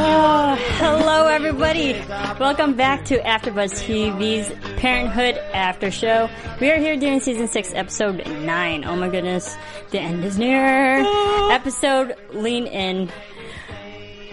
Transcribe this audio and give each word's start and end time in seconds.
Oh, 0.00 0.54
hello 0.76 1.26
everybody. 1.26 1.94
Welcome 2.38 2.74
back 2.74 3.04
to 3.06 3.18
AfterBuzz 3.18 3.82
TV's 3.82 4.48
Parenthood 4.78 5.36
After 5.52 5.90
Show. 5.90 6.30
We 6.60 6.70
are 6.70 6.76
here 6.78 6.96
doing 6.96 7.18
season 7.18 7.48
6, 7.48 7.74
episode 7.74 8.24
9. 8.24 8.84
Oh 8.84 8.94
my 8.94 9.08
goodness, 9.08 9.56
the 9.90 9.98
end 9.98 10.24
is 10.24 10.38
near. 10.38 10.98
episode 11.50 12.14
Lean 12.32 12.68
In. 12.68 13.10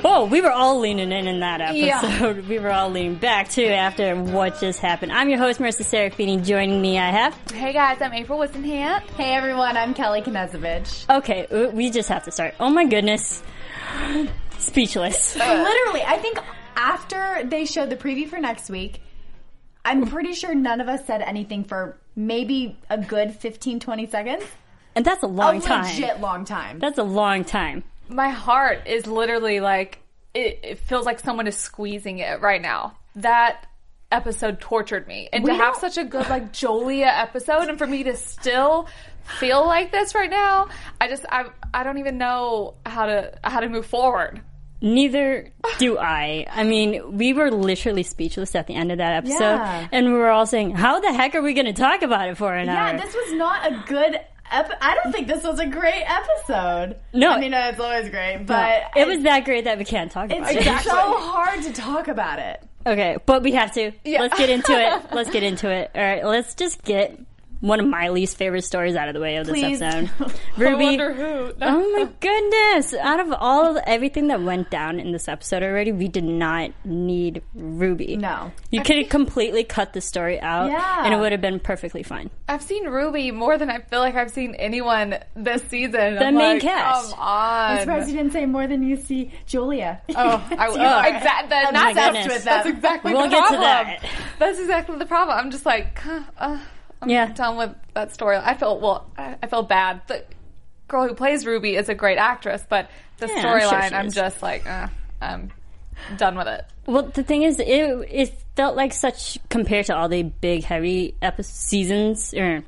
Whoa, 0.01 0.25
we 0.25 0.39
were 0.39 0.51
all 0.51 0.77
leaning 0.79 1.11
in 1.11 1.25
in 1.25 1.39
that 1.39 1.61
episode. 1.61 2.47
We 2.47 2.59
were 2.59 2.69
all 2.69 2.91
leaning 2.91 3.15
back 3.15 3.49
too 3.49 3.65
after 3.65 4.15
what 4.15 4.59
just 4.59 4.79
happened. 4.81 5.13
I'm 5.13 5.29
your 5.29 5.39
host, 5.39 5.59
Marissa 5.59 5.81
Serafini. 5.81 6.45
Joining 6.45 6.79
me, 6.79 6.99
I 6.99 7.09
have. 7.09 7.33
Hey 7.51 7.73
guys, 7.73 7.99
I'm 8.03 8.13
April 8.13 8.37
Wissenhant. 8.37 9.01
Hey 9.11 9.33
everyone, 9.33 9.77
I'm 9.77 9.95
Kelly 9.95 10.21
Knezovich. 10.21 11.09
Okay, 11.09 11.47
uh, 11.47 11.71
we 11.71 11.89
just 11.89 12.09
have 12.09 12.23
to 12.25 12.31
start. 12.31 12.53
Oh 12.59 12.69
my 12.69 12.85
goodness. 12.85 13.41
Speechless. 14.59 15.35
Literally, 15.35 16.01
I 16.03 16.17
think 16.21 16.39
after 16.75 17.43
they 17.47 17.65
showed 17.65 17.89
the 17.89 17.95
preview 17.95 18.27
for 18.27 18.39
next 18.39 18.69
week, 18.69 19.01
I'm 19.83 20.07
pretty 20.07 20.33
sure 20.33 20.53
none 20.55 20.81
of 20.81 20.87
us 20.87 21.05
said 21.05 21.21
anything 21.21 21.63
for 21.63 21.97
maybe 22.15 22.77
a 22.89 22.97
good 22.97 23.33
15, 23.35 23.79
20 23.79 24.07
seconds. 24.07 24.43
And 24.95 25.03
that's 25.05 25.23
a 25.23 25.27
long 25.27 25.57
a 25.57 25.61
time. 25.61 25.83
legit 25.85 26.21
long 26.21 26.45
time. 26.45 26.79
That's 26.79 26.97
a 26.97 27.03
long 27.03 27.43
time. 27.43 27.83
My 28.07 28.29
heart 28.29 28.87
is 28.87 29.05
literally 29.07 29.59
like, 29.59 29.99
it, 30.33 30.59
it 30.63 30.79
feels 30.79 31.05
like 31.05 31.19
someone 31.19 31.47
is 31.47 31.57
squeezing 31.57 32.19
it 32.19 32.41
right 32.41 32.61
now. 32.61 32.97
That 33.17 33.67
episode 34.11 34.61
tortured 34.61 35.07
me. 35.07 35.27
And 35.33 35.43
We 35.43 35.51
to 35.51 35.55
have 35.57 35.73
don't- 35.73 35.81
such 35.81 35.97
a 35.97 36.05
good, 36.07 36.29
like, 36.29 36.53
Jolia 36.53 37.07
episode 37.07 37.67
and 37.67 37.77
for 37.77 37.87
me 37.87 38.03
to 38.03 38.15
still 38.15 38.87
feel 39.39 39.65
like 39.65 39.91
this 39.91 40.15
right 40.15 40.29
now, 40.29 40.69
I 40.99 41.07
just, 41.07 41.25
I, 41.29 41.45
I 41.73 41.83
don't 41.83 41.97
even 41.97 42.17
know 42.17 42.75
how 42.85 43.05
to, 43.05 43.37
how 43.43 43.59
to 43.59 43.69
move 43.69 43.85
forward. 43.85 44.41
Neither 44.81 45.51
do 45.79 45.97
I. 45.97 46.45
I 46.51 46.63
mean, 46.63 47.17
we 47.17 47.33
were 47.33 47.49
literally 47.49 48.03
speechless 48.03 48.53
at 48.55 48.67
the 48.67 48.75
end 48.75 48.91
of 48.91 48.97
that 48.99 49.13
episode, 49.13 49.55
Yeah. 49.55 49.87
and 49.91 50.07
we 50.07 50.13
were 50.13 50.29
all 50.29 50.45
saying, 50.45 50.71
"How 50.75 50.99
the 50.99 51.11
heck 51.13 51.33
are 51.33 51.41
we 51.41 51.53
going 51.53 51.65
to 51.65 51.73
talk 51.73 52.01
about 52.03 52.27
it 52.27 52.37
for 52.37 52.53
an 52.53 52.67
yeah, 52.67 52.75
hour?" 52.75 52.87
Yeah, 52.95 53.03
this 53.03 53.15
was 53.15 53.33
not 53.33 53.65
a 53.71 53.83
good. 53.87 54.19
Ep- 54.51 54.77
I 54.81 54.95
don't 54.95 55.11
think 55.11 55.27
this 55.27 55.43
was 55.43 55.59
a 55.59 55.65
great 55.65 56.03
episode. 56.05 56.97
No. 57.13 57.31
I 57.31 57.39
mean 57.39 57.53
it's 57.53 57.79
always 57.79 58.09
great, 58.09 58.39
No, 58.39 58.43
but 58.45 58.83
it 58.95 59.07
was 59.07 59.23
that 59.23 59.43
great 59.45 59.63
that 59.63 59.79
we 59.79 59.85
can't 59.85 60.11
talk 60.11 60.29
It's 60.29 60.37
about 60.37 60.51
it. 60.51 60.67
It's 60.67 60.83
so 60.83 61.17
hard 61.17 61.63
to 61.63 61.73
talk 61.73 62.07
about 62.09 62.37
it. 62.37 62.61
Okay, 62.85 63.17
but 63.25 63.41
we 63.41 63.53
have 63.53 63.71
to. 63.73 63.91
Yeah. 64.03 64.21
Let's 64.21 64.37
get 64.37 64.51
into 64.51 64.71
it. 64.73 65.05
Let's 65.13 65.31
get 65.31 65.41
into 65.41 65.71
it. 65.71 65.89
All 65.95 66.01
right, 66.01 66.23
let's 66.23 66.53
just 66.53 66.83
get 66.83 67.17
one 67.61 67.79
of 67.79 67.87
my 67.87 68.09
least 68.09 68.37
favorite 68.37 68.63
stories 68.63 68.95
out 68.95 69.07
of 69.07 69.13
the 69.13 69.19
way 69.19 69.37
of 69.37 69.45
this 69.47 69.53
Please. 69.59 69.81
episode. 69.81 70.09
I 70.57 70.61
Ruby. 70.61 70.83
wonder 70.85 71.13
who. 71.13 71.53
Oh 71.61 71.91
my 71.97 72.07
goodness! 72.19 72.93
Out 72.93 73.19
of 73.19 73.33
all 73.39 73.65
of 73.75 73.83
everything 73.87 74.27
that 74.27 74.41
went 74.41 74.69
down 74.69 74.99
in 74.99 75.11
this 75.11 75.27
episode 75.27 75.63
already, 75.63 75.91
we 75.91 76.07
did 76.07 76.23
not 76.23 76.71
need 76.83 77.41
Ruby. 77.53 78.17
No. 78.17 78.51
You 78.71 78.81
could 78.81 78.97
have 78.97 79.09
completely 79.09 79.63
cut 79.63 79.93
the 79.93 80.01
story 80.01 80.39
out, 80.39 80.69
Yeah. 80.69 81.05
and 81.05 81.13
it 81.13 81.17
would 81.17 81.31
have 81.31 81.41
been 81.41 81.59
perfectly 81.59 82.03
fine. 82.03 82.29
I've 82.47 82.61
seen 82.61 82.85
Ruby 82.87 83.31
more 83.31 83.57
than 83.57 83.69
I 83.69 83.79
feel 83.79 83.99
like 83.99 84.15
I've 84.15 84.31
seen 84.31 84.55
anyone 84.55 85.17
this 85.35 85.63
season. 85.63 86.15
The 86.15 86.25
I'm 86.25 86.35
main 86.35 86.53
like, 86.55 86.61
cast. 86.61 87.11
Come 87.11 87.19
on. 87.19 87.71
I'm 87.71 87.79
surprised 87.79 88.09
you 88.09 88.17
didn't 88.17 88.33
say 88.33 88.45
more 88.45 88.67
than 88.67 88.83
you 88.87 88.95
see 88.97 89.31
Julia. 89.45 90.01
Oh, 90.15 90.45
I, 90.57 90.67
You 90.75 90.81
oh, 90.81 90.85
are 90.85 91.07
exactly. 91.07 91.49
That, 91.49 91.73
my 91.73 91.93
that's, 91.93 92.17
goodness. 92.17 92.27
that's, 92.43 92.45
that's 92.45 92.67
exactly 92.67 93.13
We'll 93.13 93.23
the 93.23 93.29
get 93.29 93.41
to 93.41 93.47
problem. 93.47 93.61
that. 93.61 94.05
That's 94.39 94.59
exactly 94.59 94.97
the 94.97 95.05
problem. 95.05 95.37
I'm 95.37 95.51
just 95.51 95.65
like, 95.65 95.99
uh, 96.37 96.57
I'm 97.05 97.09
Yeah. 97.11 97.31
done 97.33 97.57
with 97.57 97.71
that 97.93 98.13
story. 98.13 98.37
I 98.37 98.55
feel 98.55 98.79
well. 98.79 99.09
I, 99.17 99.37
I 99.41 99.47
feel 99.47 99.63
bad. 99.63 100.01
The 100.07 100.23
girl 100.87 101.07
who 101.07 101.13
plays 101.15 101.45
Ruby 101.45 101.75
is 101.75 101.89
a 101.89 101.95
great 101.95 102.17
actress, 102.17 102.63
but 102.67 102.89
the 103.17 103.27
Yeah, 103.27 103.33
I'm 103.35 103.41
sure 103.41 103.69
storyline, 103.69 103.91
I'm 103.93 104.11
just 104.11 104.41
like, 104.43 104.67
uh, 104.67 104.87
I'm 105.21 105.51
done 106.17 106.37
with 106.37 106.47
it. 106.47 106.65
Well, 106.85 107.03
the 107.03 107.23
thing 107.23 107.43
is, 107.43 107.59
it 107.59 107.65
it 107.67 108.33
felt 108.55 108.75
like 108.75 108.93
such 108.93 109.37
compared 109.49 109.85
to 109.87 109.95
all 109.95 110.09
the 110.09 110.23
big 110.23 110.63
heavy 110.63 111.15
epi- 111.21 111.43
seasons. 111.43 112.33
Or, 112.35 112.63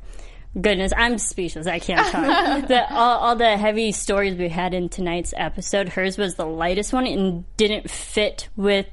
goodness, 0.59 0.91
I'm 0.97 1.17
speechless. 1.17 1.67
I 1.67 1.79
can't 1.79 2.07
talk. 2.07 2.67
the, 2.67 2.91
all, 2.91 3.19
all 3.19 3.35
the 3.35 3.57
heavy 3.57 3.91
stories 3.91 4.35
we 4.37 4.49
had 4.49 4.73
in 4.73 4.89
tonight's 4.89 5.33
episode, 5.37 5.89
hers 5.89 6.17
was 6.17 6.35
the 6.35 6.45
lightest 6.45 6.93
one 6.93 7.05
and 7.05 7.45
didn't 7.57 7.89
fit 7.91 8.49
with 8.55 8.87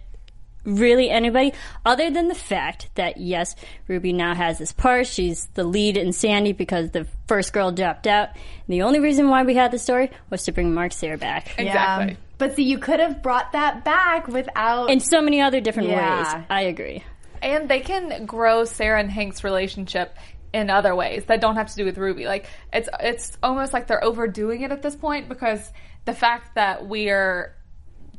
really 0.65 1.11
anybody 1.11 1.53
other 1.85 2.11
than 2.11 2.29
the 2.29 2.35
fact 2.35 2.89
that 2.95 3.19
yes, 3.19 3.55
Ruby 3.89 4.13
now 4.13 4.35
has 4.35 4.59
this 4.59 4.73
part. 4.73 5.07
She's 5.07 5.47
the 5.55 5.65
lead 5.65 5.97
in 5.97 6.13
Sandy 6.13 6.53
because 6.53 6.91
the 6.91 7.07
first 7.29 7.53
girl 7.53 7.71
dropped 7.73 8.07
out. 8.07 8.31
And 8.35 8.69
the 8.69 8.83
only 8.83 9.01
reason 9.01 9.29
why 9.29 9.43
we 9.43 9.55
had 9.55 9.71
the 9.71 9.79
story 9.79 10.11
was 10.31 10.45
to 10.45 10.53
bring 10.53 10.75
Mark 10.75 10.93
Cyr 10.93 11.17
back. 11.17 11.59
Exactly. 11.59 12.13
Yeah. 12.13 12.17
But 12.39 12.57
see, 12.57 12.65
you 12.65 12.79
could 12.79 13.01
have 13.01 13.23
brought 13.23 13.53
that 13.53 13.85
back 13.85 14.27
without. 14.29 14.91
In 14.91 15.01
so 15.01 15.21
many 15.21 15.41
other 15.41 15.61
different 15.61 15.89
Yeah. 15.91 16.35
ways. 16.37 16.45
I 16.51 16.63
agree. 16.63 17.05
And 17.43 17.69
they 17.69 17.81
can 17.81 18.27
grow 18.27 18.65
Sarah 18.65 18.99
and 19.01 19.11
Hank's 19.11 19.45
relationship 19.45 20.17
in 20.53 20.71
other 20.71 20.95
ways 20.95 21.25
that 21.27 21.41
don't 21.41 21.57
have 21.57 21.69
to 21.69 21.77
do 21.77 21.85
with 21.85 21.99
Ruby. 21.99 22.27
Like 22.27 22.47
it's 22.73 22.89
it's 23.01 23.37
almost 23.43 23.73
like 23.73 23.87
they're 23.89 24.03
overdoing 24.05 24.63
it 24.63 24.71
at 24.71 24.83
this 24.83 24.95
point 24.97 25.29
because 25.29 25.71
the 26.05 26.15
fact 26.15 26.55
that 26.55 26.87
we're 26.87 27.55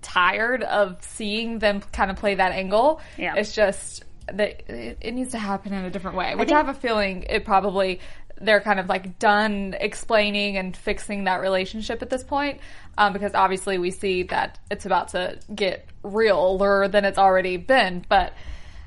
tired 0.05 0.63
of 0.63 0.97
seeing 1.01 1.59
them 1.59 1.81
kind 1.91 2.11
of 2.11 2.17
play 2.17 2.35
that 2.35 2.51
angle, 2.51 3.01
Yeah. 3.17 3.35
it's 3.35 3.53
just 3.53 4.03
that 4.31 4.69
it, 4.69 4.97
it 5.01 5.11
needs 5.13 5.31
to 5.31 5.39
happen 5.39 5.73
in 5.73 5.83
a 5.83 5.89
different 5.89 6.15
way. 6.15 6.35
Which 6.35 6.51
I, 6.51 6.57
have 6.57 6.69
a 6.69 6.73
feeling 6.73 7.25
it 7.29 7.43
probably 7.45 7.99
they're 8.39 8.61
kind 8.61 8.79
of 8.79 8.89
like 8.89 9.17
done 9.17 9.75
explaining 9.79 10.57
and 10.57 10.75
fixing 10.75 11.23
that 11.23 11.39
relationship 11.41 12.01
at 12.01 12.09
this 12.09 12.23
point. 12.23 12.59
Um, 12.97 13.13
because 13.13 13.33
obviously 13.33 13.77
we 13.77 13.91
see 13.91 14.23
that 14.23 14.59
it's 14.69 14.85
about 14.85 15.09
to 15.09 15.39
get 15.53 15.85
realer 16.03 16.87
than 16.87 17.05
it's 17.05 17.17
already 17.17 17.57
been, 17.57 18.05
but 18.07 18.33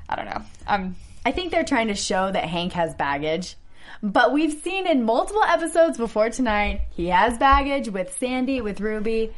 I 0.07 0.15
don't 0.15 0.25
know. 0.25 0.41
I'm 0.67 0.95
I 1.25 1.31
think 1.31 1.51
they're 1.51 1.65
trying 1.65 1.87
to 1.87 1.95
show 1.95 2.31
that 2.31 2.45
Hank 2.45 2.73
has 2.73 2.95
baggage. 2.95 3.55
But 4.01 4.31
we've 4.31 4.53
seen 4.53 4.87
in 4.87 5.03
multiple 5.03 5.43
episodes 5.43 5.97
before 5.97 6.29
tonight, 6.29 6.81
he 6.91 7.07
has 7.07 7.37
baggage 7.37 7.89
with 7.89 8.15
Sandy, 8.17 8.61
with 8.61 8.79
Ruby. 8.79 9.33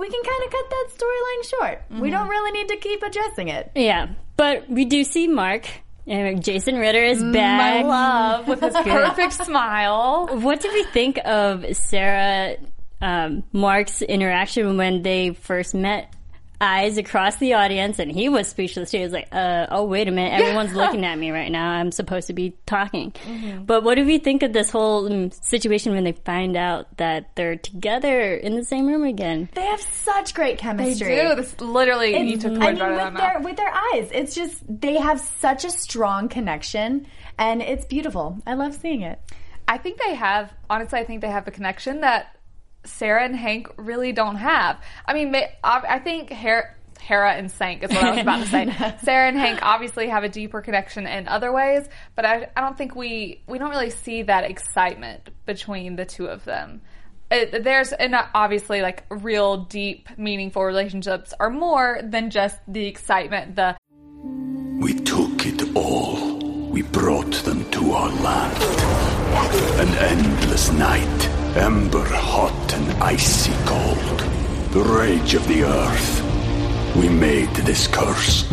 We 0.00 0.08
can 0.08 0.22
kind 0.22 0.42
of 0.46 0.50
cut 0.50 0.70
that 0.70 0.86
storyline 0.96 1.50
short. 1.50 1.82
We 2.00 2.08
Mhm. 2.08 2.12
don't 2.12 2.28
really 2.28 2.52
need 2.52 2.68
to 2.68 2.76
keep 2.76 3.02
addressing 3.02 3.48
it. 3.48 3.70
Yeah, 3.74 4.08
but 4.36 4.68
we 4.68 4.84
do 4.86 5.04
see 5.04 5.28
Mark. 5.28 5.68
And 6.06 6.42
Jason 6.42 6.76
Ritter 6.76 7.04
is 7.04 7.22
back. 7.22 7.84
My 7.84 7.88
love, 7.88 8.48
with 8.48 8.60
his 8.60 8.74
perfect 8.82 9.34
smile. 9.34 10.28
What 10.40 10.60
did 10.60 10.72
we 10.72 10.82
think 10.84 11.18
of 11.24 11.64
Sarah 11.76 12.56
um, 13.00 13.44
Mark's 13.52 14.02
interaction 14.02 14.76
when 14.76 15.02
they 15.02 15.30
first 15.34 15.74
met? 15.74 16.12
Eyes 16.60 16.98
across 16.98 17.36
the 17.36 17.54
audience, 17.54 17.98
and 17.98 18.12
he 18.12 18.28
was 18.28 18.48
speechless. 18.48 18.90
He 18.90 19.00
was 19.00 19.12
like, 19.12 19.28
uh, 19.32 19.66
"Oh, 19.70 19.84
wait 19.84 20.08
a 20.08 20.10
minute! 20.10 20.38
Everyone's 20.38 20.74
looking 20.82 21.06
at 21.06 21.18
me 21.18 21.30
right 21.30 21.50
now. 21.50 21.70
I'm 21.70 21.90
supposed 21.90 22.26
to 22.26 22.34
be 22.34 22.54
talking." 22.66 23.12
Mm-hmm. 23.12 23.64
But 23.64 23.82
what 23.82 23.94
do 23.94 24.04
we 24.04 24.18
think 24.18 24.42
of 24.42 24.52
this 24.52 24.70
whole 24.70 25.10
um, 25.10 25.30
situation 25.30 25.94
when 25.94 26.04
they 26.04 26.12
find 26.12 26.56
out 26.56 26.96
that 26.98 27.34
they're 27.34 27.56
together 27.56 28.34
in 28.34 28.56
the 28.56 28.64
same 28.64 28.86
room 28.86 29.04
again? 29.04 29.48
They 29.54 29.64
have 29.64 29.80
such 29.80 30.34
great 30.34 30.58
chemistry. 30.58 31.08
They 31.08 31.16
chemistry. 31.16 31.36
do. 31.36 31.42
This 31.42 31.60
literally, 31.60 32.18
you 32.18 32.36
took 32.36 32.54
the 32.54 32.60
I 32.60 32.72
mean, 32.72 32.82
out 32.82 32.92
of 32.92 32.96
with 33.14 33.20
their 33.20 33.34
mouth. 33.34 33.44
with 33.44 33.56
their 33.56 33.72
eyes, 33.94 34.10
it's 34.12 34.34
just 34.34 34.62
they 34.68 34.98
have 34.98 35.18
such 35.20 35.64
a 35.64 35.70
strong 35.70 36.28
connection, 36.28 37.06
and 37.38 37.62
it's 37.62 37.86
beautiful. 37.86 38.38
I 38.46 38.54
love 38.54 38.74
seeing 38.74 39.02
it. 39.02 39.18
I 39.66 39.78
think 39.78 39.98
they 40.04 40.14
have, 40.16 40.52
honestly, 40.68 40.98
I 40.98 41.04
think 41.04 41.20
they 41.20 41.28
have 41.30 41.46
a 41.46 41.52
connection 41.52 42.00
that 42.00 42.36
Sarah 42.84 43.24
and 43.24 43.36
Hank 43.36 43.68
really 43.76 44.12
don't 44.12 44.36
have. 44.36 44.80
I 45.06 45.14
mean, 45.14 45.34
I 45.34 45.48
I 45.62 45.98
think 45.98 46.30
Hera, 46.30 46.74
Hera 47.00 47.32
and 47.32 47.50
Sank 47.50 47.82
is 47.82 47.90
what 47.90 48.04
I 48.04 48.10
was 48.10 48.20
about 48.20 48.44
to 48.44 48.46
say. 48.46 48.96
Sarah 49.02 49.28
and 49.28 49.36
Hank 49.36 49.60
obviously 49.62 50.08
have 50.08 50.24
a 50.24 50.28
deeper 50.28 50.60
connection 50.60 51.06
in 51.06 51.28
other 51.28 51.52
ways, 51.52 51.88
but 52.14 52.24
I, 52.24 52.48
I 52.56 52.60
don't 52.60 52.76
think 52.76 52.94
we, 52.94 53.42
we 53.46 53.58
don't 53.58 53.70
really 53.70 53.90
see 53.90 54.22
that 54.22 54.44
excitement 54.44 55.30
between 55.46 55.96
the 55.96 56.04
two 56.04 56.26
of 56.26 56.44
them. 56.44 56.82
It, 57.30 57.62
there's, 57.62 57.92
and 57.92 58.14
obviously, 58.34 58.82
like 58.82 59.04
real 59.08 59.58
deep, 59.58 60.08
meaningful 60.18 60.64
relationships 60.64 61.32
are 61.38 61.50
more 61.50 62.00
than 62.02 62.30
just 62.30 62.58
the 62.66 62.86
excitement, 62.86 63.54
the 63.56 63.76
We 64.80 64.94
took 64.94 65.46
it 65.46 65.76
all. 65.76 66.38
We 66.70 66.82
brought 66.82 67.32
them 67.44 67.68
to 67.70 67.92
our 67.92 68.10
land. 68.10 68.62
An 69.80 69.88
endless 69.94 70.72
night, 70.72 71.28
ember 71.56 72.04
hot 72.08 72.72
and 72.74 73.02
icy 73.02 73.52
cold. 73.64 74.20
The 74.72 74.82
rage 74.82 75.34
of 75.34 75.46
the 75.48 75.64
earth. 75.64 76.96
We 76.96 77.08
made 77.08 77.50
this 77.56 77.86
curse. 77.86 78.44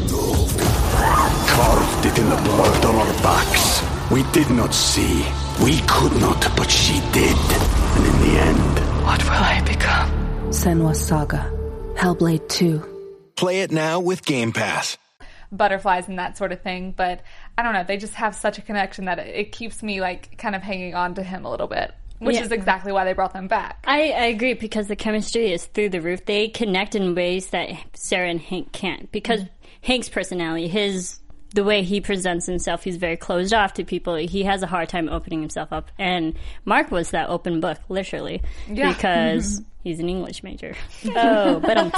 Carved 1.50 2.06
it 2.06 2.18
in 2.20 2.30
the 2.30 2.36
blood 2.44 2.86
on 2.86 2.96
our 2.96 3.14
backs. 3.24 3.82
We 4.12 4.24
did 4.32 4.50
not 4.50 4.74
see. 4.74 5.26
We 5.64 5.80
could 5.88 6.20
not, 6.22 6.40
but 6.56 6.70
she 6.70 7.00
did. 7.12 7.36
And 7.96 8.06
in 8.06 8.20
the 8.22 8.40
end, 8.40 9.04
What 9.06 9.24
will 9.24 9.32
I 9.32 9.62
become? 9.66 10.10
Senua's 10.50 11.04
Saga. 11.04 11.52
Hellblade 11.96 12.48
2. 12.50 12.84
Play 13.36 13.62
it 13.62 13.72
now 13.72 14.00
with 14.00 14.26
Game 14.26 14.52
Pass. 14.52 14.98
butterflies 15.52 16.08
and 16.10 16.20
that 16.20 16.38
sort 16.38 16.52
of 16.52 16.62
thing. 16.62 16.94
But 16.96 17.22
I 17.58 17.64
don't 17.64 17.74
know, 17.74 17.84
they 17.84 17.98
just 17.98 18.16
have 18.16 18.36
such 18.36 18.58
a 18.58 18.62
connection 18.62 19.06
that 19.06 19.18
it, 19.20 19.28
it 19.36 19.52
keeps 19.52 19.82
me 19.82 20.02
like 20.02 20.38
kind 20.38 20.56
of 20.56 20.62
hanging 20.62 20.94
on 20.96 21.16
to 21.16 21.24
him 21.24 21.46
a 21.46 21.50
little 21.52 21.68
bit, 21.68 21.94
which 22.20 22.36
Yeah. 22.36 22.44
is 22.44 22.52
exactly 22.52 22.92
why 22.92 23.04
they 23.06 23.14
brought 23.14 23.34
them 23.34 23.48
back. 23.48 23.84
I, 23.88 24.10
I 24.12 24.26
agree 24.26 24.54
because 24.54 24.88
the 24.88 24.96
chemistry 24.96 25.52
is 25.52 25.66
through 25.66 25.90
the 25.90 26.02
roof. 26.02 26.26
They 26.26 26.48
connect 26.50 26.96
in 26.96 27.14
ways 27.16 27.48
that 27.52 27.70
Sarah 27.94 28.30
and 28.30 28.42
Hank 28.42 28.72
can't 28.72 29.12
because 29.12 29.42
Hank's 29.82 30.10
personality, 30.10 30.68
his 30.68 31.20
the 31.54 31.64
way 31.64 31.82
he 31.82 32.02
presents 32.02 32.46
himself, 32.46 32.84
he's 32.84 32.98
very 32.98 33.16
closed 33.16 33.54
off 33.54 33.74
to 33.76 33.86
people. 33.86 34.16
He 34.16 34.44
has 34.44 34.62
a 34.64 34.68
hard 34.68 34.90
time 34.90 35.08
opening 35.08 35.40
himself 35.40 35.72
up. 35.72 35.90
And 35.98 36.34
Mark 36.66 36.92
was 36.92 37.12
that 37.12 37.30
open 37.30 37.62
book, 37.62 37.78
literally, 37.88 38.42
Yeah. 38.70 38.90
because 38.92 39.62
he's 39.82 40.00
an 40.02 40.10
English 40.10 40.44
major. 40.44 40.76
Oh, 41.16 41.60
but 41.62 41.78
um, 41.78 41.92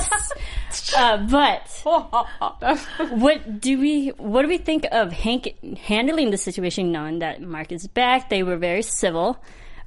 uh, 0.95 1.17
but 1.27 2.79
what 3.09 3.59
do 3.59 3.79
we 3.79 4.09
what 4.17 4.43
do 4.43 4.47
we 4.47 4.59
think 4.59 4.85
of 4.91 5.11
Hank 5.11 5.55
handling 5.79 6.29
the 6.29 6.37
situation, 6.37 6.91
knowing 6.91 7.19
that 7.19 7.41
Mark 7.41 7.71
is 7.71 7.87
back? 7.87 8.29
They 8.29 8.43
were 8.43 8.57
very 8.57 8.83
civil 8.83 9.37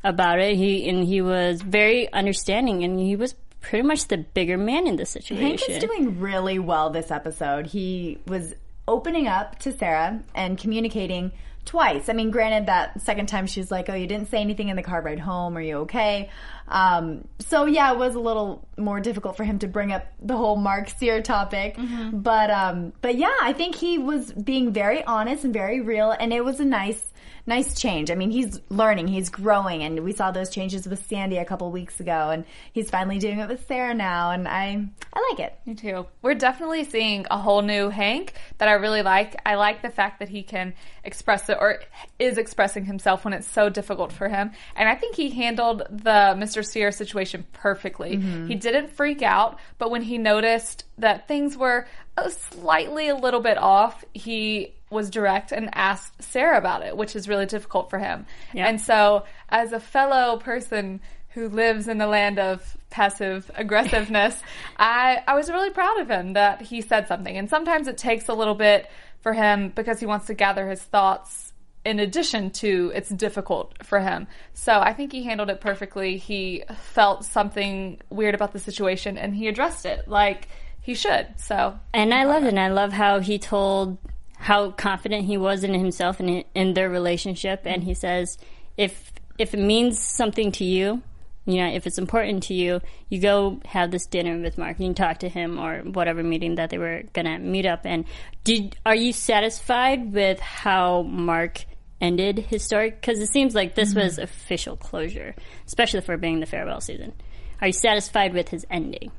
about 0.04 0.40
it. 0.40 0.56
He 0.56 0.88
and 0.88 1.04
he 1.04 1.22
was 1.22 1.62
very 1.62 2.12
understanding, 2.12 2.84
and 2.84 2.98
he 2.98 3.16
was 3.16 3.34
pretty 3.60 3.86
much 3.86 4.08
the 4.08 4.18
bigger 4.18 4.58
man 4.58 4.86
in 4.86 4.96
the 4.96 5.06
situation. 5.06 5.46
Hank 5.46 5.68
is 5.68 5.78
doing 5.78 6.20
really 6.20 6.58
well 6.58 6.90
this 6.90 7.10
episode. 7.10 7.66
He 7.66 8.18
was 8.26 8.54
opening 8.88 9.28
up 9.28 9.58
to 9.60 9.72
Sarah 9.72 10.20
and 10.34 10.58
communicating 10.58 11.32
twice. 11.64 12.08
I 12.08 12.12
mean, 12.12 12.30
granted, 12.30 12.66
that 12.66 13.00
second 13.02 13.26
time 13.26 13.46
she 13.46 13.60
was 13.60 13.70
like, 13.70 13.88
"Oh, 13.88 13.94
you 13.94 14.06
didn't 14.06 14.30
say 14.30 14.38
anything 14.38 14.68
in 14.68 14.76
the 14.76 14.82
car 14.82 15.00
ride 15.00 15.20
home. 15.20 15.56
Are 15.56 15.60
you 15.60 15.78
okay?" 15.78 16.30
Um, 16.68 17.28
so 17.38 17.66
yeah, 17.66 17.92
it 17.92 17.98
was 17.98 18.14
a 18.14 18.20
little 18.20 18.66
more 18.76 19.00
difficult 19.00 19.36
for 19.36 19.44
him 19.44 19.58
to 19.60 19.68
bring 19.68 19.92
up 19.92 20.06
the 20.20 20.36
whole 20.36 20.56
Mark 20.56 20.90
Cyr 20.90 21.22
topic. 21.22 21.76
But 22.12 22.50
um, 22.50 22.92
but 23.00 23.16
yeah, 23.16 23.34
I 23.42 23.52
think 23.52 23.76
he 23.76 23.98
was 23.98 24.32
being 24.32 24.72
very 24.72 25.04
honest 25.04 25.44
and 25.44 25.52
very 25.52 25.80
real, 25.80 26.10
and 26.10 26.32
it 26.32 26.44
was 26.44 26.60
a 26.60 26.64
nice. 26.64 27.11
Nice 27.44 27.80
change. 27.80 28.10
I 28.10 28.14
mean, 28.14 28.30
he's 28.30 28.60
learning, 28.68 29.08
he's 29.08 29.28
growing, 29.28 29.82
and 29.82 30.04
we 30.04 30.12
saw 30.12 30.30
those 30.30 30.48
changes 30.48 30.86
with 30.86 31.04
Sandy 31.06 31.38
a 31.38 31.44
couple 31.44 31.70
weeks 31.72 31.98
ago, 31.98 32.30
and 32.30 32.44
he's 32.72 32.88
finally 32.88 33.18
doing 33.18 33.40
it 33.40 33.48
with 33.48 33.66
Sarah 33.66 33.94
now, 33.94 34.30
and 34.30 34.46
I, 34.46 34.86
I 35.12 35.28
like 35.30 35.40
it. 35.40 35.58
Me 35.66 35.74
too. 35.74 36.06
We're 36.22 36.34
definitely 36.34 36.84
seeing 36.84 37.26
a 37.30 37.38
whole 37.38 37.62
new 37.62 37.88
Hank 37.88 38.34
that 38.58 38.68
I 38.68 38.74
really 38.74 39.02
like. 39.02 39.34
I 39.44 39.56
like 39.56 39.82
the 39.82 39.90
fact 39.90 40.20
that 40.20 40.28
he 40.28 40.44
can 40.44 40.74
express 41.02 41.48
it 41.48 41.58
or 41.60 41.80
is 42.20 42.38
expressing 42.38 42.84
himself 42.84 43.24
when 43.24 43.34
it's 43.34 43.48
so 43.48 43.68
difficult 43.68 44.12
for 44.12 44.28
him. 44.28 44.52
And 44.76 44.88
I 44.88 44.94
think 44.94 45.16
he 45.16 45.30
handled 45.30 45.82
the 45.90 46.36
Mr. 46.36 46.64
Cyr 46.64 46.92
situation 46.92 47.44
perfectly. 47.52 48.16
He 48.46 48.54
didn't 48.54 48.90
freak 48.90 49.22
out, 49.22 49.58
but 49.78 49.90
when 49.90 50.02
he 50.02 50.16
noticed 50.16 50.84
that 50.98 51.26
things 51.26 51.56
were 51.56 51.88
uh, 52.16 52.28
slightly 52.28 53.08
a 53.08 53.16
little 53.16 53.40
bit 53.40 53.58
off, 53.58 54.04
he 54.12 54.74
was 54.92 55.10
direct 55.10 55.52
and 55.52 55.70
asked 55.72 56.22
Sarah 56.22 56.58
about 56.58 56.82
it, 56.82 56.96
which 56.96 57.16
is 57.16 57.28
really 57.28 57.46
difficult 57.46 57.90
for 57.90 57.98
him. 57.98 58.26
Yeah. 58.52 58.68
And 58.68 58.80
so, 58.80 59.24
as 59.48 59.72
a 59.72 59.80
fellow 59.80 60.38
person 60.38 61.00
who 61.30 61.48
lives 61.48 61.88
in 61.88 61.98
the 61.98 62.06
land 62.06 62.38
of 62.38 62.76
passive 62.90 63.50
aggressiveness, 63.54 64.40
I, 64.76 65.22
I 65.26 65.34
was 65.34 65.50
really 65.50 65.70
proud 65.70 66.00
of 66.00 66.10
him 66.10 66.34
that 66.34 66.62
he 66.62 66.82
said 66.82 67.08
something. 67.08 67.36
And 67.36 67.48
sometimes 67.48 67.88
it 67.88 67.96
takes 67.96 68.28
a 68.28 68.34
little 68.34 68.54
bit 68.54 68.88
for 69.20 69.32
him 69.32 69.70
because 69.70 69.98
he 69.98 70.06
wants 70.06 70.26
to 70.26 70.34
gather 70.34 70.68
his 70.68 70.82
thoughts 70.82 71.52
in 71.84 71.98
addition 71.98 72.50
to 72.50 72.92
it's 72.94 73.08
difficult 73.08 73.74
for 73.84 73.98
him. 74.00 74.26
So 74.54 74.78
I 74.78 74.92
think 74.92 75.12
he 75.12 75.24
handled 75.24 75.50
it 75.50 75.60
perfectly. 75.60 76.16
He 76.16 76.64
felt 76.76 77.24
something 77.24 78.00
weird 78.08 78.34
about 78.34 78.52
the 78.52 78.58
situation 78.58 79.18
and 79.18 79.34
he 79.34 79.48
addressed 79.48 79.84
it 79.84 80.06
like 80.06 80.48
he 80.80 80.94
should. 80.94 81.28
So 81.38 81.78
And 81.92 82.14
I 82.14 82.24
love 82.24 82.44
it. 82.44 82.48
And 82.48 82.60
I 82.60 82.68
love 82.68 82.92
how 82.92 83.20
he 83.20 83.38
told 83.38 83.98
how 84.42 84.72
confident 84.72 85.24
he 85.24 85.36
was 85.36 85.62
in 85.62 85.72
himself 85.72 86.18
and 86.18 86.44
in 86.52 86.74
their 86.74 86.90
relationship. 86.90 87.62
And 87.64 87.84
he 87.84 87.94
says, 87.94 88.38
if 88.76 89.12
if 89.38 89.54
it 89.54 89.60
means 89.60 90.00
something 90.00 90.50
to 90.52 90.64
you, 90.64 91.00
you 91.46 91.58
know, 91.58 91.68
if 91.68 91.86
it's 91.86 91.96
important 91.96 92.42
to 92.44 92.54
you, 92.54 92.80
you 93.08 93.20
go 93.20 93.60
have 93.64 93.92
this 93.92 94.06
dinner 94.06 94.40
with 94.40 94.58
Mark. 94.58 94.80
You 94.80 94.86
can 94.86 94.94
talk 94.94 95.20
to 95.20 95.28
him 95.28 95.60
or 95.60 95.78
whatever 95.78 96.24
meeting 96.24 96.56
that 96.56 96.70
they 96.70 96.78
were 96.78 97.04
gonna 97.12 97.38
meet 97.38 97.66
up. 97.66 97.82
And 97.84 98.04
did 98.42 98.76
are 98.84 98.96
you 98.96 99.12
satisfied 99.12 100.12
with 100.12 100.40
how 100.40 101.02
Mark? 101.02 101.64
Ended 102.00 102.36
his 102.36 102.64
story 102.64 102.90
because 102.90 103.20
it 103.20 103.28
seems 103.28 103.54
like 103.54 103.76
this 103.76 103.90
mm-hmm. 103.90 104.00
was 104.00 104.18
official 104.18 104.76
closure, 104.76 105.36
especially 105.68 106.00
for 106.00 106.16
being 106.16 106.40
the 106.40 106.46
farewell 106.46 106.80
season. 106.80 107.12
Are 107.60 107.68
you 107.68 107.72
satisfied 107.72 108.34
with 108.34 108.48
his 108.48 108.66
ending? 108.68 109.12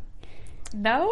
no, 0.73 1.09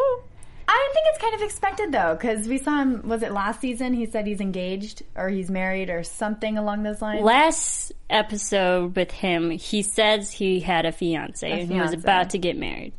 I 0.73 0.89
think 0.93 1.05
it's 1.09 1.17
kind 1.21 1.35
of 1.35 1.41
expected 1.41 1.91
though, 1.91 2.15
because 2.15 2.47
we 2.47 2.57
saw 2.57 2.81
him. 2.81 3.07
Was 3.07 3.23
it 3.23 3.31
last 3.31 3.59
season? 3.61 3.93
He 3.93 4.05
said 4.05 4.25
he's 4.25 4.39
engaged 4.41 5.03
or 5.15 5.29
he's 5.29 5.49
married 5.51 5.89
or 5.89 6.03
something 6.03 6.57
along 6.57 6.83
those 6.83 7.01
lines. 7.01 7.23
Last 7.23 7.91
episode 8.09 8.95
with 8.95 9.11
him, 9.11 9.49
he 9.51 9.81
says 9.81 10.31
he 10.31 10.59
had 10.61 10.85
a 10.85 10.91
fiance 10.91 11.49
and 11.49 11.71
he 11.71 11.79
was 11.79 11.93
about 11.93 12.31
to 12.31 12.37
get 12.37 12.57
married. 12.57 12.93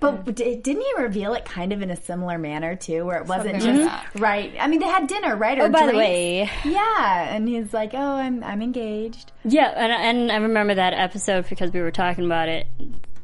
But 0.00 0.34
d- 0.34 0.56
didn't 0.56 0.82
he 0.82 1.02
reveal 1.02 1.34
it 1.34 1.44
kind 1.44 1.72
of 1.72 1.80
in 1.80 1.90
a 1.90 1.96
similar 1.96 2.38
manner 2.38 2.76
too, 2.76 3.04
where 3.04 3.18
it 3.18 3.26
wasn't 3.26 3.62
Something 3.62 3.82
just 3.84 3.94
like 3.94 4.20
right? 4.20 4.52
I 4.58 4.66
mean, 4.66 4.80
they 4.80 4.86
had 4.86 5.06
dinner, 5.06 5.36
right? 5.36 5.58
Or 5.58 5.64
Oh, 5.64 5.68
by 5.68 5.86
the 5.86 5.96
way, 5.96 6.50
yeah, 6.64 7.34
and 7.34 7.48
he's 7.48 7.72
like, 7.72 7.92
"Oh, 7.94 7.98
I'm 8.16 8.42
I'm 8.42 8.62
engaged." 8.62 9.32
yeah, 9.44 9.72
and, 9.76 9.92
and 9.92 10.32
I 10.32 10.36
remember 10.36 10.74
that 10.74 10.92
episode 10.92 11.48
because 11.48 11.72
we 11.72 11.80
were 11.80 11.92
talking 11.92 12.24
about 12.26 12.48
it. 12.48 12.66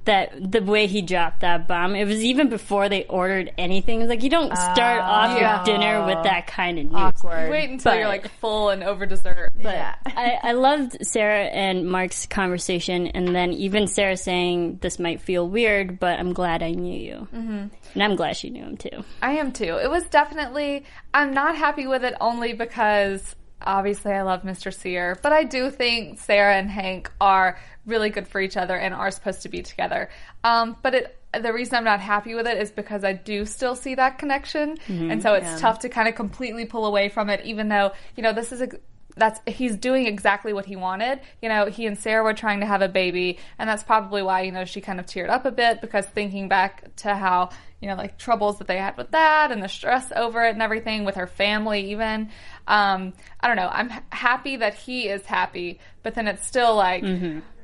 That 0.04 0.50
the 0.50 0.61
way 0.62 0.88
he 0.88 1.00
dropped 1.00 1.40
that 1.40 1.68
bomb, 1.68 1.94
it 1.94 2.06
was 2.06 2.25
even 2.25 2.49
before 2.49 2.88
they 2.88 3.04
ordered 3.04 3.52
anything. 3.56 3.99
It 3.99 4.02
was 4.02 4.09
like 4.09 4.23
you 4.25 4.30
don't 4.30 4.56
start 4.56 5.00
off 5.00 5.38
yeah. 5.38 5.56
your 5.56 5.64
dinner 5.64 6.06
with 6.06 6.25
that 6.25 6.49
kind 6.49 6.78
of 6.78 6.87
news. 6.87 6.94
Awkward. 6.94 7.50
wait 7.50 7.71
until 7.71 7.92
But- 7.92 7.99
you're 7.99 8.09
like 8.09 8.28
full 8.40 8.71
and 8.71 8.82
over 8.82 9.06
dessert. 9.06 9.50
But 9.54 9.75
Yeah. 9.75 9.94
I, 10.06 10.38
I 10.42 10.52
loved 10.52 10.97
Sarah 11.06 11.44
and 11.44 11.88
Mark's 11.88 12.26
conversation, 12.26 13.06
and 13.09 13.35
then 13.35 13.52
even 13.52 13.87
Sarah 13.87 14.16
saying, 14.16 14.78
"This 14.82 14.99
might 14.99 15.21
feel 15.21 15.49
weird, 15.49 16.00
but 16.00 16.18
I'm 16.18 16.32
glad 16.32 16.62
I 16.62 16.73
knew 16.73 16.99
you," 16.99 17.28
mm-hmm. 17.32 17.66
and 17.94 18.02
I'm 18.02 18.16
glad 18.16 18.37
she 18.37 18.50
knew 18.50 18.64
him 18.64 18.76
too. 18.76 19.04
I 19.23 19.32
am 19.32 19.52
too. 19.52 19.78
It 19.80 19.88
was 19.90 20.04
definitely, 20.04 20.85
I'm 21.14 21.32
not 21.32 21.56
happy 21.56 21.87
with 21.87 22.04
it 22.04 22.14
only 22.21 22.52
because 22.54 23.37
obviously 23.64 24.12
I 24.12 24.23
love 24.23 24.42
Mr. 24.42 24.75
Cyr, 24.75 25.16
but 25.23 25.32
I 25.32 25.44
do 25.44 25.71
think 25.71 26.18
Sarah 26.18 26.56
and 26.56 26.68
Hank 26.71 27.11
are 27.21 27.59
really 27.87 28.11
good 28.11 28.29
for 28.29 28.41
each 28.41 28.57
other 28.57 28.77
and 28.77 28.95
are 28.95 29.11
supposed 29.11 29.43
to 29.43 29.49
be 29.49 29.62
together. 29.62 30.09
Um, 30.45 30.77
but 30.83 30.95
it 30.95 31.19
the 31.41 31.53
reason 31.53 31.77
I'm 31.77 31.85
not 31.85 32.01
happy 32.01 32.35
with 32.35 32.47
it 32.47 32.59
is 32.59 32.71
because 32.71 33.05
I 33.05 33.15
do 33.15 33.47
still 33.47 33.75
see 33.75 33.95
that 33.95 34.19
connection, 34.19 34.77
Mm-hmm. 34.87 35.11
and 35.11 35.23
so 35.23 35.35
it's 35.35 35.47
Yeah. 35.47 35.59
tough 35.59 35.79
to 35.81 35.89
kind 35.89 36.07
of 36.07 36.15
completely 36.15 36.67
pull 36.67 36.85
away 36.85 37.09
from 37.09 37.31
it. 37.31 37.41
Even 37.45 37.69
though 37.69 37.93
you 38.17 38.23
know 38.23 38.33
this 38.35 38.53
is 38.53 38.61
a 38.61 38.69
that's 39.17 39.41
he's 39.47 39.77
doing 39.77 40.07
exactly 40.07 40.53
what 40.53 40.65
he 40.67 40.77
wanted. 40.77 41.21
You 41.43 41.49
know, 41.51 41.67
he 41.67 41.87
and 41.87 41.99
Sarah 41.99 42.23
were 42.23 42.33
trying 42.35 42.61
to 42.61 42.67
have 42.67 42.81
a 42.83 42.89
baby, 42.89 43.39
and 43.59 43.69
that's 43.69 43.83
probably 43.83 44.23
why 44.23 44.43
you 44.43 44.53
know 44.53 44.65
she 44.65 44.81
kind 44.81 45.01
of 45.01 45.07
teared 45.07 45.29
up 45.31 45.45
a 45.47 45.51
bit 45.51 45.81
because 45.81 46.07
thinking 46.07 46.49
back 46.49 46.95
to 46.97 47.15
how 47.15 47.51
you 47.83 47.89
know 47.89 47.97
like 47.97 48.17
troubles 48.17 48.59
that 48.59 48.69
they 48.69 48.79
had 48.79 48.97
with 48.97 49.11
that 49.11 49.51
and 49.51 49.62
the 49.62 49.69
stress 49.69 50.11
over 50.15 50.43
it 50.45 50.51
and 50.55 50.62
everything 50.62 51.05
with 51.05 51.17
her 51.17 51.27
family 51.27 51.91
even. 51.91 52.31
Um, 52.69 53.12
I 53.41 53.49
don't 53.49 53.57
know. 53.57 53.69
I'm 53.69 53.91
happy 54.11 54.57
that 54.57 54.75
he 54.75 55.09
is 55.09 55.27
happy, 55.27 55.81
but 56.05 56.15
then 56.15 56.29
it's 56.29 56.47
still 56.47 56.77
like, 56.77 57.03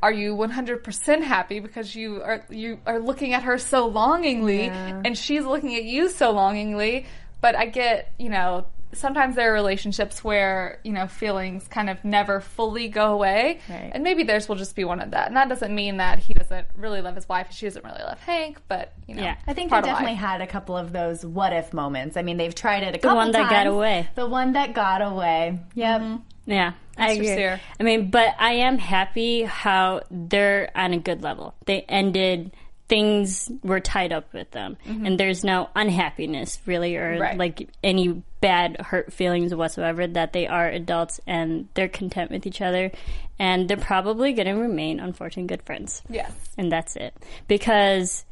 are 0.03 0.13
you 0.13 0.35
100% 0.35 1.23
happy 1.23 1.61
because 1.61 1.95
you 1.95 2.21
are 2.23 2.45
you 2.51 2.81
are 2.85 2.99
looking 2.99 3.33
at 3.33 3.45
her 3.45 3.59
so 3.59 3.87
longingly, 3.87 4.69
and 5.05 5.17
she's 5.17 5.45
looking 5.45 5.77
at 5.77 5.85
you 5.85 6.09
so 6.09 6.33
longingly? 6.33 7.07
But 7.41 7.55
I 7.57 7.67
get, 7.67 8.13
you 8.19 8.29
know, 8.29 8.67
sometimes 8.93 9.37
there 9.37 9.51
are 9.51 9.55
relationships 9.55 10.25
where 10.25 10.81
you 10.85 10.93
know 10.93 11.07
feelings 11.07 11.67
kind 11.69 11.91
of 11.91 12.03
never 12.05 12.41
fully 12.41 12.89
go 12.89 13.13
away, 13.13 13.61
Right. 13.69 13.91
and 13.93 14.03
maybe 14.05 14.23
theirs 14.23 14.49
will 14.49 14.57
just 14.57 14.75
be 14.77 14.85
one 14.85 15.01
of 15.01 15.11
that. 15.11 15.29
And 15.29 15.37
that 15.37 15.49
doesn't 15.49 15.75
mean 15.75 15.99
that 15.99 16.19
he 16.19 16.35
doesn't 16.35 16.67
really 16.77 17.01
love 17.03 17.15
his 17.15 17.29
wife, 17.29 17.49
she 17.51 17.67
doesn't 17.67 17.85
really 17.85 18.03
love 18.03 18.19
Hank, 18.21 18.59
but 18.69 18.93
you 19.07 19.15
know, 19.15 19.23
Yeah. 19.23 19.37
I 19.47 19.53
think 19.55 19.69
they 19.71 19.75
part 19.75 19.85
of 19.85 19.91
definitely 19.91 20.15
life. 20.15 20.21
had 20.25 20.41
a 20.41 20.47
couple 20.47 20.77
of 20.77 20.93
those 20.93 21.25
what 21.25 21.53
if 21.53 21.73
moments. 21.73 22.17
I 22.17 22.23
mean, 22.23 22.37
they've 22.37 22.55
tried 22.55 22.83
it 22.83 22.89
a 22.91 22.93
The 22.93 22.99
couple 22.99 23.11
the 23.17 23.17
one 23.17 23.33
that 23.33 23.51
got 23.51 23.67
away. 23.67 24.09
The 24.15 24.27
one 24.29 24.53
that 24.55 24.73
got 24.75 25.03
away. 25.03 25.59
Yep. 25.75 26.01
Mm-hmm. 26.01 26.17
Yeah, 26.51 26.73
I 26.97 27.13
agree. 27.13 27.27
Cyr. 27.27 27.61
I 27.79 27.83
mean, 27.83 28.09
but 28.11 28.35
I 28.39 28.53
am 28.53 28.79
happy 28.79 29.43
how 29.43 30.01
they're 30.11 30.71
on 30.75 30.95
a 30.95 30.99
good 30.99 31.23
level. 31.23 31.55
They 31.67 31.83
ended 31.83 32.53
things 32.89 33.51
were 33.63 33.81
tied 33.81 34.13
up 34.13 34.33
with 34.33 34.51
them, 34.51 34.77
mm-hmm. 34.87 35.07
and 35.07 35.21
there's 35.21 35.45
no 35.45 35.69
unhappiness 35.77 36.59
really, 36.67 36.97
or 36.97 37.19
Right. 37.19 37.37
like 37.39 37.69
any 37.83 38.23
bad 38.41 38.81
hurt 38.81 39.13
feelings 39.13 39.55
whatsoever. 39.55 40.07
That 40.07 40.33
they 40.33 40.47
are 40.47 40.69
adults 40.69 41.21
and 41.27 41.69
they're 41.75 41.89
content 41.89 42.31
with 42.31 42.47
each 42.47 42.61
other, 42.61 42.91
and 43.39 43.69
they're 43.69 43.77
probably 43.77 44.33
going 44.33 44.47
to 44.49 44.55
remain 44.55 45.01
unfortunately 45.01 45.55
good 45.55 45.65
friends. 45.65 46.03
Yes. 46.09 46.33
and 46.57 46.73
that's 46.73 46.97
it. 46.97 47.15
Because 47.47 48.25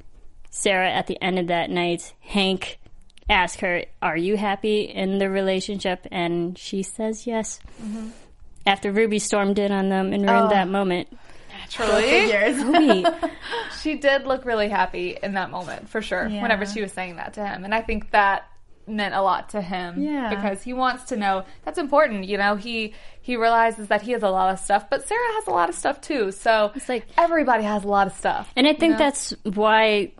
Sarah, 0.51 0.91
at 0.91 1.07
the 1.07 1.21
end 1.23 1.39
of 1.39 1.49
that 1.49 1.69
night, 1.71 2.15
Hank 2.21 2.79
asked 3.29 3.61
her, 3.61 3.85
"Are 4.01 4.17
you 4.17 4.37
happy 4.37 4.83
in 4.83 5.19
the 5.19 5.29
relationship?" 5.29 6.07
And 6.11 6.57
she 6.57 6.83
says 6.83 7.27
yes. 7.27 7.61
Mm-hmm. 7.83 8.09
After 8.67 8.91
Ruby 8.91 9.19
stormed 9.21 9.59
in 9.61 9.71
on 9.71 9.91
them 9.91 10.13
and 10.13 10.29
ruined 10.29 10.47
oh. 10.47 10.49
that 10.49 10.69
moment, 10.69 11.17
Naturally. 11.79 12.03
Figures. 12.03 13.07
She 13.83 13.95
did 13.97 14.27
look 14.27 14.45
really 14.45 14.69
happy 14.69 15.17
in 15.23 15.35
that 15.35 15.51
moment 15.51 15.89
for 15.89 16.03
sure 16.03 16.27
Yeah. 16.27 16.43
whenever 16.43 16.67
she 16.67 16.81
was 16.83 16.93
saying 16.93 17.17
that 17.17 17.35
to 17.35 17.47
him 17.47 17.65
and 17.65 17.73
i 17.75 17.83
think 17.83 18.11
that 18.11 18.49
meant 18.89 19.15
a 19.15 19.23
lot 19.23 19.51
to 19.51 19.61
him 19.61 20.01
Yeah. 20.03 20.35
because 20.35 20.63
he 20.63 20.73
wants 20.73 21.05
to 21.05 21.17
know 21.17 21.45
that's 21.65 21.79
important 21.79 22.25
you 22.25 22.37
know 22.37 22.57
he 22.57 22.95
he 23.21 23.37
realizes 23.37 23.89
that 23.89 24.03
he 24.03 24.11
has 24.13 24.23
a 24.25 24.29
lot 24.31 24.53
of 24.53 24.59
stuff 24.59 24.91
but 24.91 25.07
sarah 25.07 25.33
has 25.35 25.47
a 25.47 25.51
lot 25.51 25.69
of 25.69 25.75
stuff 25.77 26.01
too 26.01 26.33
so 26.33 26.73
It's 26.75 26.89
like- 26.89 27.07
everybody 27.17 27.63
has 27.65 27.85
a 27.85 27.89
lot 27.89 28.07
of 28.09 28.13
stuff 28.15 28.51
and 28.57 28.67
I 28.67 28.73
think 28.73 28.93
know? 28.93 28.99
that's 28.99 29.35
why 29.45 30.13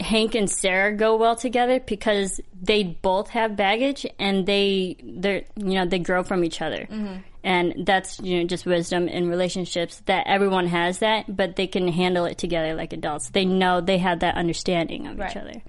Hank 0.00 0.34
and 0.36 0.48
Sarah 0.48 0.94
go 0.94 1.16
well 1.16 1.34
together 1.34 1.80
because 1.80 2.40
they 2.62 2.84
both 2.84 3.30
have 3.30 3.56
baggage 3.56 4.06
and 4.20 4.46
they 4.46 4.96
they're 5.02 5.42
you 5.56 5.74
know 5.74 5.86
they 5.86 5.98
grow 5.98 6.22
from 6.22 6.44
each 6.44 6.62
other. 6.62 6.86
Mm-hmm. 6.90 7.16
And 7.44 7.86
that's 7.86 8.18
you 8.20 8.38
know 8.40 8.46
just 8.46 8.66
wisdom 8.66 9.06
in 9.08 9.28
relationships 9.28 10.02
that 10.06 10.26
everyone 10.26 10.66
has 10.66 10.98
that, 10.98 11.24
but 11.34 11.56
they 11.56 11.66
can 11.66 11.86
handle 11.88 12.24
it 12.24 12.36
together 12.38 12.74
like 12.74 12.92
adults. 12.92 13.30
They 13.30 13.44
know 13.44 13.80
they 13.80 13.98
have 13.98 14.20
that 14.20 14.34
understanding 14.34 15.06
of 15.06 15.18
Right. 15.18 15.30
each 15.30 15.36
other. 15.36 15.62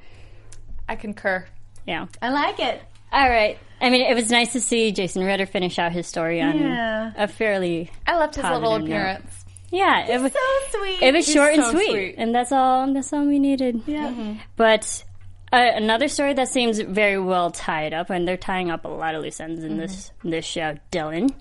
i 0.88 0.96
concur 0.96 1.46
Yeah. 1.86 2.08
I 2.22 2.30
like 2.32 2.60
it. 2.60 2.82
All 3.12 3.30
right. 3.30 3.58
I 3.82 3.90
mean, 3.90 4.02
it 4.02 4.14
was 4.16 4.30
nice 4.30 4.54
to 4.54 4.60
see 4.62 4.92
Jason 4.92 5.24
Ritter 5.24 5.46
finish 5.46 5.78
out 5.80 5.92
his 5.92 6.08
story 6.08 6.42
on 6.42 6.58
Yeah. 6.60 7.12
a 7.16 7.28
fairly 7.28 7.92
i 8.06 8.16
loved 8.18 8.36
his 8.36 8.44
little 8.44 8.60
Positive 8.62 8.90
note. 8.90 8.96
appearance 8.96 9.46
yeah. 9.72 10.08
It 10.08 10.20
was 10.20 10.32
So 10.34 10.80
sweet. 10.80 11.02
it 11.04 11.14
was 11.14 11.26
He's 11.28 11.36
short 11.36 11.54
and 11.54 11.64
sweet, 11.66 11.90
sweet. 11.92 12.16
and 12.18 12.34
that's 12.34 12.52
all. 12.52 12.92
That's 12.92 13.14
all 13.14 13.26
we 13.28 13.38
needed. 13.38 13.84
Yeah. 13.86 14.34
But 14.56 15.04
uh, 15.52 15.72
another 15.76 16.08
story 16.08 16.34
that 16.34 16.48
seems 16.50 16.80
very 16.80 17.20
well 17.20 17.52
tied 17.52 17.94
up, 17.94 18.10
and 18.10 18.28
they're 18.28 18.38
tying 18.38 18.70
up 18.70 18.86
a 18.86 18.88
lot 18.88 19.16
of 19.16 19.24
loose 19.24 19.40
ends 19.40 19.64
in 19.64 19.78
this 19.78 20.12
this 20.24 20.46
show. 20.46 20.78
Dylan, 20.92 21.34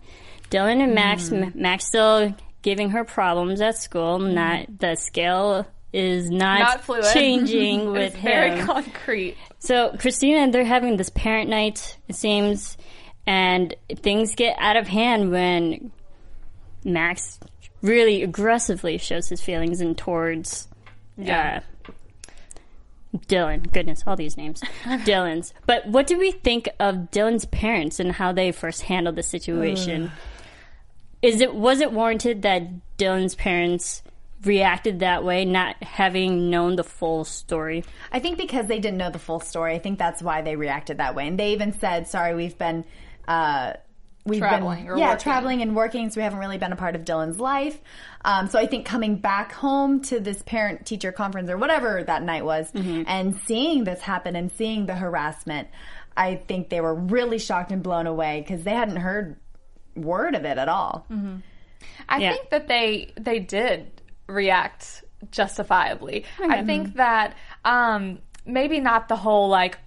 Dylan 0.50 0.82
and 0.82 0.94
Max. 0.94 1.30
M- 1.32 1.52
Max 1.54 1.86
still 1.86 2.34
giving 2.62 2.90
her 2.90 3.04
problems 3.04 3.60
at 3.60 3.76
school. 3.76 4.18
Not 4.18 4.78
the 4.78 4.94
scale 4.96 5.66
is 5.92 6.28
not, 6.30 6.86
not 6.88 7.02
changing 7.14 7.92
with 7.92 8.02
it's 8.14 8.16
him. 8.16 8.22
very 8.22 8.60
concrete 8.62 9.36
So 9.58 9.94
Christina 9.98 10.40
and 10.40 10.52
they're 10.52 10.64
having 10.64 10.96
this 10.98 11.08
parent 11.10 11.48
night, 11.48 11.96
it 12.08 12.14
seems, 12.14 12.76
and 13.26 13.74
things 13.96 14.34
get 14.34 14.56
out 14.58 14.76
of 14.76 14.86
hand 14.86 15.30
when 15.30 15.90
Max 16.84 17.38
really 17.82 18.22
aggressively 18.22 18.98
shows 18.98 19.28
his 19.28 19.40
feelings 19.40 19.80
and 19.80 19.96
towards 19.96 20.68
Yeah. 21.16 21.60
uh, 21.62 21.77
Dylan. 23.16 23.72
Goodness, 23.72 24.02
all 24.06 24.16
these 24.16 24.36
names. 24.36 24.60
Dylan's. 24.84 25.54
But 25.66 25.86
what 25.86 26.06
do 26.06 26.18
we 26.18 26.30
think 26.30 26.68
of 26.78 27.10
Dylan's 27.10 27.46
parents 27.46 28.00
and 28.00 28.12
how 28.12 28.32
they 28.32 28.52
first 28.52 28.82
handled 28.82 29.16
the 29.16 29.22
situation? 29.22 30.10
Is 31.22 31.40
it 31.40 31.54
was 31.54 31.80
it 31.80 31.92
warranted 31.92 32.42
that 32.42 32.68
Dylan's 32.96 33.34
parents 33.34 34.02
reacted 34.44 35.00
that 35.00 35.24
way, 35.24 35.44
not 35.44 35.82
having 35.82 36.50
known 36.50 36.76
the 36.76 36.84
full 36.84 37.24
story? 37.24 37.84
I 38.12 38.20
think 38.20 38.38
because 38.38 38.66
they 38.66 38.78
didn't 38.78 38.98
know 38.98 39.10
the 39.10 39.18
full 39.18 39.40
story, 39.40 39.74
I 39.74 39.78
think 39.78 39.98
that's 39.98 40.22
why 40.22 40.42
they 40.42 40.54
reacted 40.54 40.98
that 40.98 41.14
way. 41.14 41.26
And 41.26 41.38
they 41.38 41.52
even 41.52 41.72
said, 41.72 42.06
"Sorry, 42.08 42.34
we've 42.34 42.58
been." 42.58 42.84
Uh, 43.26 43.74
We've 44.28 44.38
Traveling 44.40 44.84
been, 44.84 44.92
or 44.92 44.96
yeah, 44.98 45.08
working. 45.10 45.22
traveling 45.22 45.62
and 45.62 45.74
working, 45.74 46.10
so 46.10 46.20
we 46.20 46.22
haven't 46.22 46.38
really 46.38 46.58
been 46.58 46.72
a 46.72 46.76
part 46.76 46.94
of 46.94 47.04
Dylan's 47.04 47.40
life. 47.40 47.78
Um, 48.24 48.48
so 48.48 48.58
I 48.58 48.66
think 48.66 48.86
coming 48.86 49.16
back 49.16 49.52
home 49.52 50.00
to 50.02 50.20
this 50.20 50.42
parent 50.42 50.86
teacher 50.86 51.10
conference 51.12 51.50
or 51.50 51.56
whatever 51.58 52.02
that 52.04 52.22
night 52.22 52.44
was, 52.44 52.70
and 52.74 53.36
seeing 53.46 53.84
this 53.84 54.00
happen 54.00 54.36
and 54.36 54.52
seeing 54.52 54.86
the 54.86 54.94
harassment, 54.94 55.68
I 56.16 56.36
think 56.36 56.68
they 56.68 56.80
were 56.80 56.94
really 56.94 57.38
shocked 57.38 57.72
and 57.72 57.82
blown 57.82 58.06
away 58.06 58.40
because 58.46 58.62
they 58.64 58.72
hadn't 58.74 58.96
heard 58.96 59.36
word 59.96 60.34
of 60.34 60.44
it 60.44 60.58
at 60.58 60.68
all. 60.68 61.06
I 62.08 62.18
Yeah. 62.18 62.32
think 62.32 62.50
that 62.50 62.68
they 62.68 63.12
they 63.18 63.38
did 63.40 63.90
react 64.26 65.02
justifiably. 65.30 66.24
I 66.40 66.64
think 66.64 66.94
that 66.94 67.34
um, 67.64 68.18
maybe 68.46 68.80
not 68.80 69.08
the 69.08 69.16
whole 69.16 69.48
like 69.48 69.78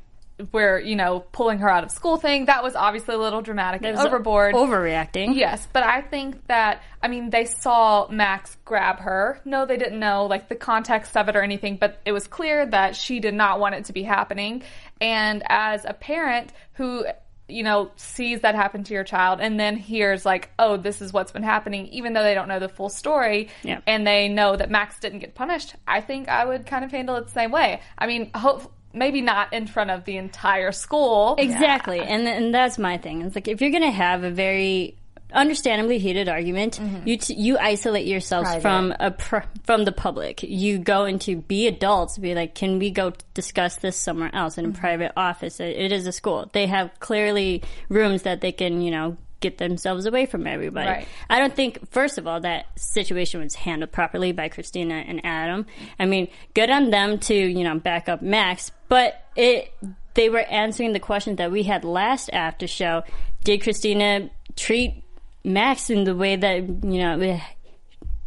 where 0.51 0.79
you 0.79 0.95
know 0.95 1.19
pulling 1.31 1.59
her 1.59 1.69
out 1.69 1.83
of 1.83 1.91
school 1.91 2.17
thing. 2.17 2.45
That 2.45 2.63
was 2.63 2.75
obviously 2.75 3.15
a 3.15 3.17
little 3.17 3.41
dramatic 3.41 3.83
and 3.83 3.97
overboard. 3.97 4.55
Overreacting. 4.55 5.35
Yes, 5.35 5.67
but 5.71 5.83
I 5.83 6.01
think 6.01 6.47
that 6.47 6.81
I 7.01 7.07
mean 7.07 7.29
they 7.29 7.45
saw 7.45 8.07
Max 8.09 8.57
grab 8.65 8.99
her. 8.99 9.39
No, 9.45 9.65
they 9.65 9.77
didn't 9.77 9.99
know 9.99 10.25
like 10.25 10.49
the 10.49 10.55
context 10.55 11.15
of 11.15 11.29
it 11.29 11.35
or 11.35 11.41
anything, 11.43 11.77
but 11.77 11.99
it 12.05 12.11
was 12.11 12.27
clear 12.27 12.65
that 12.65 12.95
she 12.95 13.19
did 13.19 13.33
not 13.33 13.59
want 13.59 13.75
it 13.75 13.85
to 13.85 13.93
be 13.93 14.03
happening. 14.03 14.63
And 14.99 15.43
as 15.47 15.85
a 15.85 15.93
parent 15.93 16.51
who 16.73 17.05
you 17.47 17.63
know 17.63 17.91
sees 17.97 18.41
that 18.41 18.55
happen 18.55 18.81
to 18.85 18.93
your 18.93 19.03
child 19.03 19.41
and 19.41 19.59
then 19.59 19.75
hears 19.75 20.25
like, 20.25 20.49
"Oh, 20.57 20.77
this 20.77 21.01
is 21.01 21.11
what's 21.11 21.33
been 21.33 21.43
happening," 21.43 21.87
even 21.87 22.13
though 22.13 22.23
they 22.23 22.33
don't 22.33 22.47
know 22.47 22.59
the 22.59 22.69
full 22.69 22.87
story 22.87 23.49
Yeah. 23.63 23.81
and 23.85 24.07
they 24.07 24.29
know 24.29 24.55
that 24.55 24.69
Max 24.69 24.99
didn't 24.99 25.19
get 25.19 25.35
punished, 25.35 25.75
I 25.85 25.99
think 25.99 26.29
I 26.29 26.45
would 26.45 26.65
kind 26.65 26.85
of 26.85 26.91
handle 26.91 27.17
it 27.17 27.25
the 27.25 27.31
same 27.31 27.51
way. 27.51 27.81
I 27.97 28.07
mean, 28.07 28.31
hope 28.33 28.71
maybe 28.93 29.21
not 29.21 29.53
in 29.53 29.67
front 29.67 29.91
of 29.91 30.05
the 30.05 30.17
entire 30.17 30.71
school. 30.71 31.35
Exactly, 31.37 31.99
and 31.99 32.27
and 32.27 32.53
that's 32.53 32.77
my 32.77 32.97
thing. 32.97 33.21
It's 33.21 33.35
like 33.35 33.47
if 33.47 33.61
you're 33.61 33.71
gonna 33.71 33.91
have 33.91 34.23
a 34.23 34.31
very 34.31 34.97
understandably 35.33 35.97
heated 35.97 36.27
argument, 36.29 36.79
mm-hmm. 36.79 37.07
you 37.07 37.17
t- 37.17 37.35
you 37.35 37.57
isolate 37.57 38.05
yourselves 38.05 38.47
Private. 38.47 38.61
from 38.61 38.93
a 38.99 39.11
pr- 39.11 39.47
from 39.63 39.85
the 39.85 39.91
public. 39.91 40.43
You 40.43 40.77
go 40.79 41.05
into 41.05 41.37
be 41.37 41.67
adults, 41.67 42.17
be 42.17 42.35
like, 42.35 42.55
can 42.55 42.79
we 42.79 42.91
go 42.91 43.13
discuss 43.33 43.77
this 43.77 43.97
somewhere 43.97 44.33
else 44.33 44.57
in 44.57 44.65
a 44.65 44.67
mm-hmm. 44.69 44.79
private 44.79 45.13
office? 45.15 45.59
It, 45.59 45.77
it 45.77 45.91
is 45.91 46.07
a 46.07 46.11
school. 46.11 46.49
They 46.53 46.67
have 46.67 46.91
clearly 46.99 47.63
rooms 47.89 48.23
that 48.23 48.41
they 48.41 48.51
can, 48.51 48.81
you 48.81 48.91
know. 48.91 49.17
Get 49.41 49.57
themselves 49.57 50.05
away 50.05 50.25
from 50.27 50.47
everybody. 50.47 50.87
Right. 50.87 51.07
I 51.29 51.39
don't 51.39 51.55
think, 51.55 51.91
first 51.91 52.17
of 52.17 52.27
all, 52.27 52.39
that 52.41 52.67
situation 52.79 53.41
was 53.41 53.55
handled 53.55 53.91
properly 53.91 54.31
by 54.31 54.47
Christina 54.49 54.93
and 54.95 55.19
Adam. 55.25 55.65
I 55.99 56.05
mean, 56.05 56.27
good 56.53 56.69
on 56.69 56.91
them 56.91 57.17
to, 57.19 57.33
you 57.35 57.63
know, 57.63 57.77
back 57.79 58.07
up 58.07 58.21
Max, 58.21 58.71
but 58.87 59.25
it, 59.35 59.73
they 60.13 60.29
were 60.29 60.39
answering 60.39 60.93
the 60.93 60.99
question 60.99 61.37
that 61.37 61.51
we 61.51 61.63
had 61.63 61.83
last 61.83 62.29
after 62.31 62.67
show. 62.67 63.03
Did 63.43 63.63
Christina 63.63 64.29
treat 64.55 65.03
Max 65.43 65.89
in 65.89 66.03
the 66.03 66.15
way 66.15 66.35
that, 66.35 66.57
you 66.57 66.99
know, 67.01 67.19
eh, 67.19 67.39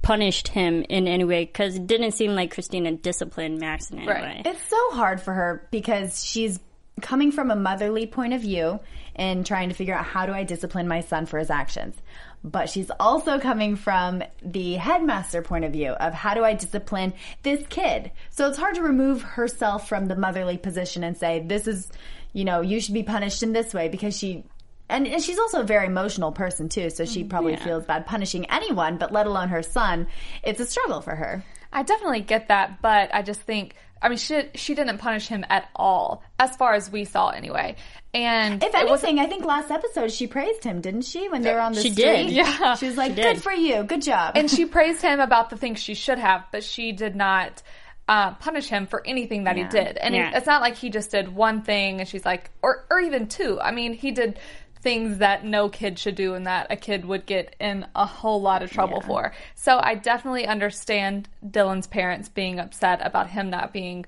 punished 0.02 0.49
him 0.49 0.85
in 0.88 1.06
any 1.06 1.25
way? 1.25 1.44
Because 1.44 1.76
it 1.76 1.87
didn't 1.87 2.12
seem 2.12 2.35
like 2.35 2.52
Christina 2.52 2.92
disciplined 2.92 3.59
Max 3.61 3.90
in 3.90 3.99
any 4.00 4.09
Right. 4.09 4.23
way. 4.23 4.42
It's 4.44 4.68
so 4.68 4.90
hard 4.90 5.21
for 5.21 5.33
her 5.33 5.68
because 5.71 6.25
she's 6.25 6.59
coming 7.01 7.33
from 7.33 7.51
a 7.51 7.57
motherly 7.57 8.07
point 8.07 8.33
of 8.33 8.41
view 8.41 8.81
and 9.17 9.45
trying 9.45 9.69
to 9.69 9.75
figure 9.75 9.95
out 9.95 10.05
how 10.05 10.27
do 10.27 10.33
I 10.33 10.45
discipline 10.45 10.89
my 10.89 11.01
son 11.01 11.27
for 11.27 11.39
his 11.39 11.51
actions. 11.51 11.97
But 12.43 12.69
she's 12.69 12.91
also 13.01 13.39
coming 13.41 13.75
from 13.77 14.23
the 14.43 14.75
headmaster 14.75 15.41
point 15.43 15.65
of 15.65 15.73
view 15.73 15.93
of 15.93 16.13
how 16.13 16.35
do 16.35 16.45
I 16.45 16.55
discipline 16.55 17.15
this 17.43 17.65
kid. 17.69 18.11
So 18.31 18.49
it's 18.49 18.59
hard 18.59 18.75
to 18.75 18.83
remove 18.83 19.23
herself 19.23 19.89
from 19.89 20.07
the 20.07 20.17
motherly 20.17 20.59
position 20.59 21.03
and 21.05 21.17
say, 21.17 21.41
this 21.41 21.67
is, 21.67 21.91
you 22.33 22.45
know, 22.45 22.61
you 22.61 22.81
should 22.81 22.95
be 22.95 23.03
punished 23.03 23.43
in 23.43 23.53
this 23.53 23.73
way 23.73 23.89
because 23.89 24.17
she 24.17 24.45
and, 24.87 25.07
and 25.07 25.23
she's 25.23 25.39
also 25.39 25.61
a 25.61 25.65
very 25.65 25.87
emotional 25.87 26.31
person 26.31 26.69
too, 26.69 26.91
so 26.91 27.07
she 27.07 27.25
probably 27.25 27.53
Yeah. 27.53 27.65
feels 27.65 27.87
bad 27.87 28.05
punishing 28.05 28.45
anyone, 28.51 28.99
but 28.99 29.13
let 29.13 29.27
alone 29.27 29.49
her 29.49 29.63
son. 29.63 30.07
It's 30.43 30.61
a 30.61 30.67
struggle 30.67 31.01
for 31.01 31.15
her. 31.15 31.43
I 31.73 31.83
definitely 31.85 32.21
get 32.21 32.49
that, 32.49 32.83
but 32.83 33.13
I 33.15 33.23
just 33.23 33.41
think 33.41 33.77
I 34.04 34.08
mean 34.11 34.18
she 34.18 34.42
she 34.54 34.75
didn't 34.75 34.99
punish 34.99 35.26
him 35.26 35.44
at 35.49 35.68
all, 35.75 36.23
as 36.38 36.54
far 36.56 36.75
as 36.75 36.92
we 36.92 37.04
saw 37.06 37.30
anyway. 37.30 37.76
And 38.12 38.62
If 38.62 38.75
anything, 38.75 39.18
I 39.18 39.26
think 39.26 39.44
last 39.44 39.70
episode 39.73 40.12
she 40.12 40.26
praised 40.28 40.62
him, 40.62 40.80
didn't 40.80 41.02
she? 41.02 41.28
When 41.28 41.42
they 41.42 41.52
were 41.52 41.58
on 41.61 41.73
the 41.73 41.80
She 41.82 41.90
street, 41.90 42.04
did. 42.04 42.30
Yeah. 42.30 42.76
she 42.76 42.87
was 42.87 42.96
like, 42.96 43.16
She 43.16 43.23
"Good 43.23 43.42
for 43.42 43.52
you, 43.52 43.82
good 43.82 44.02
job." 44.02 44.37
and 44.37 44.49
she 44.50 44.66
praised 44.76 45.02
him 45.02 45.18
about 45.20 45.50
the 45.50 45.56
things 45.56 45.80
she 45.80 45.94
should 45.94 46.18
have, 46.18 46.44
but 46.52 46.62
she 46.62 46.92
did 46.92 47.16
not 47.16 47.62
uh, 48.06 48.32
punish 48.34 48.68
him 48.68 48.87
for 48.87 49.04
anything 49.06 49.44
that 49.44 49.56
Yeah. 49.56 49.64
he 49.64 49.68
did. 49.70 49.96
And 49.96 50.14
Yeah. 50.14 50.37
it's 50.37 50.46
not 50.46 50.61
like 50.61 50.76
he 50.76 50.90
just 50.90 51.11
did 51.11 51.34
one 51.34 51.62
thing 51.62 52.00
and 52.00 52.08
she's 52.08 52.25
like, 52.25 52.50
or 52.62 52.84
or 52.90 53.00
even 53.00 53.26
two. 53.28 53.58
I 53.61 53.70
mean, 53.73 53.94
he 53.94 54.12
did 54.12 54.38
things 54.85 55.19
that 55.19 55.45
no 55.45 55.69
kid 55.69 55.99
should 55.99 56.14
do 56.14 56.35
and 56.35 56.47
that 56.47 56.69
a 56.71 56.76
kid 56.76 57.05
would 57.07 57.26
get 57.26 57.57
in 57.59 57.87
a 57.97 58.07
whole 58.07 58.41
lot 58.41 58.62
of 58.62 58.71
trouble 58.71 59.00
for. 59.00 59.33
So 59.57 59.81
I 59.83 59.97
definitely 59.97 60.47
understand 60.47 61.29
Dylan's 61.45 61.88
parents 61.88 62.29
being 62.29 62.61
upset 62.61 63.05
about 63.05 63.31
him 63.31 63.50
not 63.50 63.73
being 63.73 64.05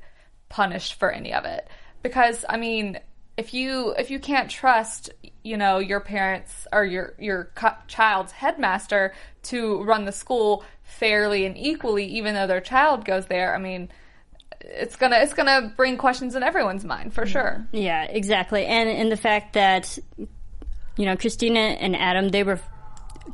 punished 0.48 0.94
for 0.94 1.10
any 1.10 1.32
of 1.32 1.44
it 1.44 1.66
because 2.02 2.44
I 2.48 2.56
mean 2.56 3.00
if 3.36 3.52
you 3.52 3.94
if 3.98 4.10
you 4.10 4.20
can't 4.20 4.48
trust 4.48 5.10
you 5.42 5.56
know 5.56 5.78
your 5.78 5.98
parents 5.98 6.68
or 6.72 6.84
your 6.84 7.14
your 7.18 7.50
child's 7.88 8.30
headmaster 8.30 9.12
to 9.42 9.82
run 9.82 10.04
the 10.04 10.12
school 10.12 10.62
fairly 10.84 11.46
and 11.46 11.56
equally 11.58 12.04
even 12.04 12.34
though 12.34 12.46
their 12.46 12.60
child 12.60 13.04
goes 13.04 13.26
there 13.26 13.56
I 13.56 13.58
mean 13.58 13.88
it's 14.60 14.94
gonna 14.96 15.16
it's 15.16 15.34
gonna 15.34 15.72
bring 15.76 15.96
questions 15.96 16.36
in 16.36 16.42
everyone's 16.42 16.84
mind 16.84 17.12
for 17.12 17.26
sure 17.26 17.66
Yeah, 17.72 18.04
exactly. 18.04 18.64
And 18.66 18.88
and 18.88 19.10
the 19.10 19.16
fact 19.16 19.54
that 19.54 19.98
you 20.96 21.04
know 21.06 21.16
Christina 21.16 21.60
and 21.60 21.96
Adam 21.96 22.28
they 22.28 22.42
were 22.42 22.60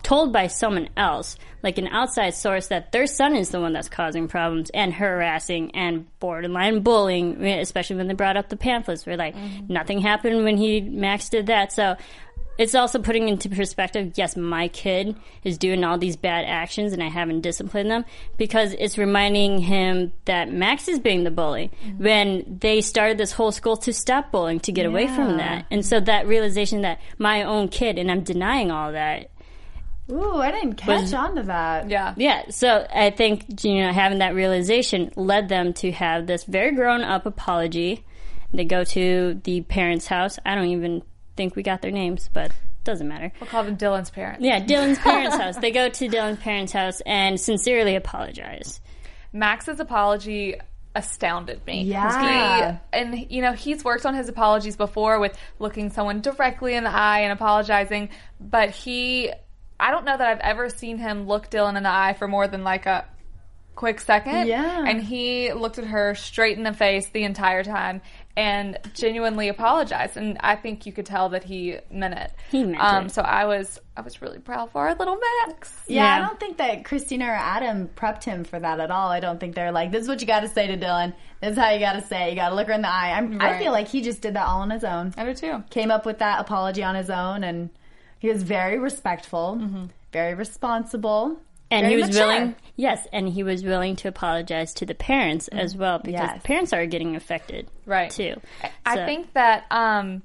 told 0.03 0.33
by 0.33 0.47
someone 0.47 0.89
else, 0.97 1.37
like 1.63 1.79
an 1.79 1.89
outside 1.89 2.35
source, 2.35 2.69
that 2.69 2.93
their 2.93 3.07
son 3.07 3.37
is 3.37 3.51
the 3.51 3.61
one 3.61 3.73
that's 3.73 3.89
causing 3.89 4.29
problems 4.29 4.71
and 4.71 4.93
harassing 4.93 5.75
and 5.75 6.07
borderline 6.19 6.81
bullying, 6.81 7.45
especially 7.45 7.97
when 7.97 8.09
they 8.09 8.15
brought 8.15 8.37
up 8.37 8.49
the 8.49 8.57
pamphlets. 8.57 9.07
We're 9.07 9.17
like, 9.17 9.37
mm-hmm. 9.37 9.73
nothing 9.73 10.01
happened 10.01 10.45
when 10.45 10.57
he 10.57 10.81
Max 10.81 11.29
did 11.29 11.47
that. 11.47 11.73
So 11.73 11.97
it's 12.59 12.75
also 12.75 12.99
putting 12.99 13.29
into 13.29 13.49
perspective, 13.49 14.13
yes, 14.15 14.37
my 14.37 14.69
kid 14.69 15.17
is 15.43 15.59
doing 15.59 15.85
all 15.85 15.99
these 15.99 16.17
bad 16.17 16.45
actions 16.45 16.93
and 16.93 17.03
I 17.03 17.09
haven't 17.09 17.41
disciplined 17.41 17.91
them 17.91 18.05
because 18.37 18.75
it's 18.75 18.99
reminding 18.99 19.59
him 19.59 20.13
that 20.27 20.53
Max 20.53 20.89
is 20.89 20.99
being 20.99 21.25
the 21.25 21.31
bully 21.31 21.71
mm-hmm. 21.85 22.03
when 22.03 22.59
they 22.61 22.81
started 22.81 23.19
this 23.19 23.33
whole 23.33 23.53
school 23.53 23.77
to 23.79 23.93
stop 23.93 24.31
bullying, 24.31 24.61
to 24.61 24.73
get 24.73 24.87
away 24.87 25.07
from 25.07 25.39
that. 25.39 25.67
And 25.71 25.85
so 25.85 26.01
that 26.01 26.27
realization 26.27 26.83
that 26.83 27.01
my 27.19 27.43
own 27.43 27.69
kid, 27.69 27.99
and 27.99 28.11
I'm 28.11 28.23
denying 28.23 28.71
all 28.71 28.93
that, 28.93 29.31
Ooh, 30.11 30.37
I 30.37 30.51
didn't 30.51 30.75
catch 30.75 31.03
Was- 31.03 31.15
on 31.15 31.37
to 31.37 31.43
that. 31.45 31.89
Yeah. 31.89 32.13
yeah, 32.17 32.51
so 32.51 32.87
I 32.93 33.11
think 33.11 33.65
you 33.65 33.83
know 33.83 33.93
having 33.93 34.19
that 34.19 34.35
realization 34.35 35.13
led 35.17 35.49
them 35.49 35.73
to 35.75 35.93
have 35.93 36.27
this 36.27 36.45
very 36.45 36.75
grown 36.75 37.03
up 37.03 37.25
apology. 37.25 38.05
They 38.53 38.65
go 38.65 38.85
to 38.85 39.41
the 39.45 39.63
parents' 39.63 40.07
house. 40.07 40.39
I 40.45 40.55
don't 40.55 40.67
even 40.67 41.03
think 41.37 41.57
we 41.57 41.63
got 41.63 41.83
their 41.83 41.91
names, 41.91 42.29
but 42.33 42.53
doesn't 42.85 43.07
matter. 43.07 43.33
we'll 43.41 43.49
call 43.49 43.63
them 43.63 43.77
Dylan's 43.77 44.11
parents 44.11 44.43
Yeah, 44.43 44.61
Dylan's 44.61 44.99
parents' 45.01 45.37
house. 45.37 45.57
They 45.57 45.71
go 45.71 45.89
to 45.89 46.09
Dylan's 46.09 46.41
parents' 46.41 46.73
house 46.73 47.01
and 47.03 47.41
sincerely 47.41 47.95
apologize. 47.95 48.81
Max's 49.33 49.81
apology 49.81 50.57
astounded 50.95 51.65
me. 51.67 51.85
Yeah. 51.85 52.73
He, 52.73 52.79
and 52.93 53.31
you 53.31 53.41
know, 53.41 53.53
he's 53.53 53.85
worked 53.85 54.05
on 54.05 54.15
his 54.15 54.29
apologies 54.29 54.77
before 54.77 55.19
with 55.19 55.37
looking 55.59 55.91
someone 55.91 56.21
directly 56.21 56.75
in 56.75 56.85
the 56.85 56.91
eye 56.91 57.21
and 57.21 57.33
apologizing, 57.33 58.11
but 58.41 58.71
he 58.71 59.33
I 59.81 59.91
don't 59.91 60.05
know 60.05 60.17
that 60.17 60.27
I've 60.27 60.41
ever 60.41 60.69
seen 60.69 60.99
him 60.99 61.27
look 61.27 61.51
Dylan 61.51 61.77
in 61.77 61.83
the 61.83 61.91
eye 61.93 62.15
for 62.19 62.29
more 62.29 62.47
than 62.47 62.63
like 62.63 62.87
a 62.87 63.05
quick 63.75 64.01
second. 64.01 64.47
Yeah. 64.47 64.85
And 64.87 65.03
he 65.03 65.53
looked 65.53 65.79
at 65.79 65.87
her 65.87 66.15
straight 66.15 66.57
in 66.57 66.63
the 66.63 66.73
face 66.73 67.09
the 67.09 67.25
entire 67.25 67.65
time 67.65 68.01
and 68.37 68.79
genuinely 68.95 69.49
apologized. 69.49 70.17
And 70.17 70.39
I 70.41 70.57
think 70.57 70.87
you 70.87 70.93
could 70.93 71.07
tell 71.07 71.29
that 71.31 71.45
he 71.45 71.79
meant 71.91 72.15
it. 72.15 72.33
He 72.51 72.65
meant 72.65 72.83
um, 72.83 73.07
it. 73.07 73.13
So 73.13 73.23
I 73.23 73.45
was 73.45 73.81
I 73.97 74.01
was 74.01 74.23
really 74.23 74.39
proud 74.39 74.71
for 74.71 74.89
our 74.89 74.95
little 74.95 75.19
Max. 75.47 75.85
Yeah, 75.87 76.17
I 76.17 76.19
don't 76.21 76.41
think 76.41 76.57
that 76.57 76.85
Christina 76.85 77.27
or 77.27 77.35
Adam 77.35 77.89
prepped 77.89 78.25
him 78.25 78.45
for 78.45 78.59
that 78.59 78.81
at 78.81 78.91
all. 78.91 79.09
I 79.09 79.21
don't 79.21 79.39
think 79.39 79.55
they're 79.55 79.73
like, 79.73 79.91
this 79.93 80.03
is 80.03 80.09
what 80.09 80.21
you 80.21 80.27
got 80.27 80.41
to 80.41 80.49
say 80.49 80.67
to 80.67 80.77
Dylan. 80.77 81.13
This 81.41 81.53
is 81.53 81.59
how 81.59 81.71
you 81.71 81.81
got 81.81 81.95
to 81.95 82.03
say. 82.03 82.29
it. 82.29 82.31
You 82.31 82.37
got 82.37 82.51
to 82.51 82.55
look 82.55 82.69
her 82.69 82.73
in 82.73 82.83
the 82.83 82.89
eye. 82.89 83.13
I'm, 83.15 83.41
I 83.41 83.59
feel 83.59 83.73
like 83.73 83.89
he 83.89 84.01
just 84.01 84.23
did 84.23 84.35
that 84.35 84.47
all 84.47 84.63
on 84.63 84.71
his 84.71 84.85
own. 84.85 85.13
I 85.17 85.25
do 85.25 85.35
too. 85.35 85.63
Came 85.71 85.91
up 85.91 86.07
with 86.07 86.19
that 86.21 86.41
apology 86.41 86.83
on 86.83 86.95
his 86.95 87.11
own, 87.11 87.45
and 87.45 87.69
he 88.19 88.29
was 88.29 88.43
very 88.43 88.79
respectful, 88.79 89.61
very 90.13 90.35
responsible, 90.35 91.39
And 91.73 91.87
very 91.87 91.97
he 92.03 92.07
was 92.07 92.17
willing, 92.17 92.55
yes, 92.77 93.07
and 93.13 93.29
he 93.29 93.43
was 93.43 93.65
willing 93.65 93.97
to 93.97 94.09
apologize 94.09 94.75
to 94.75 94.87
the 94.87 94.95
parents 94.95 95.49
as 95.49 95.77
well 95.77 95.99
because 95.99 96.21
Yes. 96.21 96.35
the 96.43 96.47
parents 96.47 96.73
are 96.73 96.85
getting 96.87 97.17
affected, 97.17 97.67
Right. 97.87 98.11
Too. 98.11 98.41
I 98.87 98.97
So- 98.97 99.07
think 99.07 99.33
that 99.33 99.65
um, 99.71 100.23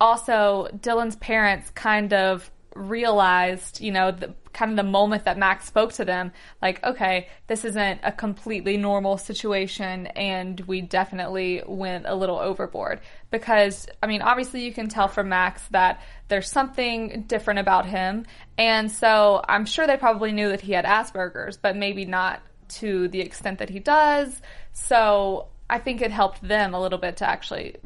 also 0.00 0.68
Dylan's 0.76 1.16
parents 1.16 1.70
kind 1.70 2.12
of 2.12 2.50
realized, 2.74 3.80
you 3.80 3.92
know, 3.92 4.10
the, 4.10 4.34
kind 4.52 4.70
of 4.70 4.76
the 4.76 4.90
moment 4.90 5.24
that 5.24 5.38
Max 5.38 5.66
spoke 5.66 5.92
to 5.94 6.04
them, 6.04 6.32
like, 6.60 6.82
okay, 6.84 7.28
this 7.46 7.64
isn't 7.64 8.00
a 8.02 8.12
completely 8.12 8.76
normal 8.76 9.16
situation, 9.18 10.06
and 10.08 10.60
we 10.60 10.80
definitely 10.80 11.62
went 11.66 12.06
a 12.06 12.14
little 12.14 12.38
overboard. 12.38 13.00
Because, 13.30 13.86
I 14.02 14.06
mean, 14.06 14.22
obviously 14.22 14.64
you 14.64 14.72
can 14.72 14.88
tell 14.88 15.08
from 15.08 15.28
Max 15.28 15.62
that 15.70 16.02
there's 16.28 16.50
something 16.50 17.24
different 17.26 17.60
about 17.60 17.86
him, 17.86 18.26
and 18.58 18.90
so 18.90 19.42
I'm 19.48 19.64
sure 19.64 19.86
they 19.86 19.96
probably 19.96 20.32
knew 20.32 20.48
that 20.50 20.60
he 20.60 20.72
had 20.72 20.84
Asperger's, 20.84 21.56
but 21.56 21.76
maybe 21.76 22.04
not 22.04 22.42
to 22.68 23.08
the 23.08 23.20
extent 23.20 23.58
that 23.58 23.70
he 23.70 23.78
does. 23.78 24.40
So 24.72 25.48
I 25.68 25.78
think 25.78 26.02
it 26.02 26.10
helped 26.10 26.46
them 26.46 26.74
a 26.74 26.80
little 26.80 26.98
bit 26.98 27.18
to 27.18 27.28
actually 27.28 27.76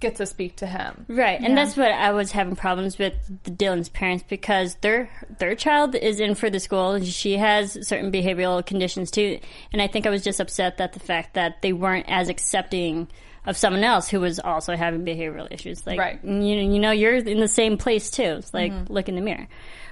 get 0.00 0.16
to 0.16 0.26
speak 0.26 0.56
to 0.56 0.66
him. 0.66 1.06
Right, 1.08 1.40
and 1.40 1.56
that's 1.56 1.76
what 1.76 1.90
I 1.90 2.12
was 2.12 2.32
having 2.32 2.56
problems 2.56 2.98
with 2.98 3.14
the 3.44 3.50
Dylan's 3.50 3.88
parents 3.88 4.24
because 4.28 4.76
their 4.76 5.10
their 5.38 5.54
child 5.54 5.94
is 5.94 6.20
in 6.20 6.34
for 6.34 6.50
the 6.50 6.60
school 6.60 6.92
and 6.92 7.06
she 7.06 7.36
has 7.36 7.86
certain 7.86 8.12
behavioral 8.12 8.64
conditions 8.64 9.10
too, 9.10 9.38
and 9.72 9.82
I 9.82 9.86
think 9.88 10.06
I 10.06 10.10
was 10.10 10.22
just 10.22 10.40
upset 10.40 10.78
that 10.78 10.92
the 10.92 11.00
fact 11.00 11.34
that 11.34 11.62
they 11.62 11.72
weren't 11.72 12.06
as 12.08 12.28
accepting 12.28 13.08
of 13.46 13.56
someone 13.56 13.82
else 13.82 14.08
who 14.08 14.20
was 14.20 14.38
also 14.38 14.76
having 14.76 15.04
behavioral 15.04 15.50
issues. 15.50 15.86
Like, 15.86 15.98
Right. 15.98 16.22
you 16.22 16.32
you 16.32 16.78
know, 16.78 16.90
you're 16.90 17.14
in 17.14 17.40
the 17.40 17.48
same 17.48 17.78
place 17.78 18.10
too. 18.10 18.22
It's 18.22 18.52
like 18.52 18.72
mm-hmm. 18.72 18.92
look 18.92 19.08
in 19.08 19.14
the 19.14 19.22
mirror. 19.22 19.48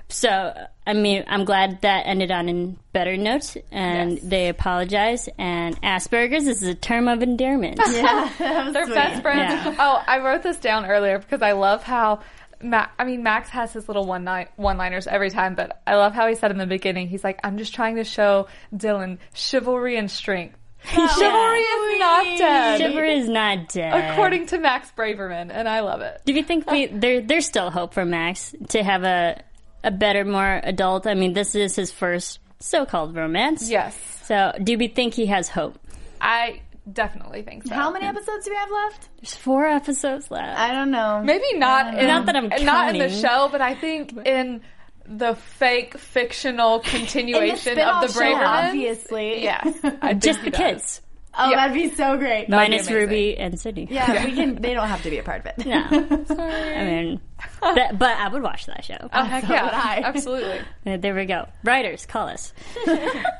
So, 0.08 0.54
I 0.86 0.92
mean, 0.92 1.24
I'm 1.26 1.44
glad 1.44 1.80
that 1.82 2.04
ended 2.06 2.30
on 2.30 2.48
a 2.48 2.74
better 2.92 3.16
note, 3.16 3.56
and 3.72 4.12
Yes. 4.12 4.20
they 4.22 4.48
apologize. 4.48 5.28
And 5.36 5.80
Asperger's 5.82 6.46
is 6.46 6.62
a 6.62 6.74
term 6.76 7.08
of 7.08 7.22
endearment. 7.22 7.80
Yeah, 7.90 8.30
They're 8.72 8.84
sweet. 8.86 8.94
best 8.94 9.22
friends. 9.22 9.52
Yeah. 9.66 9.74
Oh, 9.78 10.02
I 10.06 10.18
wrote 10.20 10.42
this 10.44 10.58
down 10.58 10.86
earlier 10.86 11.18
because 11.18 11.42
I 11.42 11.52
love 11.52 11.82
how. 11.82 12.20
Ma- 12.62 12.86
I 12.98 13.04
mean, 13.04 13.22
Max 13.22 13.50
has 13.50 13.72
his 13.74 13.86
little 13.88 14.06
one 14.06 14.24
ni- 14.24 14.46
one-liners 14.56 15.06
every 15.06 15.28
time, 15.30 15.54
but 15.56 15.82
I 15.86 15.96
love 15.96 16.14
how 16.14 16.26
he 16.28 16.34
said 16.36 16.50
in 16.50 16.56
the 16.56 16.66
beginning, 16.66 17.08
he's 17.08 17.22
like, 17.24 17.38
"I'm 17.44 17.58
just 17.58 17.74
trying 17.74 17.96
to 17.96 18.04
show 18.04 18.46
Dylan 18.74 19.18
chivalry 19.34 19.96
and 19.98 20.10
strength." 20.10 20.56
Chivalry 20.86 21.58
is 21.60 21.98
not 21.98 22.38
dead, 22.38 22.78
Chivalry 22.80 23.18
is 23.18 23.28
not 23.28 23.68
dead. 23.70 24.12
according 24.12 24.46
to 24.46 24.58
Max 24.58 24.90
Braverman, 24.96 25.50
and 25.52 25.68
I 25.68 25.80
love 25.80 26.00
it. 26.00 26.22
Do 26.24 26.32
you 26.32 26.44
think 26.44 26.70
we 26.70 26.86
there 26.86 27.20
there's 27.20 27.44
still 27.46 27.70
hope 27.70 27.92
for 27.92 28.04
Max 28.04 28.54
to 28.68 28.82
have 28.84 29.02
a 29.02 29.42
a 29.84 29.90
better, 29.90 30.24
more 30.24 30.60
adult? 30.62 31.06
I 31.06 31.14
mean, 31.14 31.32
this 31.32 31.54
is 31.54 31.76
his 31.76 31.92
first 31.92 32.38
so-called 32.60 33.14
romance. 33.14 33.68
Yes, 33.70 33.96
So, 34.24 34.52
do 34.62 34.76
we 34.78 34.88
think 34.88 35.14
he 35.14 35.26
has 35.26 35.48
hope? 35.48 35.78
I 36.20 36.60
definitely 36.92 37.42
think 37.42 37.66
so. 37.66 37.74
How 37.74 37.90
many 37.92 38.06
episodes 38.06 38.44
do 38.44 38.50
we 38.50 38.56
have 38.56 38.70
left? 38.70 39.08
There's 39.20 39.34
four 39.34 39.66
episodes 39.66 40.30
left. 40.30 40.58
I 40.58 40.72
don't 40.72 40.90
know. 40.90 41.20
Maybe 41.24 41.58
not. 41.58 41.98
In, 41.98 42.06
Not 42.06 42.26
that 42.26 42.36
I'm 42.36 42.48
not 42.64 42.94
in 42.94 42.98
the 42.98 43.10
show, 43.10 43.48
but 43.52 43.60
I 43.60 43.74
think 43.74 44.16
in 44.24 44.62
the 45.08 45.34
fake 45.34 45.96
fictional 45.98 46.80
continuation 46.80 47.72
In 47.72 47.78
the 47.78 47.88
of 47.88 48.02
the 48.02 48.08
spin-off 48.08 48.40
show, 48.40 48.68
obviously. 48.68 49.44
yeah. 49.44 49.60
I 49.64 49.70
think 49.70 50.22
Just 50.22 50.40
he 50.40 50.44
the 50.46 50.50
does. 50.50 50.60
kids, 50.60 51.00
Oh, 51.38 51.50
Yeah. 51.50 51.56
that'd 51.56 51.74
be 51.74 51.94
so 51.94 52.16
great. 52.16 52.48
minus. 52.48 52.90
Ruby 52.90 53.36
and 53.36 53.58
Sydney. 53.60 53.88
Yeah, 53.90 54.24
we 54.24 54.32
can. 54.32 54.54
They 54.56 54.72
don't 54.74 54.88
have 54.88 55.02
to 55.02 55.10
be 55.10 55.18
a 55.18 55.22
part 55.22 55.40
of 55.40 55.46
it. 55.46 55.66
No, 55.66 55.82
I 56.38 56.84
mean, 56.84 57.20
that, 57.62 57.98
but 57.98 58.16
I 58.16 58.28
would 58.28 58.42
watch 58.42 58.66
that 58.66 58.84
show. 58.84 58.96
Oh 59.12 59.22
heck 59.24 59.44
So 59.46 59.52
yeah, 59.52 59.64
would 59.64 59.74
I. 59.74 60.00
absolutely. 60.04 60.60
Uh, 60.86 60.96
There 60.96 61.14
we 61.14 61.26
go. 61.26 61.46
Writers, 61.64 62.06
call 62.06 62.28
us. 62.28 62.52
All 62.86 62.94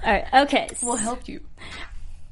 right. 0.05 0.25
Okay. 0.35 0.69
We'll 0.83 0.97
help 0.97 1.27
you. 1.29 1.41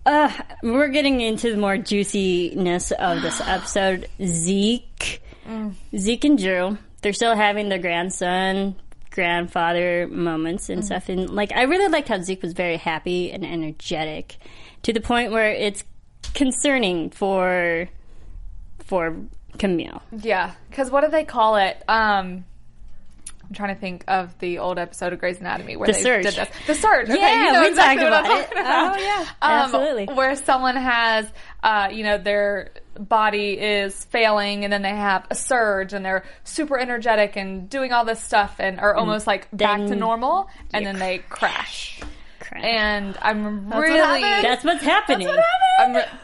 Uh, 0.06 0.30
we're 0.62 0.88
getting 0.88 1.20
into 1.22 1.50
the 1.50 1.56
more 1.56 1.78
juiciness 1.78 2.90
of 2.92 3.22
this 3.22 3.40
episode. 3.46 4.06
Zeke, 4.22 5.22
Zeke 5.96 6.24
and 6.24 6.36
Drew, 6.38 6.76
they're 7.00 7.12
still 7.14 7.34
having 7.34 7.68
their 7.70 7.78
grandson, 7.78 8.76
grandfather 9.10 10.06
moments 10.10 10.68
and 10.68 10.84
stuff. 10.84 11.08
And 11.08 11.30
like, 11.30 11.52
I 11.52 11.62
really 11.62 11.88
liked 11.88 12.08
how 12.08 12.20
Zeke 12.20 12.42
was 12.42 12.52
very 12.52 12.76
happy 12.76 13.32
and 13.32 13.46
energetic, 13.46 14.36
to 14.84 14.92
the 14.92 15.00
point 15.00 15.32
where 15.32 15.50
it's 15.50 15.84
concerning 16.34 17.10
for 17.10 17.88
for 18.84 19.16
Camille. 19.58 20.02
Yeah, 20.12 20.52
because 20.70 20.90
what 20.90 21.02
do 21.02 21.10
they 21.10 21.24
call 21.24 21.56
it? 21.56 21.82
Um, 21.88 22.44
I'm 23.46 23.54
trying 23.54 23.74
to 23.74 23.80
think 23.80 24.04
of 24.08 24.36
the 24.38 24.58
old 24.58 24.78
episode 24.78 25.12
of 25.12 25.18
Grey's 25.20 25.38
Anatomy 25.38 25.76
where 25.76 25.86
The 25.86 25.92
they 25.92 26.22
did 26.22 26.34
this. 26.34 26.48
The 26.66 26.74
Surge. 26.74 27.10
Okay, 27.10 27.20
Yeah, 27.20 27.44
you 27.46 27.52
know 27.52 27.60
we 27.60 27.68
exactly 27.68 28.04
talked 28.08 28.26
what 28.26 28.34
I'm 28.34 28.46
about 28.46 28.52
it. 28.52 28.58
about. 28.58 28.96
Oh, 28.96 29.00
yeah, 29.02 29.20
Um, 29.42 29.50
absolutely. 29.64 30.14
Where 30.14 30.34
someone 30.36 30.76
has, 30.76 31.30
uh, 31.62 31.88
you 31.92 32.04
know, 32.04 32.18
their 32.18 32.70
body 32.98 33.52
is 33.58 34.04
failing, 34.06 34.64
and 34.64 34.72
then 34.72 34.82
they 34.82 34.88
have 34.96 35.26
a 35.30 35.34
surge, 35.34 35.92
and 35.92 36.04
they're 36.04 36.24
super 36.44 36.78
energetic 36.78 37.36
and 37.36 37.68
doing 37.68 37.92
all 37.92 38.04
this 38.04 38.22
stuff, 38.22 38.56
and 38.58 38.80
are 38.80 38.94
almost 38.94 39.26
like 39.26 39.48
back 39.52 39.78
to 39.86 39.94
normal, 39.94 40.48
and 40.72 40.84
then 40.86 40.98
they 40.98 41.18
crash. 41.18 42.00
And 42.54 43.16
I'm 43.20 43.68
what 43.68 43.80
really 43.80 43.98
happened. 44.22 44.44
That's 44.44 44.64
what's 44.64 44.82
happening. 44.84 45.26
That's 45.26 45.38
what 45.38 45.88
happened. 45.94 45.96
Um, 45.96 46.18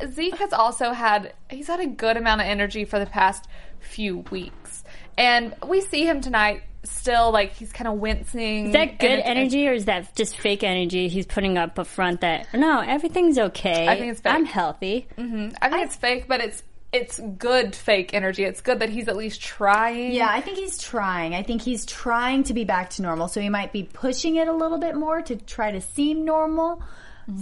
but 0.00 0.10
Zeke 0.12 0.36
has 0.36 0.52
also 0.52 0.92
had 0.92 1.34
he's 1.50 1.66
had 1.66 1.80
a 1.80 1.86
good 1.86 2.16
amount 2.16 2.40
of 2.40 2.46
energy 2.46 2.84
for 2.84 2.98
the 2.98 3.06
past 3.06 3.46
few 3.80 4.18
weeks, 4.30 4.82
and 5.18 5.54
we 5.68 5.80
see 5.82 6.04
him 6.06 6.20
tonight 6.20 6.62
still 6.84 7.30
like 7.32 7.52
he's 7.54 7.72
kind 7.72 7.88
of 7.88 7.94
wincing. 7.94 8.66
Is 8.66 8.72
that 8.72 8.98
good 8.98 9.10
and 9.10 9.20
it's- 9.20 9.30
energy 9.36 9.68
or 9.68 9.72
is 9.72 9.84
that 9.86 10.14
just 10.16 10.36
fake 10.36 10.62
energy 10.62 11.08
he's 11.08 11.26
putting 11.26 11.56
up 11.58 11.78
a 11.78 11.84
front 11.84 12.20
that, 12.20 12.46
no, 12.54 12.80
everything's 12.80 13.38
okay. 13.38 13.88
I 13.88 13.98
think 13.98 14.12
it's 14.12 14.20
fake. 14.20 14.32
I'm 14.34 14.44
healthy. 14.44 15.06
hmm 15.16 15.48
I 15.62 15.70
think 15.70 15.86
it's 15.86 15.96
fake, 15.96 16.26
but 16.28 16.40
it's 16.42 16.62
it's 16.94 17.18
good 17.18 17.74
fake 17.74 18.14
energy. 18.14 18.44
It's 18.44 18.60
good 18.60 18.78
that 18.78 18.88
he's 18.88 19.08
at 19.08 19.16
least 19.16 19.42
trying. 19.42 20.12
Yeah, 20.12 20.28
I 20.30 20.40
think 20.40 20.58
he's 20.58 20.78
trying. 20.78 21.34
I 21.34 21.42
think 21.42 21.60
he's 21.60 21.84
trying 21.84 22.44
to 22.44 22.54
be 22.54 22.64
back 22.64 22.90
to 22.90 23.02
normal. 23.02 23.26
So 23.26 23.40
he 23.40 23.48
might 23.48 23.72
be 23.72 23.82
pushing 23.82 24.36
it 24.36 24.46
a 24.46 24.52
little 24.52 24.78
bit 24.78 24.94
more 24.94 25.20
to 25.22 25.34
try 25.36 25.72
to 25.72 25.80
seem 25.80 26.24
normal. 26.24 26.82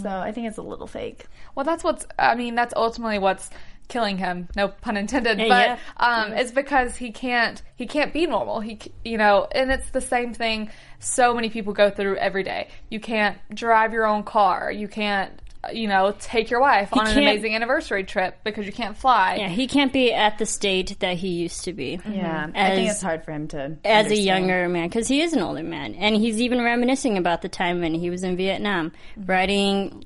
So 0.00 0.08
I 0.08 0.32
think 0.32 0.46
it's 0.46 0.58
a 0.58 0.62
little 0.62 0.86
fake. 0.86 1.26
Well, 1.54 1.64
that's 1.64 1.84
what's. 1.84 2.06
I 2.18 2.34
mean, 2.34 2.54
that's 2.54 2.72
ultimately 2.74 3.18
what's 3.18 3.50
killing 3.88 4.16
him. 4.16 4.48
No 4.56 4.68
pun 4.68 4.96
intended. 4.96 5.38
Yeah, 5.38 5.48
but 5.48 5.66
yeah. 5.66 5.78
um, 5.96 6.32
it's 6.32 6.52
because 6.52 6.96
he 6.96 7.10
can't. 7.10 7.60
He 7.76 7.86
can't 7.86 8.12
be 8.12 8.26
normal. 8.26 8.60
He, 8.60 8.78
you 9.04 9.18
know, 9.18 9.48
and 9.52 9.70
it's 9.70 9.90
the 9.90 10.00
same 10.00 10.34
thing. 10.34 10.70
So 11.00 11.34
many 11.34 11.50
people 11.50 11.72
go 11.72 11.90
through 11.90 12.16
every 12.16 12.42
day. 12.44 12.68
You 12.90 13.00
can't 13.00 13.36
drive 13.52 13.92
your 13.92 14.06
own 14.06 14.22
car. 14.22 14.70
You 14.70 14.88
can't. 14.88 15.41
You 15.72 15.86
know, 15.86 16.14
take 16.18 16.50
your 16.50 16.60
wife 16.60 16.90
He 16.92 16.98
on 16.98 17.06
an 17.06 17.18
amazing 17.18 17.54
anniversary 17.54 18.02
trip 18.02 18.40
because 18.42 18.66
you 18.66 18.72
can't 18.72 18.96
fly. 18.96 19.36
Yeah, 19.36 19.48
he 19.48 19.68
can't 19.68 19.92
be 19.92 20.12
at 20.12 20.38
the 20.38 20.46
state 20.46 20.98
that 20.98 21.16
he 21.16 21.28
used 21.28 21.64
to 21.64 21.72
be. 21.72 22.00
Yeah, 22.04 22.46
I 22.46 22.46
mm-hmm. 22.46 22.74
think 22.74 22.90
it's 22.90 23.02
hard 23.02 23.24
for 23.24 23.30
him 23.30 23.46
to. 23.48 23.76
As 23.84 24.10
a 24.10 24.16
younger 24.16 24.68
man, 24.68 24.88
because 24.88 25.06
he 25.06 25.20
is 25.20 25.32
an 25.34 25.40
older 25.40 25.62
man, 25.62 25.94
and 25.94 26.16
he's 26.16 26.40
even 26.40 26.62
reminiscing 26.62 27.16
about 27.16 27.42
the 27.42 27.48
time 27.48 27.80
when 27.80 27.94
he 27.94 28.10
was 28.10 28.24
in 28.24 28.36
Vietnam, 28.36 28.90
mm-hmm. 28.90 29.26
writing 29.26 30.04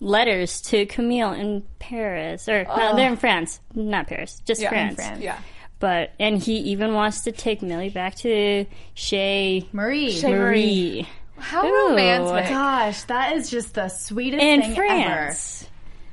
letters 0.00 0.60
to 0.60 0.84
Camille 0.86 1.32
in 1.32 1.62
Paris, 1.78 2.48
or 2.48 2.64
no, 2.64 2.94
they're 2.94 3.10
in 3.10 3.16
France, 3.16 3.60
not 3.74 4.06
Paris, 4.06 4.42
just 4.44 4.60
Yeah, 4.60 4.68
France. 4.68 4.96
France. 4.96 5.22
Yeah. 5.22 5.38
But 5.78 6.12
and 6.20 6.38
he 6.38 6.56
even 6.58 6.94
wants 6.94 7.22
to 7.22 7.32
take 7.32 7.62
Millie 7.62 7.90
back 7.90 8.14
to 8.16 8.66
Chez 8.94 9.68
Marie. 9.72 10.12
Chez 10.12 10.30
Marie 10.30 11.08
How 11.44 11.66
Ooh. 11.66 11.88
romantic. 11.90 12.48
Gosh, 12.48 13.02
that 13.04 13.36
is 13.36 13.50
just 13.50 13.74
the 13.74 13.88
sweetest 13.88 14.42
in 14.42 14.62
thing 14.62 14.74
France. 14.74 15.62
ever. 15.62 15.70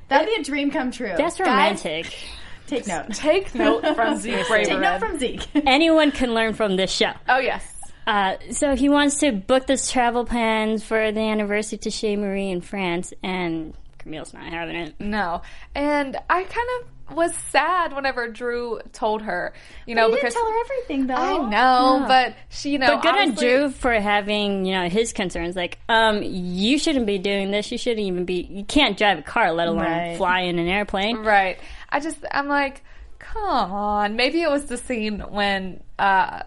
That'd 0.10 0.28
be 0.28 0.42
a 0.42 0.44
dream 0.44 0.72
come 0.72 0.92
true. 0.92 1.14
That's 1.18 1.38
Guys, 1.38 1.48
romantic. 1.86 2.14
take 2.68 2.86
note. 2.86 3.06
Take 3.14 3.56
note 3.56 3.96
from 3.96 4.18
Zeke 4.18 4.46
Take 4.48 4.70
note 4.70 5.00
from 5.00 5.20
Zeke. 5.20 5.48
Anyone 5.66 6.12
can 6.12 6.34
learn 6.34 6.54
from 6.54 6.76
this 6.76 6.92
show. 6.92 7.14
Oh 7.30 7.40
yes. 7.40 7.66
Uh, 8.06 8.36
so 8.52 8.76
he 8.76 8.90
wants 8.90 9.20
to 9.20 9.32
book 9.32 9.68
this 9.68 9.90
travel 9.90 10.26
plans 10.26 10.84
for 10.84 11.12
the 11.14 11.22
anniversary 11.22 11.78
to 11.78 11.90
Chez 11.92 12.18
Marie 12.18 12.50
in 12.50 12.60
France, 12.60 13.14
and 13.24 13.74
Camille's 14.00 14.34
not 14.34 14.44
having 14.44 14.76
it. 14.76 14.96
No. 15.00 15.44
And 15.76 16.18
I 16.30 16.44
kind 16.44 16.68
of 16.82 16.88
was 17.14 17.36
sad 17.52 17.94
whenever 17.94 18.28
Drew 18.30 18.80
told 18.94 19.22
her, 19.24 19.54
you 19.86 19.96
know, 19.96 20.08
you 20.08 20.16
because 20.16 20.34
didn't 20.34 20.46
tell 20.46 20.52
her 20.52 20.60
everything 20.66 21.08
though. 21.08 21.16
I 21.16 21.38
know, 21.50 22.00
No. 22.00 22.06
but 22.08 22.36
she, 22.50 22.72
you 22.72 22.80
know, 22.80 22.96
But 22.96 23.02
good 23.04 23.16
on 23.16 23.34
Drew 23.36 23.70
for 23.70 23.94
having, 23.94 24.66
you 24.66 24.74
know, 24.74 24.90
his 24.90 25.14
concerns. 25.14 25.56
Like, 25.56 25.80
um, 25.90 26.22
you 26.24 26.78
shouldn't 26.78 27.06
be 27.06 27.18
doing 27.18 27.52
this. 27.52 27.72
You 27.72 27.78
shouldn't 27.78 28.06
even 28.06 28.26
be. 28.26 28.42
You 28.50 28.64
can't 28.64 28.98
drive 28.98 29.20
a 29.20 29.24
car, 29.24 29.52
let 29.52 29.68
alone 29.68 29.84
Right. 29.86 30.18
fly 30.18 30.42
in 30.42 30.60
an 30.60 30.68
airplane. 30.68 31.18
Right. 31.18 31.60
I 31.90 32.00
just, 32.00 32.18
I'm 32.32 32.48
like, 32.48 32.84
come 33.20 33.72
on. 33.72 34.16
Maybe 34.16 34.42
it 34.42 34.50
was 34.50 34.66
the 34.66 34.78
scene 34.78 35.20
when 35.20 35.82
uh, 36.00 36.44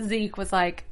Zeke 0.00 0.36
was 0.36 0.52
like, 0.52 0.84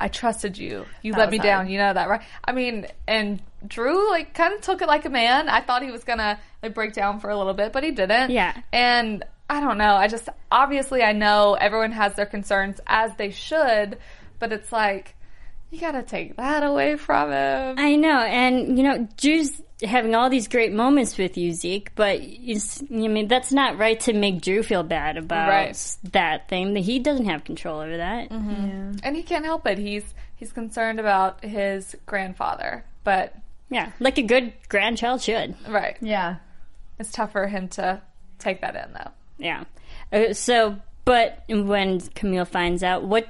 I 0.00 0.08
trusted 0.08 0.56
you. 0.56 0.86
You 1.02 1.12
let 1.12 1.30
me 1.30 1.36
hard. 1.36 1.46
down. 1.46 1.68
You 1.70 1.78
know 1.78 1.92
that, 1.92 2.08
right? 2.08 2.22
I 2.44 2.52
mean, 2.52 2.86
and 3.06 3.40
Drew, 3.66 4.08
like, 4.10 4.32
kind 4.34 4.54
of 4.54 4.62
took 4.62 4.80
it 4.80 4.88
like 4.88 5.04
a 5.04 5.10
man. 5.10 5.48
I 5.48 5.60
thought 5.60 5.82
he 5.82 5.90
was 5.90 6.04
going 6.04 6.18
to, 6.20 6.38
like, 6.62 6.74
break 6.74 6.92
down 6.92 7.20
for 7.20 7.30
a 7.30 7.36
little 7.36 7.54
bit, 7.54 7.72
but 7.72 7.82
he 7.84 7.90
didn't. 7.90 8.30
Yeah. 8.30 8.56
And 8.72 9.24
I 9.48 9.60
don't 9.60 9.78
know. 9.78 9.94
I 9.94 10.06
just, 10.08 10.28
obviously, 10.50 11.02
I 11.02 11.12
know 11.12 11.54
everyone 11.54 11.92
has 11.92 12.14
their 12.14 12.26
concerns 12.26 12.80
as 12.86 13.14
they 13.16 13.30
should, 13.30 13.98
but 14.38 14.52
it's 14.52 14.70
like, 14.72 15.16
you 15.70 15.78
gotta 15.80 16.02
take 16.02 16.36
that 16.36 16.62
away 16.64 16.96
from 16.96 17.30
him. 17.30 17.76
I 17.78 17.94
know, 17.94 18.18
and 18.20 18.76
you 18.76 18.82
know, 18.82 19.06
Drew's 19.16 19.62
having 19.84 20.16
all 20.16 20.28
these 20.28 20.48
great 20.48 20.72
moments 20.72 21.16
with 21.16 21.36
you, 21.38 21.52
Zeke. 21.52 21.94
But 21.94 22.22
you, 22.24 22.58
I 22.90 23.08
mean, 23.08 23.28
that's 23.28 23.52
not 23.52 23.78
right 23.78 23.98
to 24.00 24.12
make 24.12 24.42
Drew 24.42 24.64
feel 24.64 24.82
bad 24.82 25.16
about 25.16 25.48
Right. 25.48 25.96
that 26.12 26.48
thing. 26.48 26.74
That 26.74 26.80
he 26.80 26.98
doesn't 26.98 27.26
have 27.26 27.44
control 27.44 27.78
over 27.78 27.96
that. 27.98 28.30
Mm-hmm. 28.30 28.96
and 29.04 29.16
he 29.16 29.22
can't 29.22 29.44
help 29.44 29.64
it. 29.68 29.78
He's 29.78 30.12
he's 30.34 30.52
concerned 30.52 30.98
about 30.98 31.44
his 31.44 31.94
grandfather, 32.04 32.84
but 33.04 33.32
Yeah, 33.70 33.92
like 34.00 34.18
a 34.18 34.22
good 34.22 34.52
grandchild 34.68 35.22
should. 35.22 35.54
right, 35.68 35.96
Yeah. 36.00 36.36
It's 37.00 37.10
tough 37.10 37.32
for 37.32 37.48
him 37.48 37.66
to 37.68 38.00
take 38.38 38.60
that 38.60 38.76
in 38.76 38.92
though. 38.92 39.10
Yeah. 39.38 39.64
Uh, 40.12 40.34
so, 40.34 40.76
but 41.04 41.42
when 41.48 42.00
Camille 42.00 42.44
finds 42.44 42.82
out, 42.82 43.04
what 43.04 43.26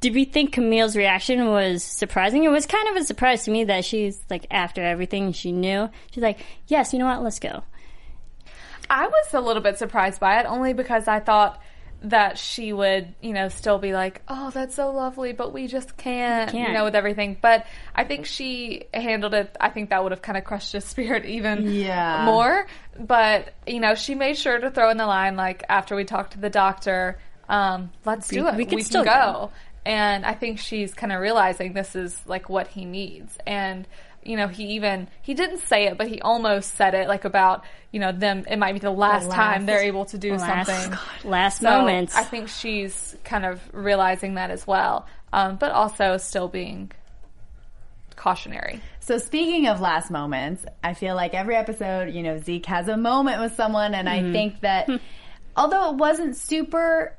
did 0.00 0.14
we 0.14 0.24
think 0.24 0.52
Camille's 0.52 0.96
reaction 0.96 1.46
was 1.48 1.82
surprising? 1.82 2.44
It 2.44 2.50
was 2.50 2.66
kind 2.66 2.88
of 2.88 2.96
a 2.96 3.04
surprise 3.04 3.44
to 3.44 3.50
me 3.50 3.64
that 3.64 3.84
she's 3.84 4.20
like, 4.30 4.46
after 4.50 4.82
everything 4.82 5.32
she 5.32 5.52
knew, 5.52 5.90
she's 6.12 6.22
like, 6.22 6.38
yes, 6.68 6.92
you 6.92 6.98
know 6.98 7.06
what, 7.06 7.22
let's 7.22 7.38
go. 7.38 7.62
I 8.88 9.06
was 9.06 9.34
a 9.34 9.40
little 9.40 9.62
bit 9.62 9.76
surprised 9.76 10.20
by 10.20 10.40
it, 10.40 10.46
only 10.46 10.72
because 10.72 11.06
I 11.06 11.20
thought 11.20 11.60
that 12.02 12.38
she 12.38 12.72
would, 12.72 13.14
you 13.20 13.32
know, 13.32 13.48
still 13.48 13.78
be 13.78 13.92
like, 13.92 14.22
"Oh, 14.28 14.50
that's 14.50 14.74
so 14.74 14.90
lovely," 14.90 15.32
but 15.32 15.52
we 15.52 15.66
just 15.66 15.96
can't, 15.96 16.52
you 16.54 16.60
Can't. 16.60 16.72
know, 16.72 16.84
with 16.84 16.94
everything. 16.94 17.36
But 17.40 17.66
I 17.94 18.04
think 18.04 18.24
she 18.26 18.84
handled 18.94 19.34
it. 19.34 19.54
I 19.60 19.68
think 19.68 19.90
that 19.90 20.02
would 20.02 20.12
have 20.12 20.22
kind 20.22 20.38
of 20.38 20.44
crushed 20.44 20.72
his 20.72 20.84
spirit 20.92 21.24
even 21.26 21.70
Yeah. 21.70 22.24
more. 22.24 22.66
But 22.98 23.52
you 23.66 23.80
know, 23.80 23.94
she 23.94 24.14
made 24.14 24.38
sure 24.38 24.58
to 24.58 24.70
throw 24.70 24.90
in 24.90 24.96
the 24.96 25.06
line 25.06 25.36
like 25.36 25.62
after 25.68 25.94
we 25.94 26.04
talked 26.04 26.32
to 26.32 26.38
the 26.40 26.50
doctor, 26.50 27.18
um, 27.48 27.90
"Let's 28.04 28.28
do 28.28 28.46
it. 28.48 28.54
we 28.54 28.64
can 28.64 28.76
we 28.76 28.82
still 28.82 29.04
can 29.04 29.32
go." 29.32 29.32
go." 29.32 29.50
And 29.86 30.26
I 30.26 30.34
think 30.34 30.58
she's 30.58 30.92
kind 30.92 31.10
of 31.12 31.20
realizing 31.20 31.72
this 31.72 31.96
is 31.96 32.20
like 32.26 32.48
what 32.50 32.68
he 32.68 32.84
needs. 32.84 33.36
And 33.46 33.88
you 34.22 34.36
know, 34.36 34.48
he 34.48 34.64
even 34.74 35.08
he 35.22 35.34
didn't 35.34 35.58
say 35.60 35.86
it, 35.86 35.96
but 35.98 36.08
he 36.08 36.20
almost 36.20 36.74
said 36.76 36.94
it 36.94 37.08
like 37.08 37.24
about 37.24 37.64
you 37.90 38.00
know 38.00 38.12
them. 38.12 38.44
It 38.50 38.56
might 38.58 38.72
be 38.74 38.78
the 38.78 38.90
last, 38.90 39.28
last- 39.28 39.34
time 39.36 39.66
they're 39.66 39.82
able 39.82 40.04
to 40.06 40.18
do 40.18 40.34
Last, 40.36 40.66
something. 40.68 40.98
last 41.24 41.60
So 41.60 41.70
moments. 41.70 42.14
I 42.14 42.24
think 42.24 42.48
she's 42.48 43.16
kind 43.24 43.44
of 43.46 43.60
realizing 43.72 44.34
that 44.34 44.50
as 44.50 44.66
well, 44.66 45.06
um, 45.32 45.56
but 45.56 45.72
also 45.72 46.16
still 46.18 46.48
being 46.48 46.92
cautionary. 48.16 48.80
So 49.00 49.18
speaking 49.18 49.66
of 49.66 49.80
last 49.80 50.10
moments, 50.10 50.64
I 50.84 50.94
feel 50.94 51.14
like 51.14 51.34
every 51.34 51.56
episode, 51.56 52.12
you 52.12 52.22
know, 52.22 52.38
Zeke 52.38 52.66
has 52.66 52.88
a 52.88 52.96
moment 52.96 53.40
with 53.40 53.54
someone, 53.54 53.94
and 53.94 54.08
I 54.08 54.30
think 54.32 54.60
that 54.60 54.88
although 55.56 55.90
it 55.90 55.96
wasn't 55.96 56.36
super, 56.36 57.16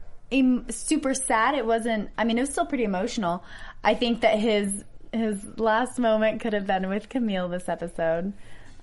super 0.70 1.14
sad, 1.14 1.56
it 1.56 1.66
wasn't. 1.66 2.10
I 2.18 2.24
mean, 2.24 2.38
it 2.38 2.42
was 2.42 2.52
still 2.52 2.66
pretty 2.66 2.84
emotional. 2.84 3.44
I 3.84 3.96
think 3.96 4.22
that 4.22 4.38
his 4.38 4.84
his 5.14 5.44
last 5.58 6.00
moment 6.00 6.42
could 6.42 6.54
have 6.54 6.66
been 6.68 6.90
with 6.90 7.10
Camille 7.10 7.50
this 7.50 7.68
episode. 7.70 8.34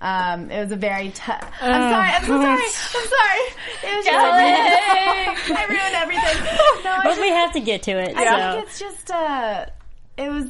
Um, 0.01 0.51
it 0.51 0.61
was 0.63 0.71
a 0.71 0.77
very 0.77 1.11
tough. 1.11 1.51
I'm 1.61 1.93
sorry. 1.93 2.09
I'm 2.13 2.23
so 2.25 2.41
sorry. 2.41 2.63
I'm 2.63 2.71
sorry. 3.09 3.41
It 3.83 3.97
was 3.97 4.05
just, 4.05 4.17
I 5.51 5.67
ruined 5.69 5.95
everything. 5.97 6.45
No, 6.85 6.91
I 6.93 7.01
but 7.03 7.09
just- 7.11 7.21
we 7.21 7.29
have 7.31 7.53
to 7.55 7.61
get 7.61 7.83
to 7.85 7.93
it. 7.99 8.17
I 8.17 8.25
so. 8.25 8.53
think 8.53 8.67
it's 8.69 8.79
just 8.79 9.11
uh 9.11 9.67
it 10.17 10.31
was 10.31 10.47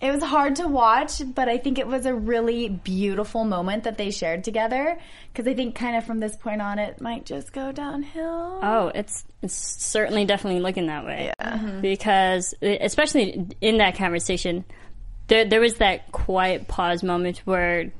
it 0.00 0.10
was 0.12 0.22
hard 0.22 0.56
to 0.56 0.68
watch, 0.68 1.22
but 1.34 1.48
I 1.48 1.56
think 1.58 1.78
it 1.78 1.86
was 1.86 2.04
a 2.06 2.14
really 2.14 2.68
beautiful 2.68 3.44
moment 3.44 3.84
that 3.84 3.96
they 3.96 4.10
shared 4.10 4.44
together 4.44 4.98
because 5.32 5.46
I 5.50 5.54
think 5.54 5.74
kind 5.74 5.96
of 5.96 6.04
from 6.04 6.20
this 6.20 6.36
point 6.36 6.60
on 6.60 6.78
it 6.78 7.00
might 7.00 7.24
just 7.26 7.52
go 7.52 7.72
downhill. 7.72 8.60
Oh, 8.62 8.92
it's 8.94 9.24
it's 9.42 9.54
certainly 9.54 10.24
definitely 10.24 10.60
looking 10.60 10.86
that 10.86 11.04
way. 11.04 11.32
Yeah. 11.38 11.78
Because 11.80 12.54
especially 12.62 13.46
in 13.60 13.78
that 13.78 13.96
conversation, 13.96 14.64
there 15.28 15.44
there 15.44 15.60
was 15.60 15.76
that 15.76 16.12
quiet 16.12 16.68
pause 16.68 17.02
moment 17.02 17.38
where 17.38 17.92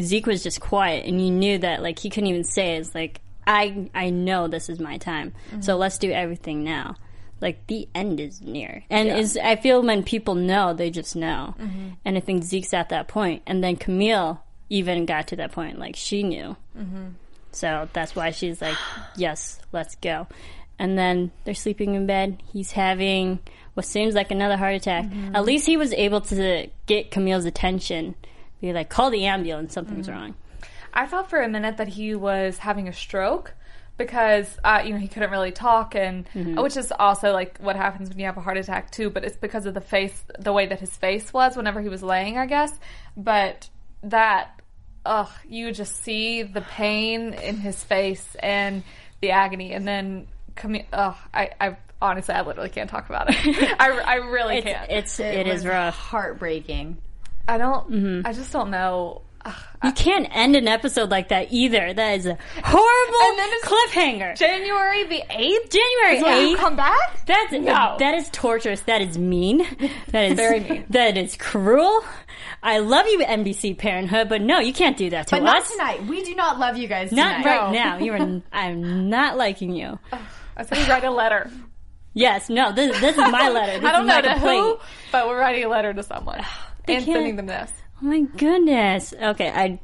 Zeke 0.00 0.26
was 0.26 0.42
just 0.42 0.60
quiet, 0.60 1.06
and 1.06 1.20
you 1.24 1.30
knew 1.30 1.58
that 1.58 1.82
like 1.82 1.98
he 1.98 2.10
couldn't 2.10 2.28
even 2.28 2.44
say 2.44 2.76
it. 2.76 2.80
It's 2.80 2.94
like 2.94 3.20
I 3.46 3.90
I 3.94 4.10
know 4.10 4.48
this 4.48 4.68
is 4.68 4.78
my 4.80 4.98
time, 4.98 5.32
mm-hmm. 5.50 5.60
so 5.60 5.76
let's 5.76 5.98
do 5.98 6.10
everything 6.10 6.64
now. 6.64 6.96
Like 7.40 7.66
the 7.66 7.88
end 7.94 8.20
is 8.20 8.40
near, 8.40 8.84
and 8.90 9.08
Yeah. 9.08 9.16
is 9.16 9.36
I 9.36 9.56
feel 9.56 9.82
when 9.82 10.02
people 10.02 10.34
know, 10.34 10.74
they 10.74 10.90
just 10.90 11.16
know, 11.16 11.54
mm-hmm. 11.58 11.88
and 12.04 12.16
I 12.16 12.20
think 12.20 12.44
Zeke's 12.44 12.74
at 12.74 12.90
that 12.90 13.08
point, 13.08 13.42
and 13.46 13.64
then 13.64 13.76
Camille 13.76 14.42
even 14.68 15.04
got 15.06 15.28
to 15.28 15.36
that 15.36 15.52
point, 15.52 15.78
like 15.78 15.96
she 15.96 16.22
knew. 16.22 16.56
Mm-hmm. 16.78 17.06
So 17.52 17.88
that's 17.92 18.14
why 18.14 18.30
she's 18.30 18.62
like, 18.62 18.76
yes, 19.16 19.58
let's 19.72 19.96
go. 19.96 20.28
And 20.78 20.96
then 20.96 21.32
they're 21.44 21.54
sleeping 21.54 21.94
in 21.94 22.06
bed. 22.06 22.40
He's 22.52 22.72
having 22.72 23.40
what 23.74 23.86
seems 23.86 24.14
like 24.14 24.30
another 24.30 24.56
heart 24.56 24.74
attack. 24.74 25.04
Mm-hmm. 25.04 25.36
At 25.36 25.44
least 25.44 25.66
he 25.66 25.76
was 25.76 25.92
able 25.92 26.20
to 26.22 26.68
get 26.86 27.10
Camille's 27.10 27.44
attention. 27.44 28.14
Be 28.60 28.72
like, 28.72 28.90
call 28.90 29.10
the 29.10 29.26
ambulance, 29.26 29.72
something's 29.72 30.08
mm-hmm. 30.08 30.18
wrong. 30.18 30.34
I 30.92 31.06
thought 31.06 31.30
for 31.30 31.40
a 31.40 31.48
minute 31.48 31.76
that 31.76 31.88
he 31.88 32.14
was 32.14 32.58
having 32.58 32.88
a 32.88 32.92
stroke 32.92 33.54
because 34.00 34.58
uh, 34.64 34.82
you 34.82 34.92
know 34.92 34.98
he 34.98 35.08
couldn't 35.08 35.30
really 35.30 35.52
talk, 35.52 35.94
and 35.94 36.26
mm-hmm. 36.34 36.60
which 36.60 36.76
is 36.76 36.90
also 36.98 37.32
like 37.32 37.58
what 37.58 37.76
happens 37.76 38.08
when 38.08 38.18
you 38.18 38.24
have 38.24 38.38
a 38.38 38.40
heart 38.40 38.56
attack 38.56 38.90
too. 38.90 39.10
But 39.10 39.24
it's 39.24 39.36
because 39.36 39.66
of 39.66 39.74
the 39.74 39.80
face, 39.82 40.24
the 40.38 40.52
way 40.52 40.66
that 40.66 40.80
his 40.80 40.96
face 40.96 41.32
was 41.32 41.56
whenever 41.56 41.80
he 41.80 41.88
was 41.88 42.02
laying, 42.02 42.38
I 42.38 42.46
guess. 42.46 42.72
But 43.14 43.68
that, 44.04 44.60
ugh, 45.04 45.30
you 45.46 45.70
just 45.72 46.02
see 46.02 46.42
the 46.42 46.62
pain 46.62 47.34
in 47.34 47.58
his 47.58 47.84
face 47.84 48.36
and 48.40 48.82
the 49.20 49.32
agony, 49.32 49.74
and 49.74 49.86
then 49.86 50.28
Camille. 50.56 50.86
Ugh, 50.92 51.16
I, 51.34 51.50
I 51.60 51.76
honestly, 52.02 52.34
I 52.34 52.42
literally 52.42 52.70
can't 52.70 52.88
talk 52.90 53.08
about 53.08 53.26
it. 53.30 53.36
I, 53.80 53.90
I 53.90 54.14
really 54.16 54.56
It's 54.58 54.66
can't. 54.66 54.90
it's 54.90 55.20
it 55.20 55.46
is 55.46 55.66
rough. 55.66 55.96
heartbreaking. 55.96 56.98
I 57.48 57.58
don't. 57.58 57.90
Mm-hmm. 57.90 58.26
I 58.26 58.32
just 58.32 58.52
don't 58.52 58.70
know. 58.70 59.22
Ugh, 59.42 59.54
You 59.84 59.92
can't 59.92 60.28
end 60.30 60.54
an 60.54 60.68
episode 60.68 61.08
like 61.10 61.28
that 61.30 61.48
either. 61.50 61.94
That 61.94 62.10
is 62.18 62.26
a 62.26 62.36
horrible 62.62 63.20
And 63.22 63.38
then 63.38 63.48
it's- 63.48 63.64
cliffhanger. 63.70 64.36
January 64.36 65.04
the 65.04 65.22
eighth. 65.30 65.70
January 65.70 66.22
Will 66.22 66.50
you 66.50 66.56
8th. 66.56 66.60
come 66.60 66.76
back? 66.76 67.24
That's 67.26 67.52
No. 67.52 67.96
that 67.98 68.14
is 68.14 68.28
torturous. 68.32 68.82
That 68.82 69.00
is 69.00 69.16
mean. 69.16 69.66
That 70.08 70.32
is 70.32 70.34
Very 70.34 70.60
mean. 70.60 70.84
That 70.90 71.16
is 71.16 71.36
cruel. 71.38 72.04
I 72.62 72.78
love 72.80 73.06
you, 73.06 73.20
NBC 73.20 73.78
Parenthood, 73.78 74.28
but 74.28 74.42
no, 74.42 74.58
you 74.58 74.74
can't 74.74 74.98
do 74.98 75.08
that 75.10 75.28
to 75.28 75.36
But 75.36 75.42
not 75.44 75.62
us. 75.62 75.70
tonight. 75.70 76.04
We 76.04 76.22
do 76.22 76.34
not 76.34 76.58
love 76.58 76.76
you 76.76 76.86
guys 76.88 77.10
Not 77.10 77.38
tonight. 77.38 77.46
right 77.62 77.72
now. 77.72 77.96
You 77.96 78.12
are. 78.12 78.42
I'm 78.52 79.08
not 79.08 79.38
liking 79.38 79.74
you. 79.74 79.98
I 80.58 80.64
said 80.66 80.86
write 80.86 81.04
a 81.04 81.10
letter. 81.10 81.50
Yes, 82.14 82.48
no. 82.50 82.72
This, 82.72 82.98
this 83.00 83.12
is 83.16 83.30
my 83.30 83.48
letter. 83.48 83.72
This 83.80 83.88
I 83.88 83.92
don't 83.92 84.02
is 84.02 84.08
know 84.08 84.20
to 84.22 84.28
complaint. 84.32 84.64
who, 84.64 84.78
but 85.12 85.28
we're 85.28 85.38
writing 85.38 85.64
a 85.64 85.68
letter 85.68 85.92
to 85.94 86.02
someone 86.02 86.44
They 86.86 86.96
and 86.96 87.04
can't- 87.04 87.16
sending 87.16 87.36
them 87.36 87.46
this. 87.46 87.70
Oh 88.02 88.06
my 88.06 88.20
goodness. 88.22 89.12
Okay, 89.20 89.48
I. 89.50 89.78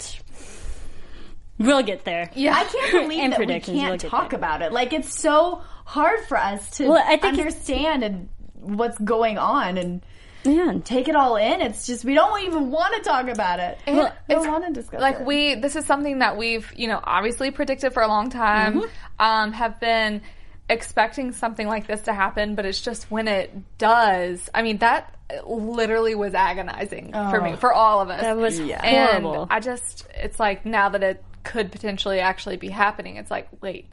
We'll 1.58 1.82
get 1.82 2.04
there. 2.04 2.30
Yeah, 2.34 2.54
I 2.54 2.64
can't 2.64 2.92
believe 3.04 3.20
And 3.20 3.32
that 3.32 3.38
we 3.38 3.46
predictions, 3.46 3.78
can't 3.78 3.92
look 3.92 4.04
at 4.04 4.10
talk 4.10 4.30
that. 4.30 4.36
about 4.36 4.62
it. 4.62 4.72
Like 4.72 4.92
it's 4.92 5.18
so 5.18 5.62
hard 5.84 6.20
for 6.26 6.36
us 6.36 6.70
to 6.78 6.88
Well, 6.88 7.02
I 7.04 7.16
think 7.16 7.34
it's- 7.34 7.38
understand 7.38 8.04
and 8.04 8.28
what's 8.54 8.98
going 8.98 9.38
on 9.38 9.78
and 9.78 10.02
Yeah. 10.44 10.74
take 10.84 11.08
it 11.08 11.16
all 11.16 11.36
in. 11.36 11.60
It's 11.62 11.86
just 11.86 12.04
we 12.04 12.14
don't 12.14 12.42
even 12.44 12.70
want 12.70 12.94
to 12.96 13.00
talk 13.08 13.28
about 13.28 13.60
it. 13.60 13.78
Well, 13.86 14.12
we 14.28 14.34
don't 14.34 14.48
want 14.50 14.66
to 14.66 14.72
discuss 14.72 15.00
like 15.00 15.20
it. 15.20 15.26
we 15.26 15.54
this 15.54 15.76
is 15.76 15.86
something 15.86 16.18
that 16.18 16.36
we've 16.36 16.70
you 16.76 16.88
know 16.88 17.00
obviously 17.02 17.50
predicted 17.50 17.92
for 17.94 18.02
a 18.02 18.08
long 18.08 18.28
time 18.30 18.80
Mm-hmm. 18.80 19.22
um 19.22 19.52
have 19.52 19.78
been 19.80 20.20
expecting 20.68 21.32
something 21.32 21.66
like 21.68 21.86
this 21.86 22.00
to 22.02 22.12
happen 22.12 22.54
but 22.56 22.64
it's 22.66 22.80
just 22.80 23.08
when 23.10 23.28
it 23.28 23.52
does 23.78 24.50
i 24.54 24.62
mean 24.62 24.78
that 24.78 25.14
literally 25.46 26.14
was 26.14 26.34
agonizing 26.34 27.12
for 27.12 27.40
me 27.40 27.52
oh. 27.52 27.56
for 27.56 27.72
all 27.72 28.00
of 28.00 28.08
us 28.10 28.20
Oh. 28.20 28.22
That 28.22 28.36
was 28.36 28.58
and 28.58 29.22
horrible. 29.24 29.46
i 29.50 29.60
just 29.60 30.06
it's 30.14 30.40
like 30.40 30.66
now 30.66 30.88
that 30.88 31.02
it 31.02 31.22
could 31.44 31.70
potentially 31.70 32.18
actually 32.18 32.56
be 32.56 32.68
happening 32.68 33.16
it's 33.16 33.30
like 33.30 33.48
wait 33.62 33.86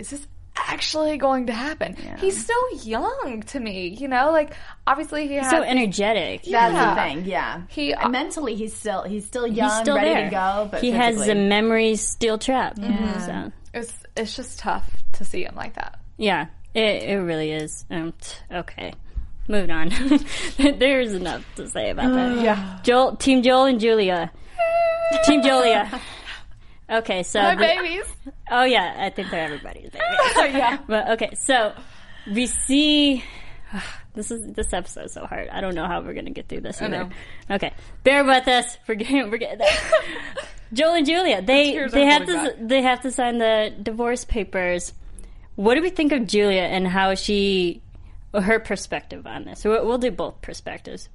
is 0.00 0.10
this 0.10 0.26
actually 0.56 1.16
going 1.16 1.46
to 1.46 1.52
happen 1.52 1.96
he's 2.18 2.44
so 2.44 2.54
young 2.82 3.42
to 3.46 3.60
me 3.60 3.86
you 3.88 4.08
know 4.08 4.32
like 4.32 4.52
obviously 4.88 5.28
he 5.28 5.34
has 5.34 5.48
so 5.48 5.62
energetic. 5.62 6.42
That's 6.42 6.50
Yeah. 6.74 6.94
the 6.94 7.00
thing. 7.00 7.24
Yeah, 7.24 7.62
He- 7.68 7.92
And 7.92 8.02
uh, 8.06 8.08
mentally 8.08 8.56
he's 8.56 8.74
still 8.74 9.04
he's 9.04 9.24
still 9.24 9.46
young, 9.46 9.70
He's 9.70 9.78
still 9.78 9.94
ready 9.96 10.10
there. 10.12 10.24
to 10.24 10.30
go. 10.30 10.68
But 10.72 10.80
he 10.82 10.90
has 10.90 11.14
the 11.14 11.20
physically- 11.22 11.48
memories 11.48 12.00
still 12.00 12.36
trapped. 12.36 12.78
So 12.78 13.52
it's 13.72 13.92
it's 14.16 14.34
just 14.36 14.58
tough 14.58 14.90
to 15.12 15.24
see 15.24 15.44
him 15.44 15.54
like 15.54 15.74
that 15.74 15.99
yeah, 16.20 16.46
it 16.74 17.02
it 17.02 17.16
really 17.16 17.50
is. 17.50 17.84
Um, 17.90 18.12
okay, 18.52 18.92
moving 19.48 19.70
on. 19.70 19.88
There's 20.78 21.14
enough 21.14 21.44
to 21.56 21.68
say 21.68 21.90
about 21.90 22.12
that. 22.14 22.42
yeah 22.44 22.78
Joel, 22.82 23.16
Team 23.16 23.42
Joel 23.42 23.64
and 23.64 23.80
Julia. 23.80 24.30
Team 25.24 25.42
Julia. 25.42 26.00
Okay, 26.88 27.22
so 27.22 27.40
my 27.40 27.54
the- 27.54 27.60
babies 27.60 28.04
Oh 28.50 28.64
yeah, 28.64 28.94
I 28.98 29.10
think 29.10 29.30
they're 29.30 29.44
everybody's 29.44 29.90
baby. 29.90 30.04
yeah 30.58 30.78
But 30.86 31.10
okay, 31.12 31.34
so 31.34 31.72
we 32.26 32.46
see 32.46 33.24
this 34.14 34.30
is 34.30 34.52
this 34.54 34.72
episode's 34.72 35.12
so 35.14 35.24
hard. 35.26 35.48
I 35.48 35.60
don't 35.60 35.74
know 35.74 35.86
how 35.86 36.00
we're 36.00 36.14
gonna 36.14 36.30
get 36.30 36.48
through 36.48 36.60
this 36.62 36.82
either. 36.82 37.04
know. 37.04 37.10
Okay, 37.50 37.72
bear 38.04 38.24
with 38.24 38.46
us. 38.48 38.76
Forget 38.86 39.28
forget 39.30 39.58
that. 39.58 39.80
Joel 40.72 40.94
and 40.94 41.06
Julia, 41.06 41.42
they 41.42 41.86
they 41.88 42.06
have 42.06 42.26
to 42.26 42.36
holding 42.38 42.66
they 42.68 42.82
have 42.82 43.00
to 43.02 43.10
sign 43.10 43.38
the 43.38 43.72
divorce 43.82 44.24
papers. 44.24 44.92
What 45.60 45.74
do 45.74 45.82
we 45.82 45.90
think 45.90 46.12
of 46.12 46.26
Julia 46.26 46.62
and 46.62 46.88
how 46.88 47.14
she 47.14 47.82
her 48.32 48.58
perspective 48.58 49.26
on 49.26 49.44
this? 49.44 49.62
We'll, 49.62 49.86
we'll 49.86 49.98
do 49.98 50.10
both 50.10 50.40
perspectives. 50.40 51.10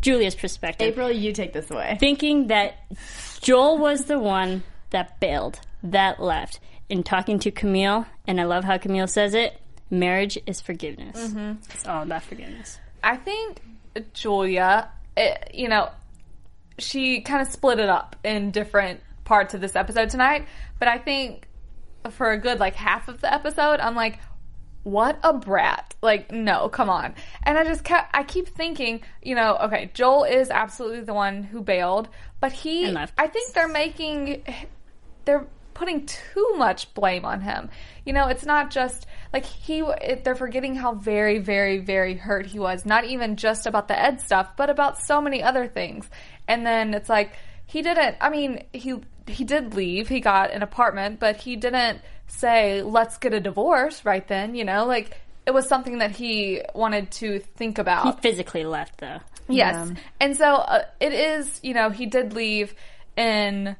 Julia's 0.00 0.34
perspective 0.34 0.88
April, 0.88 1.12
you 1.12 1.34
take 1.34 1.52
this 1.52 1.70
away. 1.70 1.98
thinking 2.00 2.46
that 2.46 2.76
Joel 3.42 3.76
was 3.76 4.06
the 4.06 4.18
one 4.18 4.62
that 4.88 5.20
bailed, 5.20 5.60
that 5.82 6.18
left. 6.18 6.60
In 6.88 7.02
talking 7.02 7.38
to 7.40 7.50
Camille, 7.50 8.06
and 8.26 8.40
I 8.40 8.44
love 8.44 8.64
how 8.64 8.78
Camille 8.78 9.06
says 9.06 9.34
it, 9.34 9.60
marriage 9.90 10.38
is 10.46 10.62
forgiveness. 10.62 11.18
Mm-hmm. 11.18 11.52
It's 11.70 11.86
all 11.86 12.04
about 12.04 12.22
forgiveness. 12.22 12.78
I 13.02 13.18
think 13.18 13.60
Julia, 14.14 14.88
it, 15.14 15.50
you 15.52 15.68
know, 15.68 15.90
she 16.78 17.20
kind 17.20 17.42
of 17.42 17.48
split 17.48 17.80
it 17.80 17.90
up 17.90 18.16
in 18.24 18.50
different 18.50 19.00
parts 19.24 19.52
of 19.52 19.60
this 19.60 19.76
episode 19.76 20.08
tonight. 20.08 20.46
But 20.78 20.88
I 20.88 20.96
think 20.96 21.48
for 22.10 22.30
a 22.30 22.38
good 22.38 22.60
like 22.60 22.74
half 22.74 23.08
of 23.08 23.20
the 23.20 23.32
episode, 23.32 23.80
I'm 23.80 23.94
like, 23.94 24.18
what 24.82 25.18
a 25.22 25.32
brat. 25.32 25.94
Like, 26.02 26.30
no, 26.30 26.68
come 26.68 26.90
on. 26.90 27.14
And 27.42 27.58
I 27.58 27.64
just 27.64 27.84
kept, 27.84 28.14
I 28.14 28.22
keep 28.22 28.48
thinking, 28.48 29.02
you 29.22 29.34
know, 29.34 29.56
okay, 29.62 29.90
Joel 29.94 30.24
is 30.24 30.50
absolutely 30.50 31.00
the 31.00 31.14
one 31.14 31.42
who 31.42 31.62
bailed, 31.62 32.08
but 32.40 32.52
he, 32.52 32.94
I 32.94 33.26
think 33.26 33.54
they're 33.54 33.68
making, 33.68 34.44
they're 35.24 35.46
putting 35.72 36.06
too 36.06 36.54
much 36.56 36.92
blame 36.92 37.24
on 37.24 37.40
him. 37.40 37.70
You 38.04 38.12
know, 38.12 38.28
it's 38.28 38.44
not 38.44 38.70
just 38.70 39.06
like 39.32 39.46
he, 39.46 39.80
it, 39.80 40.22
they're 40.22 40.34
forgetting 40.34 40.74
how 40.74 40.94
very, 40.94 41.38
very, 41.38 41.78
very 41.78 42.14
hurt 42.14 42.46
he 42.46 42.58
was. 42.58 42.84
Not 42.84 43.04
even 43.04 43.36
just 43.36 43.66
about 43.66 43.88
the 43.88 43.98
Ed 43.98 44.20
stuff, 44.20 44.56
but 44.56 44.68
about 44.68 44.98
so 44.98 45.20
many 45.20 45.42
other 45.42 45.66
things. 45.66 46.08
And 46.46 46.66
then 46.66 46.92
it's 46.92 47.08
like, 47.08 47.32
he 47.66 47.80
didn't, 47.80 48.16
I 48.20 48.28
mean, 48.28 48.64
he, 48.74 49.00
he 49.26 49.44
did 49.44 49.74
leave. 49.74 50.08
He 50.08 50.20
got 50.20 50.52
an 50.52 50.62
apartment, 50.62 51.20
but 51.20 51.36
he 51.36 51.56
didn't 51.56 52.00
say, 52.26 52.82
let's 52.82 53.18
get 53.18 53.32
a 53.34 53.40
divorce 53.40 54.04
right 54.04 54.26
then, 54.26 54.54
you 54.54 54.64
know? 54.64 54.86
Like, 54.86 55.18
it 55.46 55.52
was 55.52 55.68
something 55.68 55.98
that 55.98 56.12
he 56.12 56.62
wanted 56.74 57.10
to 57.12 57.38
think 57.38 57.78
about. 57.78 58.16
He 58.16 58.20
physically 58.22 58.64
left, 58.64 58.98
though. 58.98 59.18
Yes. 59.48 59.92
And 60.20 60.36
so 60.36 60.54
uh, 60.54 60.84
it 61.00 61.12
is, 61.12 61.60
you 61.62 61.74
know, 61.74 61.90
he 61.90 62.06
did 62.06 62.32
leave 62.32 62.74
in 63.16 63.76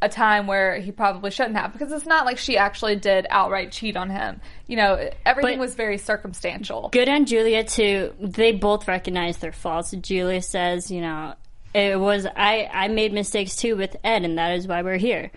a 0.00 0.08
time 0.08 0.46
where 0.46 0.78
he 0.78 0.92
probably 0.92 1.30
shouldn't 1.30 1.56
have 1.56 1.72
because 1.72 1.90
it's 1.92 2.06
not 2.06 2.26
like 2.26 2.36
she 2.36 2.56
actually 2.58 2.96
did 2.96 3.26
outright 3.30 3.72
cheat 3.72 3.96
on 3.96 4.10
him. 4.10 4.40
You 4.66 4.76
know, 4.76 5.10
everything 5.24 5.58
But- 5.58 5.62
was 5.62 5.74
very 5.74 5.98
circumstantial. 5.98 6.88
Good 6.90 7.08
on 7.08 7.26
Julia, 7.26 7.64
too. 7.64 8.12
They 8.20 8.52
both 8.52 8.88
recognize 8.88 9.38
their 9.38 9.52
faults. 9.52 9.92
Julia 9.92 10.42
says, 10.42 10.90
you 10.90 11.00
know, 11.00 11.34
it 11.74 11.98
was, 11.98 12.26
I, 12.26 12.68
I 12.72 12.88
made 12.88 13.12
mistakes 13.12 13.56
too 13.56 13.76
with 13.76 13.96
Ed, 14.04 14.24
and 14.24 14.38
that 14.38 14.52
is 14.56 14.66
why 14.68 14.82
we're 14.82 14.96
here. 14.96 15.30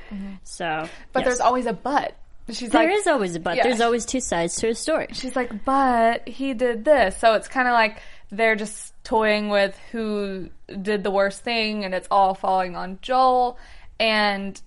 So, 0.44 0.66
Mm-hmm. 0.66 0.88
But 1.14 1.20
yes. 1.20 1.26
there's 1.26 1.40
always 1.42 1.66
a 1.66 1.74
but. 1.74 2.16
She's 2.50 2.70
There 2.70 2.88
like, 2.88 2.96
is 2.98 3.08
always 3.08 3.36
a 3.36 3.40
but. 3.42 3.58
Yeah. 3.58 3.64
There's 3.64 3.82
always 3.82 4.06
two 4.06 4.22
sides 4.22 4.56
to 4.58 4.70
a 4.70 4.76
story. 4.76 5.08
she's 5.12 5.36
like, 5.36 5.66
but 5.66 6.28
he 6.28 6.54
did 6.54 6.86
this. 6.86 7.18
So 7.18 7.34
it's 7.34 7.48
kind 7.50 7.68
of 7.68 7.74
like 7.74 8.00
they're 8.32 8.56
just 8.56 8.94
toying 9.04 9.50
with 9.50 9.78
who 9.92 10.50
did 10.82 11.04
the 11.04 11.12
worst 11.12 11.42
thing, 11.44 11.84
and 11.84 11.94
it's 11.94 12.08
all 12.10 12.34
falling 12.34 12.76
on 12.76 13.00
Joel. 13.02 13.58
And 14.00 14.62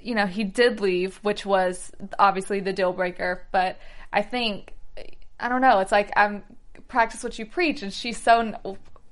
you 0.00 0.14
know, 0.14 0.26
he 0.26 0.44
did 0.44 0.80
leave, 0.80 1.16
which 1.22 1.44
was 1.46 1.90
obviously 2.18 2.60
the 2.60 2.72
deal 2.72 2.92
breaker. 2.92 3.46
But 3.50 3.78
I 4.12 4.22
think 4.22 4.72
I 5.40 5.48
don't 5.48 5.60
know. 5.60 5.80
It's 5.80 5.92
like 5.92 6.12
I'm 6.16 6.44
practice 6.86 7.24
what 7.24 7.36
you 7.38 7.46
preach, 7.46 7.82
and 7.82 7.92
she's 7.92 8.20
so 8.20 8.54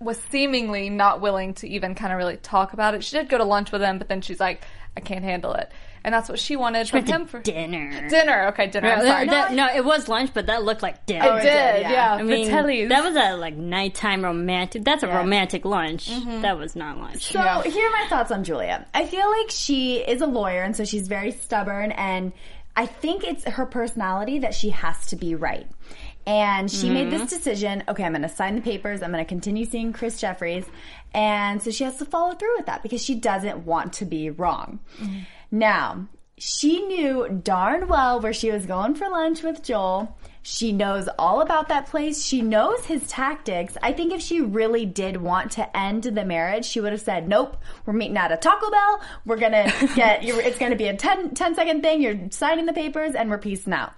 was 0.01 0.19
seemingly 0.31 0.89
not 0.91 1.21
willing 1.21 1.55
to 1.55 1.69
even 1.69 1.95
kind 1.95 2.13
of 2.13 2.19
really 2.19 2.37
talk 2.39 2.73
about 2.73 2.95
it. 2.95 3.05
She 3.05 3.17
did 3.17 3.29
go 3.29 3.39
to 3.39 3.45
lunch 3.45 3.71
with 3.71 3.83
him, 3.83 3.99
but 3.99 4.09
then 4.09 4.23
she's 4.23 4.41
like, 4.41 4.65
I 4.97 5.01
can't 5.01 5.23
handle 5.25 5.53
it. 5.55 5.71
And 6.03 6.15
that's 6.15 6.31
what 6.31 6.39
she 6.39 6.57
wanted 6.57 6.89
from 6.89 6.97
went 7.01 7.07
to 7.09 7.15
him 7.15 7.27
for 7.27 7.41
dinner. 7.41 8.09
Dinner, 8.09 8.47
okay, 8.49 8.69
dinner. 8.69 8.91
I'm 8.91 8.99
No, 9.01 9.05
sorry. 9.05 9.27
that- 9.29 9.53
no, 9.53 9.69
it 9.69 9.85
was 9.85 10.09
lunch, 10.09 10.31
but 10.33 10.47
that 10.47 10.63
looked 10.65 10.83
like 10.83 11.05
dinner. 11.05 11.29
Oh, 11.31 11.37
it 11.37 11.43
did, 11.43 11.83
yeah. 11.83 12.15
I 12.15 12.23
mean, 12.23 12.49
Vitelli's. 12.49 12.89
that 12.89 13.05
was 13.05 13.15
a 13.17 13.37
like 13.37 13.55
nighttime 13.55 14.25
romantic. 14.25 14.83
That's 14.85 15.03
a 15.03 15.07
Yeah. 15.07 15.19
romantic 15.19 15.67
lunch. 15.67 16.09
Mm-hmm. 16.11 16.41
That 16.41 16.57
was 16.59 16.75
not 16.75 16.97
lunch. 16.99 17.31
So 17.31 17.39
here 17.67 17.87
are 17.87 17.93
my 17.93 18.07
thoughts 18.09 18.31
on 18.31 18.45
Julia. 18.45 18.87
I 18.95 19.05
feel 19.07 19.31
like 19.31 19.51
she 19.51 19.99
is 19.99 20.23
a 20.23 20.27
lawyer, 20.27 20.63
and 20.63 20.75
so 20.75 20.85
she's 20.87 21.07
very 21.07 21.33
stubborn, 21.33 21.93
and 21.93 22.33
I 22.75 22.87
think 22.87 23.23
it's 23.25 23.45
her 23.45 23.67
personality 23.67 24.39
that 24.39 24.55
she 24.55 24.71
has 24.71 25.05
to 25.09 25.17
be 25.17 25.35
right. 25.35 25.67
And 26.27 26.71
she 26.71 26.91
made 26.91 27.11
this 27.11 27.23
mm-hmm. 27.23 27.37
decision. 27.37 27.85
Okay, 27.89 28.05
I'm 28.05 28.13
going 28.13 28.23
to 28.23 28.29
sign 28.29 28.55
the 28.55 28.61
papers. 28.61 29.03
I'm 29.03 29.11
going 29.11 29.25
to 29.25 29.29
continue 29.29 29.65
seeing 29.65 29.93
Chris 29.93 30.21
Jeffries, 30.21 30.67
and 31.15 31.63
so 31.63 31.71
she 31.71 31.85
has 31.85 31.97
to 31.97 32.05
follow 32.05 32.35
through 32.35 32.57
with 32.57 32.67
that 32.67 32.83
because 32.83 33.03
she 33.03 33.15
doesn't 33.15 33.65
want 33.65 33.95
to 33.95 34.05
be 34.05 34.31
wrong. 34.31 34.81
Mm-hmm. 34.99 35.19
Now, 35.51 36.07
she 36.41 36.81
knew 36.87 37.29
darn 37.29 37.87
well 37.89 38.21
where 38.21 38.33
she 38.33 38.51
was 38.51 38.65
going 38.65 38.95
for 38.95 39.09
lunch 39.09 39.43
with 39.43 39.63
Joel. 39.63 40.17
She 40.43 40.73
knows 40.73 41.07
all 41.19 41.43
about 41.43 41.69
that 41.69 41.87
place. 41.87 42.25
She 42.25 42.41
knows 42.41 42.87
his 42.87 43.07
tactics. 43.07 43.77
I 43.83 43.93
think 43.93 44.13
if 44.15 44.23
she 44.23 44.41
really 44.41 44.87
did 44.87 45.19
want 45.19 45.53
to 45.53 45.77
end 45.77 46.05
the 46.05 46.25
marriage, 46.25 46.65
she 46.65 46.81
would 46.81 46.93
have 46.93 47.03
said, 47.03 47.29
Nope, 47.29 47.59
we're 47.85 47.93
meeting 47.93 48.17
at 48.17 48.33
a 48.33 48.39
Taco 48.39 48.71
Bell. 48.71 49.01
We're 49.27 49.37
going 49.37 49.53
to 49.71 49.91
get, 49.95 50.23
you're- 50.23 50.43
it's 50.43 50.59
going 50.59 50.73
to 50.73 50.79
be 50.79 50.89
a 50.89 50.97
10, 50.97 51.35
10 51.35 51.55
second 51.55 51.83
thing. 51.83 52.01
You're 52.01 52.31
signing 52.31 52.65
the 52.65 52.73
papers 52.73 53.15
and 53.15 53.29
we're 53.29 53.39
peacing 53.39 53.75
out. 53.75 53.93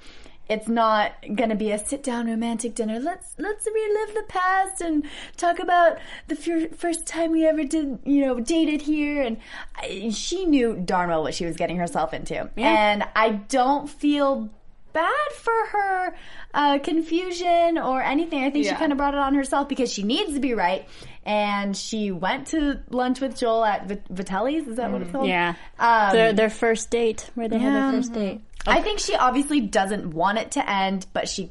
It's 0.53 0.69
not 0.69 1.13
going 1.35 1.49
to 1.51 1.55
be 1.57 1.71
a 1.73 1.79
sit 1.79 2.03
down 2.03 2.27
romantic 2.29 2.75
dinner. 2.75 2.99
Let's 3.01 3.35
let's 3.39 3.67
relive 3.67 4.15
the 4.15 4.25
past 4.29 4.81
and 4.81 5.05
talk 5.37 5.59
about 5.59 5.99
the 6.29 6.37
fir- 6.37 6.69
first 6.77 7.07
time 7.07 7.31
we 7.33 7.47
ever 7.47 7.65
did, 7.65 7.99
you 8.05 8.25
know, 8.27 8.39
dated 8.41 8.83
here. 8.83 9.23
And 9.23 9.39
I, 9.77 10.11
she 10.11 10.45
knew 10.45 10.75
darn 10.85 11.09
well 11.09 11.23
what 11.23 11.35
she 11.35 11.47
was 11.47 11.57
getting 11.57 11.77
herself 11.79 12.13
into. 12.13 12.51
And 12.57 13.05
I 13.17 13.31
don't 13.31 13.89
feel 13.89 14.51
bad 14.93 15.33
for 15.37 15.55
her 15.71 16.15
uh, 16.53 16.79
confusion 16.81 17.79
or 17.79 18.03
anything. 18.03 18.45
I 18.45 18.51
think 18.51 18.67
Yeah. 18.67 18.73
she 18.73 18.77
kind 18.77 18.93
of 18.93 18.99
brought 18.99 19.15
it 19.15 19.21
on 19.21 19.35
herself 19.35 19.69
because 19.69 19.91
she 19.91 20.03
needs 20.03 20.35
to 20.35 20.41
be 20.41 20.53
right. 20.53 20.87
And 21.25 21.75
she 21.77 22.11
went 22.11 22.49
to 22.49 22.81
lunch 22.91 23.21
with 23.21 23.39
Joel 23.39 23.65
at 23.65 23.87
Vit- 23.87 24.13
Vitelli's. 24.13 24.67
Is 24.69 24.77
that 24.77 24.91
what 24.91 25.03
it's 25.03 25.11
called? 25.13 25.29
Yeah, 25.29 25.55
Um, 25.79 26.13
their 26.13 26.33
their 26.33 26.51
first 26.51 26.91
date 26.91 27.31
where 27.37 27.49
they 27.49 27.59
had 27.59 27.73
their 27.73 27.93
first 27.93 28.13
date. 28.13 28.41
I 28.67 28.81
think 28.81 28.99
she 29.01 29.15
obviously 29.17 29.61
doesn't 29.61 30.13
want 30.15 30.39
it 30.39 30.53
to 30.53 30.71
end, 30.71 31.07
but 31.13 31.29
she 31.29 31.51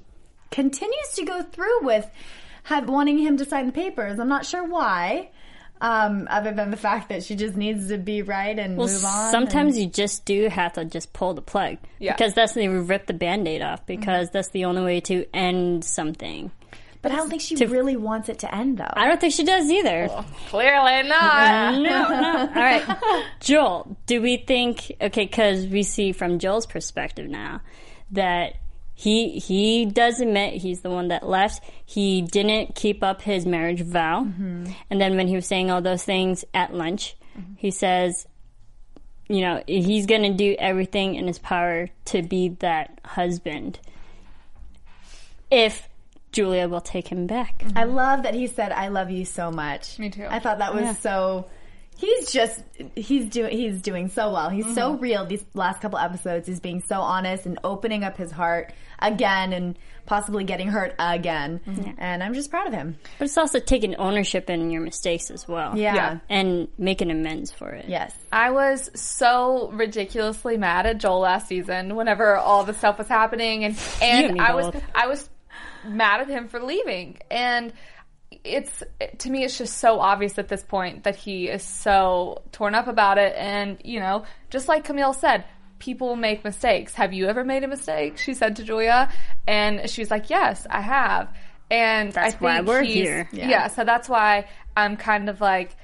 continues 0.50 1.10
to 1.16 1.26
go 1.26 1.42
through 1.44 1.84
with 1.84 2.10
have, 2.64 2.88
wanting 2.90 3.18
him 3.18 3.38
to 3.38 3.46
sign 3.46 3.66
the 3.68 3.72
papers. 3.72 4.20
I'm 4.20 4.28
not 4.30 4.46
sure 4.46 4.64
why, 4.64 5.30
um, 5.82 6.28
other 6.30 6.52
than 6.52 6.70
the 6.72 6.78
fact 6.78 7.10
that 7.10 7.24
she 7.24 7.36
just 7.36 7.56
needs 7.58 7.88
to 7.90 7.98
be 7.98 8.22
right 8.22 8.58
and 8.58 8.78
Well, 8.78 8.88
move 8.88 9.04
on. 9.04 9.32
sometimes 9.32 9.76
and- 9.76 9.84
you 9.86 9.90
just 9.90 10.26
do 10.26 10.48
have 10.50 10.74
to 10.74 10.86
just 10.86 11.12
pull 11.12 11.34
the 11.34 11.42
plug 11.42 11.78
Yeah. 12.00 12.14
because 12.14 12.34
that's 12.34 12.54
the 12.54 12.68
rip 12.68 13.08
the 13.08 13.14
band-aid 13.14 13.62
off 13.62 13.86
because 13.86 14.30
that's 14.30 14.50
the 14.50 14.66
only 14.66 14.84
way 14.84 15.00
to 15.02 15.26
end 15.34 15.84
something. 15.84 16.52
But 17.02 17.12
I 17.12 17.16
don't 17.16 17.30
think 17.30 17.42
she 17.42 17.56
to- 17.56 17.68
really 17.68 17.96
wants 17.96 18.30
it 18.30 18.40
to 18.40 18.54
end, 18.54 18.78
though. 18.78 18.94
I 18.94 19.08
don't 19.08 19.20
think 19.20 19.34
she 19.34 19.44
does 19.44 19.70
either. 19.70 20.08
Clearly 20.50 21.04
not. 21.04 21.74
no, 21.76 21.82
no. 21.82 22.40
All 22.40 22.48
right, 22.48 22.98
Joel. 23.40 23.98
Do 24.06 24.22
we 24.22 24.38
think 24.38 24.92
okay? 25.02 25.26
Because 25.26 25.66
we 25.68 25.84
see 25.84 26.12
from 26.12 26.40
Joel's 26.40 26.66
perspective 26.66 27.28
now 27.28 27.62
that 28.12 28.54
he 28.94 29.40
he 29.40 29.86
does 29.86 30.20
admit 30.20 30.62
he's 30.62 30.82
the 30.82 30.92
one 30.92 31.08
that 31.08 31.28
left. 31.28 31.64
He 31.86 32.22
didn't 32.22 32.76
keep 32.76 33.04
up 33.04 33.24
his 33.24 33.48
marriage 33.48 33.82
vow, 33.82 34.26
mm-hmm. 34.26 34.72
and 34.90 35.02
then 35.02 35.16
when 35.16 35.28
he 35.28 35.36
was 35.36 35.48
saying 35.48 35.72
all 35.72 35.82
those 35.82 36.04
things 36.04 36.46
at 36.54 36.74
lunch, 36.74 37.16
mm-hmm. 37.36 37.54
he 37.58 37.72
says, 37.72 38.28
you 39.28 39.42
know, 39.42 39.64
he's 39.66 40.06
going 40.06 40.24
to 40.24 40.34
do 40.34 40.56
everything 40.60 41.16
in 41.16 41.26
his 41.26 41.40
power 41.40 41.90
to 42.06 42.22
be 42.22 42.50
that 42.60 43.00
husband. 43.04 43.80
If 45.50 45.90
Julia 46.32 46.68
will 46.68 46.82
take 46.82 47.08
him 47.08 47.28
back. 47.28 47.60
Mm-hmm. 47.60 47.78
I 47.78 47.84
love 47.86 48.24
that 48.24 48.34
he 48.34 48.48
said, 48.48 48.72
"I 48.72 48.88
love 48.88 49.12
you 49.12 49.26
so 49.26 49.52
much." 49.52 50.00
Me 50.00 50.10
too. 50.10 50.26
I 50.30 50.40
thought 50.40 50.60
that 50.60 50.74
was 50.74 50.84
Yeah. 50.84 50.94
so. 50.96 51.48
He's 51.98 52.32
just 52.32 52.64
he's 52.96 53.26
doing 53.26 53.56
he's 53.56 53.80
doing 53.80 54.10
so 54.10 54.32
well. 54.34 54.50
He's 54.50 54.74
so 54.74 54.94
mm-hmm. 54.94 55.04
real. 55.04 55.26
These 55.28 55.46
last 55.54 55.82
couple 55.82 56.00
episodes, 56.00 56.48
he's 56.48 56.60
being 56.60 56.82
so 56.82 57.00
honest 57.00 57.46
and 57.46 57.60
opening 57.64 58.04
up 58.04 58.18
his 58.18 58.32
heart 58.32 58.74
again, 58.98 59.54
and 59.54 59.78
possibly 60.06 60.44
getting 60.44 60.68
hurt 60.68 60.96
again. 60.98 61.62
Mm-hmm. 61.68 61.92
And 61.98 62.24
I'm 62.24 62.34
just 62.34 62.50
proud 62.50 62.68
of 62.68 62.74
him. 62.74 62.98
But 63.20 63.26
it's 63.26 63.38
also 63.38 63.60
taking 63.60 63.96
ownership 63.96 64.50
in 64.50 64.72
your 64.72 64.82
mistakes 64.82 65.30
as 65.30 65.48
well. 65.48 65.78
Yeah. 65.78 65.94
Yeah. 65.96 66.20
And 66.30 66.70
making 66.78 67.12
amends 67.12 67.52
for 67.52 67.70
it. 67.70 67.86
Yes. 67.88 68.16
I 68.32 68.50
was 68.52 68.90
so 68.96 69.70
ridiculously 69.72 70.58
mad 70.58 70.88
at 70.88 70.98
Joel 70.98 71.20
last 71.20 71.48
season 71.48 71.96
whenever 71.96 72.36
all 72.36 72.64
the 72.64 72.74
stuff 72.74 72.98
was 72.98 73.08
happening 73.08 73.64
and 73.64 73.78
and 74.02 74.32
and 74.32 74.42
I 74.42 74.56
was. 74.56 74.74
I 74.96 75.08
was 75.08 75.30
mad 75.86 76.22
at 76.22 76.28
him 76.28 76.48
for 76.48 76.62
leaving. 76.62 77.18
And 77.30 77.74
it's 78.44 78.82
to 79.20 79.30
me 79.30 79.44
it's 79.44 79.58
just 79.58 79.78
so 79.78 80.00
obvious 80.00 80.40
at 80.40 80.48
this 80.48 80.64
point 80.64 81.04
that 81.04 81.16
he 81.16 81.48
is 81.50 81.64
so 81.64 82.42
torn 82.52 82.76
up 82.76 82.88
about 82.88 83.18
it. 83.18 83.34
And 83.38 83.78
you 83.84 84.00
know 84.00 84.24
just 84.50 84.68
like 84.68 84.84
Camille 84.84 85.14
said 85.14 85.46
people 85.80 86.16
make 86.16 86.44
mistakes. 86.44 86.94
Have 86.96 87.12
you 87.14 87.28
ever 87.28 87.44
made 87.44 87.64
a 87.64 87.68
mistake? 87.68 88.18
She 88.18 88.34
said 88.34 88.56
to 88.58 88.64
Julia 88.64 89.10
and 89.48 89.90
she's 89.90 90.10
like 90.12 90.30
yes 90.30 90.66
I 90.70 90.82
have. 90.82 91.30
And 91.70 92.12
That's 92.12 92.28
I 92.28 92.30
think 92.32 92.42
why 92.42 92.62
we're 92.62 92.84
he's- 92.84 92.96
here. 93.08 93.30
yeah. 93.32 93.68
So 93.68 93.84
that's 93.84 94.10
why 94.10 94.48
I'm 94.76 94.98
kind 94.98 95.30
of 95.30 95.40
like 95.42 95.76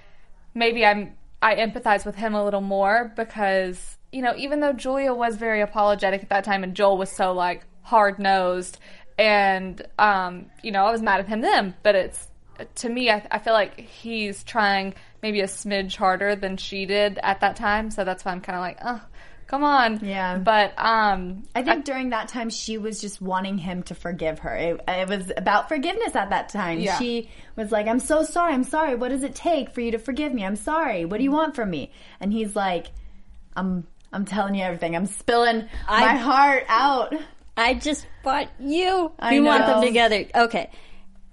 maybe 0.54 0.86
I'm 0.86 1.14
I 1.42 1.56
empathize 1.56 2.06
with 2.06 2.16
him 2.16 2.34
a 2.34 2.44
little 2.44 2.62
more 2.62 3.12
because 3.16 3.98
you 4.12 4.22
know 4.22 4.34
even 4.38 4.60
though 4.62 4.74
Julia 4.74 5.14
was 5.14 5.36
very 5.36 5.62
apologetic 5.62 6.24
at 6.24 6.30
that 6.30 6.44
time 6.44 6.64
and 6.64 6.74
Joel 6.76 6.98
was 6.98 7.12
so 7.12 7.34
like 7.34 7.66
hard 7.84 8.20
nosed 8.20 8.80
and 9.18 9.82
um 9.98 10.46
you 10.64 10.72
know 10.72 10.86
I 10.86 10.92
was 10.92 11.02
mad 11.02 11.20
at 11.20 11.28
him 11.28 11.42
then 11.42 11.76
but 11.84 11.96
it's 11.96 12.28
to 12.76 12.90
me 12.90 13.10
I, 13.10 13.26
I 13.32 13.40
feel 13.40 13.54
like 13.54 13.80
he's 13.80 14.44
trying 14.44 14.94
maybe 15.22 15.42
a 15.42 15.46
smidge 15.48 15.96
harder 15.96 16.36
than 16.36 16.58
she 16.58 16.86
did 16.86 17.20
at 17.24 17.42
that 17.42 17.56
time 17.56 17.92
so 17.92 18.04
that's 18.04 18.24
why 18.26 18.32
I'm 18.32 18.42
kind 18.42 18.56
of 18.58 18.62
like 18.62 18.78
oh 18.84 19.02
come 19.48 19.64
on 19.64 20.00
Yeah. 20.04 20.38
but 20.38 20.74
um 20.78 21.44
I 21.56 21.64
think 21.64 21.86
during 21.86 22.10
that 22.10 22.28
time 22.28 22.50
she 22.50 22.78
was 22.78 23.00
just 23.00 23.22
wanting 23.22 23.58
him 23.58 23.82
to 23.84 23.96
forgive 23.96 24.40
her. 24.40 24.54
It, 24.56 24.82
it 24.88 25.08
was 25.08 25.32
about 25.38 25.70
forgiveness 25.70 26.16
at 26.16 26.32
that 26.32 26.50
time. 26.50 26.80
Yeah. 26.80 26.98
She 27.00 27.30
was 27.56 27.72
like, 27.72 27.88
"I'm 27.88 28.00
so 28.00 28.24
sorry. 28.24 28.54
I'm 28.54 28.66
sorry. 28.66 28.96
What 28.96 29.10
does 29.10 29.24
it 29.24 29.36
take 29.36 29.72
for 29.72 29.80
you 29.82 29.92
to 29.92 30.00
forgive 30.00 30.34
me? 30.34 30.44
I'm 30.44 30.58
sorry. 30.58 31.06
What 31.06 31.18
do 31.18 31.24
you 31.24 31.32
want 31.32 31.56
from 31.56 31.70
me?" 31.70 31.92
And 32.20 32.34
he's 32.34 32.56
like, 32.58 32.88
"I'm 33.56 33.88
I'm 34.12 34.26
telling 34.26 34.54
you 34.56 34.64
everything. 34.64 34.96
I'm 34.98 35.06
spilling 35.06 35.68
my 35.88 36.16
heart 36.18 36.66
out." 36.68 37.14
I 37.58 37.74
just 37.74 38.06
bought 38.24 38.50
you. 38.60 39.12
I 39.20 39.34
you 39.34 39.44
want 39.44 39.66
them 39.66 39.82
together. 39.82 40.26
Okay. 40.36 40.70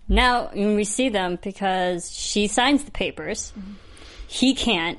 Now 0.09 0.51
we 0.55 0.85
see 0.85 1.09
them 1.11 1.39
because 1.43 2.11
she 2.11 2.47
signs 2.47 2.85
the 2.85 2.91
papers. 2.91 3.53
He 4.27 4.55
can't. 4.55 4.99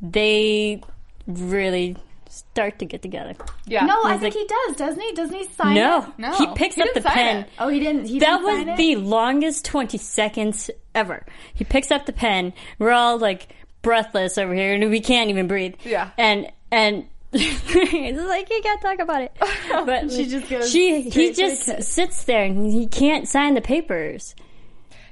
They 0.00 0.82
really 1.26 1.96
start 2.28 2.78
to 2.80 2.84
get 2.84 3.00
together. 3.00 3.34
yeah 3.66 3.86
No, 3.86 4.02
I 4.04 4.18
think 4.18 4.34
like- 4.34 4.42
he 4.42 4.46
does, 4.66 4.76
doesn't 4.76 5.00
he? 5.00 5.12
Doesn't 5.12 5.34
he 5.36 5.44
sign 5.54 5.74
No, 5.74 6.02
it? 6.02 6.08
No, 6.18 6.32
he 6.36 6.46
picks 6.54 6.74
he 6.76 6.82
up 6.82 6.88
the 6.92 7.00
pen. 7.00 7.44
it. 7.44 7.48
Oh, 7.58 7.68
he 7.68 7.80
didn't. 7.80 8.06
He 8.06 8.18
That 8.18 8.38
didn't 8.38 8.44
was 8.44 8.56
sign 8.58 8.68
it? 8.70 8.76
the 8.76 8.96
longest 8.96 9.64
20 9.64 9.96
seconds 9.98 10.70
ever. 10.94 11.24
He 11.54 11.64
picks 11.64 11.90
up 11.90 12.04
the 12.06 12.12
pen. 12.12 12.52
We're 12.78 12.90
all 12.90 13.18
like 13.18 13.48
breathless 13.82 14.36
over 14.36 14.54
here 14.54 14.74
and 14.74 14.90
we 14.90 15.00
can't 15.00 15.30
even 15.30 15.46
breathe. 15.46 15.76
Yeah. 15.84 16.10
And, 16.18 16.50
and, 16.70 17.06
it's 17.32 18.18
like 18.28 18.48
you 18.50 18.60
can't 18.62 18.80
talk 18.80 18.98
about 18.98 19.22
it. 19.22 19.32
Oh, 19.70 19.84
but 19.84 20.10
She 20.12 20.26
just 20.26 20.48
goes 20.48 20.70
She 20.70 21.02
he 21.02 21.10
straight 21.10 21.34
to 21.36 21.42
the 21.42 21.48
just 21.76 21.82
sits 21.92 22.24
there 22.24 22.44
and 22.44 22.72
he 22.72 22.86
can't 22.86 23.26
sign 23.28 23.54
the 23.54 23.60
papers. 23.60 24.34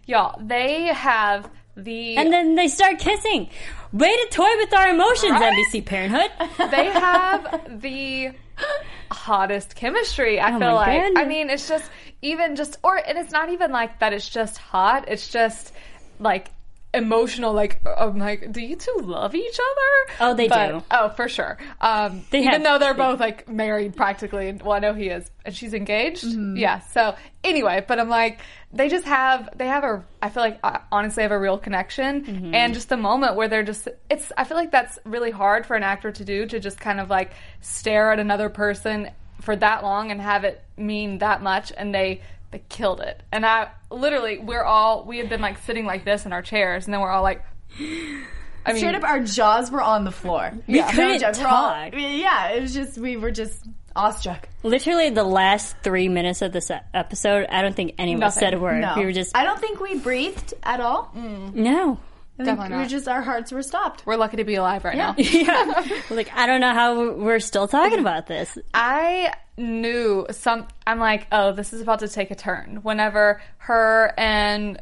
y'all 0.06 0.38
they 0.40 0.84
have 0.86 1.50
the 1.76 2.16
And 2.16 2.32
then 2.32 2.54
they 2.54 2.68
start 2.68 2.98
kissing. 3.00 3.48
Way 3.92 4.08
to 4.16 4.28
toy 4.30 4.50
with 4.58 4.72
our 4.72 4.88
emotions, 4.88 5.32
Right? 5.32 5.52
NBC 5.72 5.84
Parenthood. 5.84 6.30
they 6.70 6.86
have 6.86 7.80
the 7.82 8.30
hottest 9.10 9.74
chemistry. 9.74 10.38
I 10.40 10.54
Oh 10.54 10.58
feel 10.60 10.74
like. 10.74 11.02
goodness. 11.02 11.22
I 11.22 11.26
mean, 11.26 11.50
it's 11.50 11.68
just 11.68 11.90
even 12.22 12.54
just, 12.56 12.78
or 12.84 12.96
and 12.96 13.18
it's 13.18 13.32
not 13.32 13.50
even 13.50 13.70
like 13.72 13.98
that. 14.00 14.12
It's 14.12 14.28
just 14.28 14.56
hot. 14.58 15.06
It's 15.08 15.28
just 15.28 15.72
like 16.20 16.50
emotional. 16.94 17.52
Like 17.52 17.80
I'm 17.84 18.18
like, 18.18 18.52
do 18.52 18.60
you 18.60 18.76
two 18.76 19.00
love 19.02 19.34
each 19.34 19.58
other? 19.58 20.14
Oh, 20.20 20.34
they 20.34 20.48
But- 20.48 20.68
do. 20.70 20.82
Oh, 20.90 21.08
for 21.10 21.28
sure. 21.28 21.58
Um, 21.80 22.24
They 22.30 22.38
even 22.40 22.52
have- 22.52 22.62
though 22.62 22.78
they're 22.78 22.94
both 22.94 23.20
like 23.20 23.48
married 23.48 23.96
practically. 23.96 24.48
and- 24.48 24.62
Well, 24.62 24.72
I 24.72 24.78
know 24.78 24.94
he 24.94 25.08
is, 25.08 25.30
and 25.44 25.54
she's 25.54 25.74
engaged. 25.74 26.24
Mm-hmm. 26.24 26.56
Yeah. 26.56 26.80
So 26.80 27.14
anyway, 27.42 27.84
but 27.86 27.98
I'm 28.00 28.08
like, 28.08 28.40
they 28.72 28.88
just 28.88 29.04
have 29.04 29.50
they 29.56 29.66
have 29.68 29.84
a. 29.84 30.04
I 30.22 30.28
feel 30.30 30.42
like 30.42 30.58
uh, 30.64 30.78
honestly 30.90 31.22
have 31.22 31.32
a 31.32 31.38
real 31.38 31.58
connection, 31.58 32.24
Mm-hmm. 32.24 32.54
and 32.54 32.74
just 32.74 32.90
a 32.92 32.96
moment 32.96 33.36
where 33.36 33.48
they're 33.48 33.62
just. 33.62 33.88
It's. 34.10 34.32
I 34.36 34.44
feel 34.44 34.56
like 34.56 34.70
that's 34.72 34.98
really 35.04 35.30
hard 35.30 35.64
for 35.66 35.76
an 35.76 35.82
actor 35.82 36.10
to 36.10 36.24
do 36.24 36.46
to 36.46 36.58
just 36.58 36.80
kind 36.80 36.98
of 37.00 37.10
like 37.10 37.30
stare 37.60 38.10
at 38.12 38.18
another 38.18 38.48
person 38.48 39.10
for 39.42 39.54
that 39.56 39.82
long 39.82 40.10
and 40.10 40.20
have 40.20 40.42
it 40.44 40.62
mean 40.76 41.18
that 41.18 41.42
much, 41.42 41.72
and 41.76 41.94
they. 41.94 42.20
They 42.54 42.62
killed 42.68 43.00
it, 43.00 43.20
and 43.32 43.44
I 43.44 43.70
literally, 43.90 44.38
we're 44.38 44.62
all 44.62 45.04
we 45.04 45.18
had 45.18 45.28
been 45.28 45.40
like 45.40 45.58
sitting 45.58 45.86
like 45.86 46.04
this 46.04 46.24
in 46.24 46.32
our 46.32 46.40
chairs, 46.40 46.84
and 46.84 46.94
then 46.94 47.00
we're 47.00 47.10
all 47.10 47.24
like, 47.24 47.44
I 47.76 47.82
mean, 48.68 48.76
Straight 48.76 48.94
up, 48.94 49.02
our 49.02 49.18
jaws 49.18 49.72
were 49.72 49.82
on 49.82 50.04
the 50.04 50.12
floor. 50.12 50.52
We 50.68 50.74
No 50.78 50.86
couldn't 50.88 51.18
joke, 51.18 51.34
we're 51.38 51.48
all- 51.48 51.70
talk. 51.74 51.94
yeah, 51.96 52.50
it 52.50 52.62
was 52.62 52.72
just 52.72 52.96
we 52.96 53.16
were 53.16 53.32
just 53.32 53.66
awestruck. 53.96 54.48
Literally, 54.62 55.10
the 55.10 55.24
last 55.24 55.74
three 55.82 56.08
minutes 56.08 56.42
of 56.42 56.52
this 56.52 56.70
episode, 56.94 57.46
I 57.50 57.60
don't 57.60 57.74
think 57.74 57.94
anyone 57.98 58.20
Nothing. 58.20 58.40
said 58.40 58.54
a 58.54 58.60
word. 58.60 58.80
No, 58.82 58.94
We 58.98 59.04
were 59.04 59.10
just 59.12 59.36
I 59.36 59.42
don't 59.42 59.58
think 59.60 59.80
we 59.80 59.98
breathed 59.98 60.54
at 60.62 60.78
all. 60.78 61.10
Mm. 61.16 61.54
no. 61.56 61.98
I 62.38 62.44
think 62.44 62.46
Definitely 62.46 62.68
we 62.70 62.74
were 62.76 62.82
not. 62.82 62.88
just 62.90 63.08
our 63.08 63.22
hearts 63.22 63.50
were 63.50 63.62
stopped. 63.62 64.06
we're 64.06 64.16
lucky 64.16 64.36
to 64.38 64.44
be 64.44 64.54
alive 64.54 64.84
right 64.84 64.96
now. 64.96 65.14
yeah. 65.18 65.84
Like 66.08 66.30
I 66.36 66.46
don't 66.46 66.60
know 66.60 66.72
how 66.72 67.14
we're 67.14 67.40
still 67.40 67.66
talking 67.66 67.98
about 68.06 68.28
this. 68.28 68.56
I 68.72 69.32
knew 69.56 70.26
some. 70.30 70.66
I'm 70.86 70.98
like, 70.98 71.26
oh, 71.32 71.52
this 71.52 71.72
is 71.72 71.80
about 71.80 72.00
to 72.00 72.08
take 72.08 72.30
a 72.30 72.34
turn. 72.34 72.80
Whenever 72.82 73.40
her 73.58 74.12
and 74.16 74.80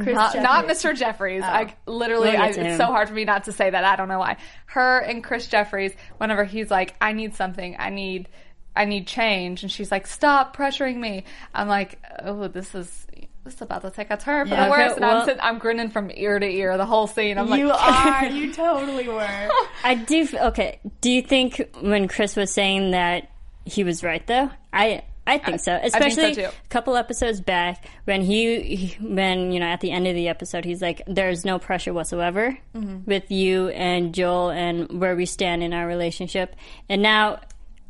Chris 0.00 0.14
not, 0.14 0.36
not 0.36 0.66
Mr. 0.66 0.96
Jeffries. 0.96 1.42
Oh. 1.44 1.48
I 1.48 1.74
literally, 1.86 2.30
We'll 2.30 2.40
I, 2.40 2.48
it's 2.48 2.76
so 2.76 2.86
hard 2.86 3.08
for 3.08 3.14
me 3.14 3.24
not 3.24 3.44
to 3.44 3.52
say 3.52 3.70
that. 3.70 3.84
I 3.84 3.96
don't 3.96 4.08
know 4.08 4.18
why. 4.18 4.36
Her 4.66 4.98
and 4.98 5.22
Chris 5.22 5.46
Jeffries. 5.46 5.92
Whenever 6.18 6.44
he's 6.44 6.70
like, 6.70 6.94
I 7.00 7.12
need 7.12 7.34
something. 7.34 7.76
I 7.78 7.90
need. 7.90 8.28
I 8.76 8.86
need 8.86 9.06
change, 9.06 9.62
and 9.62 9.70
she's 9.70 9.92
like, 9.92 10.04
"Stop 10.04 10.56
pressuring 10.56 10.96
me." 10.96 11.22
I'm 11.54 11.68
like, 11.68 11.96
"Oh, 12.18 12.48
this 12.48 12.74
is 12.74 13.06
this 13.44 13.54
is 13.54 13.62
about 13.62 13.82
to 13.82 13.90
take 13.90 14.10
a 14.10 14.16
turn 14.16 14.48
for 14.48 14.54
Yeah. 14.54 14.64
the 14.64 14.70
worse." 14.70 14.80
Okay, 14.92 14.96
and 14.96 15.04
I'm, 15.04 15.16
well- 15.18 15.24
sit- 15.26 15.38
I'm 15.42 15.58
grinning 15.58 15.90
from 15.90 16.10
ear 16.14 16.38
to 16.38 16.46
ear 16.46 16.76
the 16.76 16.86
whole 16.86 17.06
scene. 17.06 17.38
I'm 17.38 17.48
you 17.54 17.66
like, 17.68 17.80
are. 18.22 18.26
You 18.26 18.52
totally 18.52 19.08
were. 19.08 19.48
I 19.84 19.94
do. 19.94 20.26
Okay. 20.34 20.80
Do 21.00 21.10
you 21.10 21.22
think 21.22 21.60
when 21.80 22.08
Chris 22.08 22.36
was 22.36 22.50
saying 22.52 22.92
that 22.92 23.30
he 23.64 23.84
was 23.84 24.02
right 24.02 24.26
though? 24.26 24.50
I 24.72 25.02
I 25.26 25.38
think 25.38 25.58
so. 25.60 25.78
so 25.78 25.86
Especially 25.86 26.34
too. 26.34 26.42
a 26.44 26.68
couple 26.68 26.96
episodes 26.96 27.40
back 27.40 27.86
when 28.04 28.20
he, 28.20 28.60
he- 28.76 28.96
when 29.06 29.52
you 29.52 29.60
know 29.60 29.66
at 29.66 29.80
the 29.80 29.90
end 29.90 30.06
of 30.06 30.14
the 30.14 30.28
episode 30.28 30.64
he's 30.66 30.82
like, 30.82 31.00
"There's 31.06 31.44
no 31.46 31.58
pressure 31.58 31.92
whatsoever 31.94 32.58
Mm-hmm. 32.74 32.98
with 33.06 33.30
you 33.30 33.68
and 33.68 34.14
Joel 34.14 34.50
and 34.50 35.00
where 35.00 35.16
we 35.16 35.24
stand 35.26 35.62
in 35.62 35.72
our 35.72 35.86
relationship." 35.86 36.54
And 36.88 37.02
now. 37.02 37.40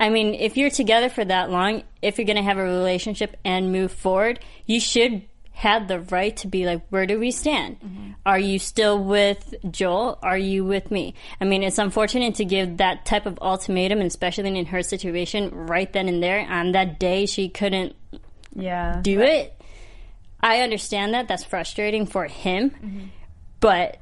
I 0.00 0.09
mean, 0.11 0.34
if 0.34 0.57
you're 0.57 0.70
together 0.70 1.09
for 1.09 1.24
that 1.24 1.50
long, 1.50 1.84
if 2.02 2.18
you're 2.18 2.24
going 2.26 2.36
to 2.36 2.42
have 2.42 2.59
a 2.59 2.62
relationship 2.64 3.36
and 3.44 3.70
move 3.70 3.92
forward, 3.92 4.40
you 4.66 4.80
should 4.80 5.22
have 5.55 5.86
the 5.88 6.00
right 6.00 6.36
to 6.38 6.48
be 6.48 6.66
like, 6.66 6.82
where 6.90 7.07
do 7.07 7.18
we 7.18 7.30
stand? 7.30 7.80
Mm-hmm. 7.80 8.11
Are 8.26 8.38
you 8.38 8.59
still 8.59 9.02
with 9.02 9.55
Joel? 9.70 10.18
Are 10.20 10.36
you 10.36 10.64
with 10.64 10.90
me? 10.90 11.14
I 11.40 11.44
mean, 11.44 11.62
it's 11.62 11.78
unfortunate 11.78 12.34
to 12.36 12.44
give 12.44 12.78
that 12.78 13.07
type 13.07 13.24
of 13.24 13.38
ultimatum, 13.40 14.00
especially 14.00 14.59
in 14.59 14.66
her 14.66 14.82
situation, 14.82 15.50
right 15.55 15.90
then 15.92 16.09
and 16.09 16.20
there. 16.22 16.40
On 16.40 16.72
that 16.72 16.98
day, 16.98 17.26
she 17.26 17.48
couldn't 17.48 17.94
Yeah. 18.52 18.98
do 19.00 19.20
it. 19.20 19.59
I 20.40 20.61
understand 20.61 21.14
that. 21.14 21.28
That's 21.28 21.44
frustrating 21.44 22.05
for 22.07 22.24
him. 22.26 22.70
Mm-hmm. 22.70 23.00
But 23.61 23.98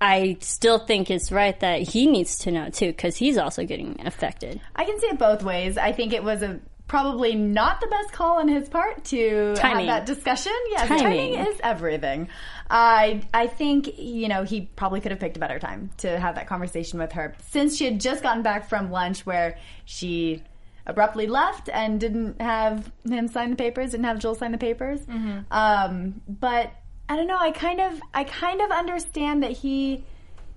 I 0.00 0.38
still 0.40 0.78
think 0.78 1.10
it's 1.10 1.30
right 1.30 1.58
that 1.60 1.82
he 1.82 2.06
needs 2.06 2.38
to 2.40 2.50
know 2.50 2.70
too, 2.70 2.88
because 2.88 3.16
he's 3.16 3.38
also 3.38 3.64
getting 3.64 4.00
affected. 4.04 4.60
I 4.74 4.84
can 4.84 4.98
see 5.00 5.06
it 5.06 5.18
both 5.18 5.42
ways. 5.42 5.78
I 5.78 5.92
think 5.92 6.12
it 6.12 6.24
was 6.24 6.42
a 6.42 6.58
probably 6.88 7.34
not 7.34 7.80
the 7.80 7.86
best 7.88 8.12
call 8.12 8.38
on 8.38 8.48
his 8.48 8.68
part 8.68 9.04
to 9.04 9.54
Timing. 9.56 9.86
have 9.88 10.06
that 10.06 10.14
discussion. 10.14 10.52
Yes, 10.70 10.88
Timing. 10.88 11.34
timing, 11.34 11.34
is 11.34 11.60
everything. 11.62 12.28
I 12.70 13.22
I 13.32 13.46
think 13.46 13.98
you 13.98 14.28
know 14.28 14.44
he 14.44 14.62
probably 14.62 15.00
could 15.00 15.10
have 15.10 15.20
picked 15.20 15.36
a 15.36 15.40
better 15.40 15.58
time 15.58 15.90
to 15.98 16.18
have 16.18 16.34
that 16.36 16.46
conversation 16.48 16.98
with 16.98 17.12
her 17.12 17.34
since 17.48 17.76
she 17.76 17.84
had 17.84 18.00
just 18.00 18.22
gotten 18.22 18.42
back 18.42 18.68
from 18.68 18.90
lunch 18.90 19.24
where 19.26 19.58
she 19.84 20.42
abruptly 20.86 21.26
left 21.26 21.68
and 21.68 21.98
didn't 21.98 22.40
have 22.40 22.90
him 23.04 23.26
sign 23.28 23.50
the 23.50 23.56
papers, 23.56 23.90
didn't 23.90 24.04
have 24.04 24.18
Joel 24.20 24.36
sign 24.36 24.52
the 24.52 24.58
papers. 24.58 25.00
Um, 25.50 26.20
but 26.28 26.72
I 27.08 27.16
don't 27.16 27.26
know. 27.26 27.38
I 27.38 27.50
kind 27.50 27.80
of 27.80 28.00
I 28.14 28.24
kind 28.24 28.60
of 28.60 28.70
understand 28.70 29.42
that 29.42 29.52
he 29.52 30.04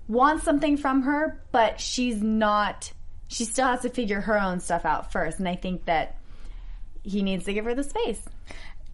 wants 0.08 0.44
something 0.44 0.76
from 0.76 1.02
her, 1.02 1.42
but 1.52 1.80
she's 1.80 2.22
not. 2.22 2.92
She 3.28 3.44
still 3.44 3.66
has 3.66 3.82
to 3.82 3.90
figure 3.90 4.20
her 4.20 4.40
own 4.40 4.58
stuff 4.58 4.84
out 4.84 5.12
first, 5.12 5.38
and 5.38 5.48
I 5.48 5.54
think 5.54 5.84
that 5.84 6.16
he 7.02 7.22
needs 7.22 7.44
to 7.44 7.52
give 7.52 7.64
her 7.64 7.74
the 7.74 7.84
space. 7.84 8.22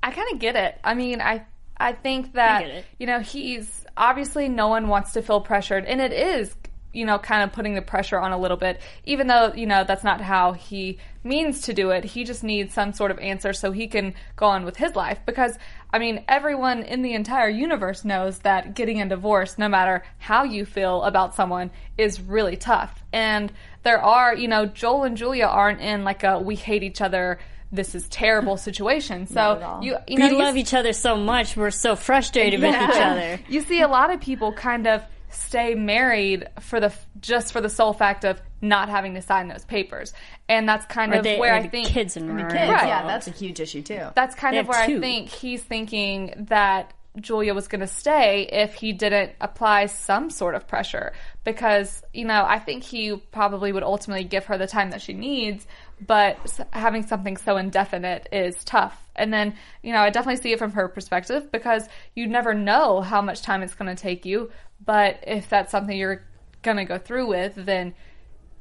I 0.03 0.11
kind 0.11 0.33
of 0.33 0.39
get 0.39 0.57
it. 0.57 0.79
I 0.85 0.95
mean, 0.95 1.21
I 1.21 1.47
I 1.77 1.93
think 1.93 2.35
that 2.35 2.65
it. 2.65 2.85
you 2.99 3.07
know 3.07 3.21
he's 3.21 3.85
obviously 3.97 4.49
no 4.49 4.69
one 4.69 4.89
wants 4.89 5.13
to 5.13 5.23
feel 5.23 5.41
pressured, 5.41 5.85
and 5.85 6.01
it 6.01 6.13
is 6.13 6.55
you 6.93 7.05
know 7.05 7.19
kind 7.19 7.43
of 7.43 7.53
putting 7.53 7.75
the 7.75 7.83
pressure 7.83 8.19
on 8.19 8.33
a 8.33 8.39
little 8.39 8.57
bit, 8.57 8.81
even 9.05 9.27
though 9.27 9.53
you 9.55 9.67
know 9.67 9.85
that's 9.85 10.05
not 10.05 10.21
how 10.21 10.53
he 10.53 10.99
means 11.23 11.63
to 11.63 11.75
do 11.75 11.91
it. 11.91 12.05
He 12.05 12.25
just 12.25 12.43
needs 12.43 12.73
some 12.73 12.93
sort 12.93 13.11
of 13.11 13.19
answer 13.19 13.53
so 13.53 13.73
he 13.73 13.87
can 13.87 14.15
go 14.37 14.47
on 14.47 14.65
with 14.65 14.77
his 14.77 14.97
life. 14.97 15.19
Because 15.27 15.59
I 15.93 15.99
mean, 15.99 16.25
everyone 16.29 16.83
in 16.83 17.03
the 17.03 17.15
entire 17.15 17.49
universe 17.49 18.05
knows 18.05 18.39
that 18.41 18.75
getting 18.75 19.03
a 19.03 19.09
divorce, 19.09 19.59
no 19.59 19.69
matter 19.69 20.05
how 20.19 20.45
you 20.45 20.65
feel 20.65 21.03
about 21.03 21.35
someone, 21.35 21.71
is 21.99 22.21
really 22.21 22.57
tough. 22.57 23.03
And 23.13 23.53
there 23.83 24.01
are 24.03 24.35
you 24.35 24.49
know 24.49 24.67
Joel 24.67 25.05
and 25.05 25.17
Julia 25.17 25.47
aren't 25.47 25.81
in 25.81 26.05
like 26.05 26.25
a 26.25 26.39
we 26.39 26.57
hate 26.57 26.83
each 26.83 27.01
other. 27.01 27.39
This 27.73 27.95
is 27.95 28.09
terrible 28.09 28.57
situation. 28.57 29.27
So 29.27 29.41
all. 29.41 29.83
you 29.85 29.97
you 30.07 30.19
know 30.19 30.27
we 30.27 30.33
you 30.33 30.39
love 30.39 30.57
each 30.57 30.73
other 30.75 30.93
so 30.93 31.17
much. 31.17 31.57
We're 31.57 31.71
so 31.71 31.97
frustrated 31.97 32.61
with 32.61 32.75
each 32.75 33.01
other. 33.01 33.41
you 33.49 33.61
see 33.61 33.81
a 33.81 33.89
lot 33.89 34.11
of 34.11 34.21
people 34.21 34.53
kind 34.53 34.87
of 34.87 35.03
stay 35.31 35.75
married 35.75 36.47
for 36.61 36.79
the 36.81 36.93
just 37.21 37.53
for 37.53 37.61
the 37.61 37.69
sole 37.69 37.93
fact 37.93 38.25
of 38.25 38.41
not 38.63 38.89
having 38.89 39.15
to 39.15 39.23
sign 39.23 39.49
those 39.49 39.65
papers, 39.65 40.15
and 40.49 40.69
that's 40.69 40.87
kind 40.87 41.13
Or 41.13 41.19
of 41.19 41.25
they, 41.25 41.39
where 41.39 41.55
I 41.55 41.63
the 41.63 41.69
think 41.69 41.89
kids 41.89 42.17
and 42.17 42.29
Kids, 42.39 42.55
Right. 42.55 42.87
yeah, 42.87 43.07
that's 43.07 43.27
a 43.27 43.33
huge 43.33 43.61
issue 43.61 43.83
too. 43.83 44.07
that's 44.15 44.35
kind 44.35 44.55
They 44.55 44.61
of 44.61 44.67
have 44.67 44.75
where 44.75 44.83
I 44.83 45.01
think 45.01 45.29
he's 45.29 45.63
thinking 45.63 46.47
that 46.49 46.93
Julia 47.21 47.55
was 47.55 47.67
going 47.69 47.81
to 47.81 47.87
stay 47.87 48.49
if 48.53 48.75
he 48.75 48.93
didn't 48.93 49.33
apply 49.41 49.87
some 49.87 50.29
sort 50.31 50.55
of 50.55 50.69
pressure. 50.69 51.13
Because, 51.45 52.03
you 52.13 52.25
know, 52.27 52.45
I 52.47 52.59
think 52.59 52.83
he 52.83 53.17
probably 53.17 53.73
would 53.73 53.83
ultimately 53.83 54.25
give 54.25 54.45
her 54.47 54.59
the 54.59 54.67
time 54.67 54.91
that 54.91 55.01
she 55.01 55.15
needs, 55.15 55.67
but 56.05 56.39
having 56.73 57.07
something 57.07 57.37
so 57.37 57.57
indefinite 57.57 58.29
is 58.33 58.63
tough. 58.65 59.01
And 59.15 59.33
then, 59.33 59.55
you 59.83 59.93
know, 59.93 60.01
I 60.01 60.11
definitely 60.11 60.43
see 60.43 60.53
it 60.53 60.59
from 60.59 60.73
her 60.73 60.89
perspective 60.89 61.51
because 61.51 61.89
you 62.15 62.27
never 62.27 62.53
know 62.53 63.01
how 63.01 63.23
much 63.23 63.43
time 63.43 63.63
it's 63.63 63.75
going 63.75 63.95
to 63.95 64.01
take 64.01 64.27
you. 64.27 64.51
But 64.85 65.21
if 65.27 65.49
that's 65.49 65.71
something 65.71 65.97
you're 65.97 66.23
going 66.63 66.77
to 66.77 66.85
go 66.85 66.99
through 66.99 67.29
with, 67.29 67.55
then, 67.57 67.95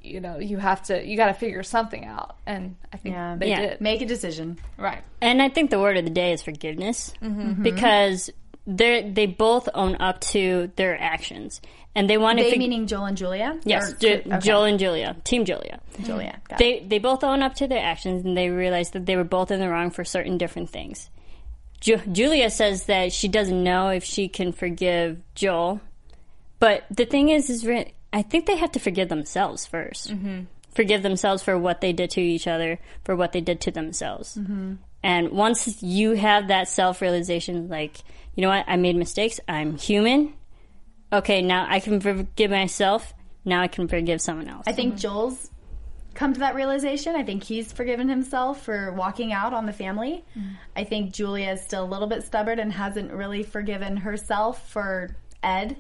you 0.02 0.22
know, 0.22 0.38
you 0.40 0.58
have 0.58 0.84
to, 0.84 1.06
you 1.06 1.18
got 1.18 1.28
to 1.28 1.34
figure 1.34 1.62
something 1.64 2.06
out. 2.06 2.38
And 2.46 2.78
I 2.94 2.98
think 2.98 3.16
Yeah. 3.16 3.36
they 3.38 3.50
Yeah. 3.50 3.60
did. 3.62 3.82
Make 3.82 4.02
a 4.02 4.06
decision. 4.06 4.58
Right. 4.78 5.04
And 5.22 5.42
I 5.42 5.50
think 5.50 5.72
the 5.72 5.80
word 5.80 5.98
of 5.98 6.06
the 6.06 6.12
day 6.12 6.32
is 6.32 6.42
forgiveness 6.42 7.14
Mm-hmm. 7.22 7.64
because 7.64 8.30
they 8.68 9.12
they 9.12 9.26
both 9.28 9.70
own 9.76 9.96
up 10.02 10.22
to 10.22 10.72
their 10.76 11.00
actions 11.00 11.62
and 11.96 12.10
they 12.10 12.18
want 12.18 12.38
to. 12.38 12.44
They 12.44 12.52
fig- 12.52 12.60
meaning 12.60 12.88
Joel 12.88 13.06
and 13.06 13.18
Julia. 13.18 13.60
yes, 13.64 13.94
Or- 13.94 13.96
Jo- 13.98 14.22
okay. 14.26 14.40
Joel 14.40 14.64
and 14.66 14.80
Julia, 14.80 15.16
Team 15.24 15.46
Julia. 15.46 15.80
Julia. 16.04 16.40
Got 16.50 16.60
it. 16.62 16.64
They 16.82 16.88
they 16.88 17.00
both 17.00 17.24
own 17.24 17.42
up 17.42 17.56
to 17.56 17.68
their 17.68 17.84
actions 17.84 18.26
and 18.26 18.38
they 18.38 18.50
realize 18.50 18.92
that 18.92 19.06
they 19.06 19.16
were 19.16 19.24
both 19.24 19.52
in 19.52 19.60
the 19.60 19.70
wrong 19.70 19.90
for 19.92 20.04
certain 20.04 20.38
different 20.38 20.70
things. 20.70 21.10
Ju- 21.80 22.02
Julia 22.12 22.50
says 22.50 22.86
that 22.86 23.14
she 23.14 23.28
doesn't 23.28 23.64
know 23.64 23.90
if 23.90 24.04
she 24.04 24.28
can 24.28 24.52
forgive 24.52 25.22
Joel, 25.36 25.82
but 26.60 26.84
the 26.90 27.06
thing 27.06 27.30
is, 27.30 27.50
is 27.50 27.66
re- 27.66 27.94
I 28.12 28.22
think 28.22 28.46
they 28.46 28.56
have 28.58 28.72
to 28.74 28.80
forgive 28.80 29.10
themselves 29.10 29.68
1st 29.72 30.12
mm-hmm. 30.12 30.40
Forgive 30.74 31.04
themselves 31.04 31.42
for 31.42 31.58
what 31.58 31.80
they 31.80 31.94
did 31.94 32.10
to 32.12 32.22
each 32.22 32.48
other, 32.48 32.80
for 33.06 33.16
what 33.16 33.32
they 33.32 33.40
did 33.40 33.62
to 33.62 33.72
themselves. 33.72 34.36
Mm-hmm. 34.36 34.74
And 35.04 35.30
once 35.32 35.82
you 35.82 36.14
have 36.14 36.50
that 36.50 36.68
self 36.68 37.02
realization, 37.02 37.70
like, 37.70 37.98
you 38.36 38.42
know 38.42 38.50
what, 38.50 38.66
I 38.68 38.76
made 38.76 38.96
mistakes, 38.98 39.40
I'm 39.48 39.78
human. 39.78 40.34
Okay, 41.12 41.42
now 41.42 41.66
I 41.70 41.80
can 41.80 42.00
forgive 42.00 42.52
myself. 42.52 43.14
Now 43.44 43.62
I 43.62 43.68
can 43.68 43.88
forgive 43.88 44.22
someone 44.22 44.48
else. 44.48 44.64
I 44.68 44.72
think 44.72 44.98
Joel's 44.98 45.52
come 46.16 46.34
to 46.34 46.40
that 46.40 46.56
realization. 46.56 47.16
I 47.16 47.24
think 47.24 47.44
he's 47.44 47.72
forgiven 47.72 48.10
himself 48.10 48.64
for 48.64 48.92
walking 48.94 49.34
out 49.34 49.54
on 49.54 49.66
the 49.66 49.74
family. 49.74 50.26
I 50.76 50.84
think 50.84 51.14
Julia 51.14 51.52
is 51.52 51.62
still 51.62 51.84
a 51.84 51.86
little 51.86 52.08
bit 52.08 52.24
stubborn 52.24 52.60
and 52.60 52.72
hasn't 52.72 53.12
really 53.12 53.44
forgiven 53.44 53.98
herself 53.98 54.70
for 54.70 55.16
Ed. 55.44 55.78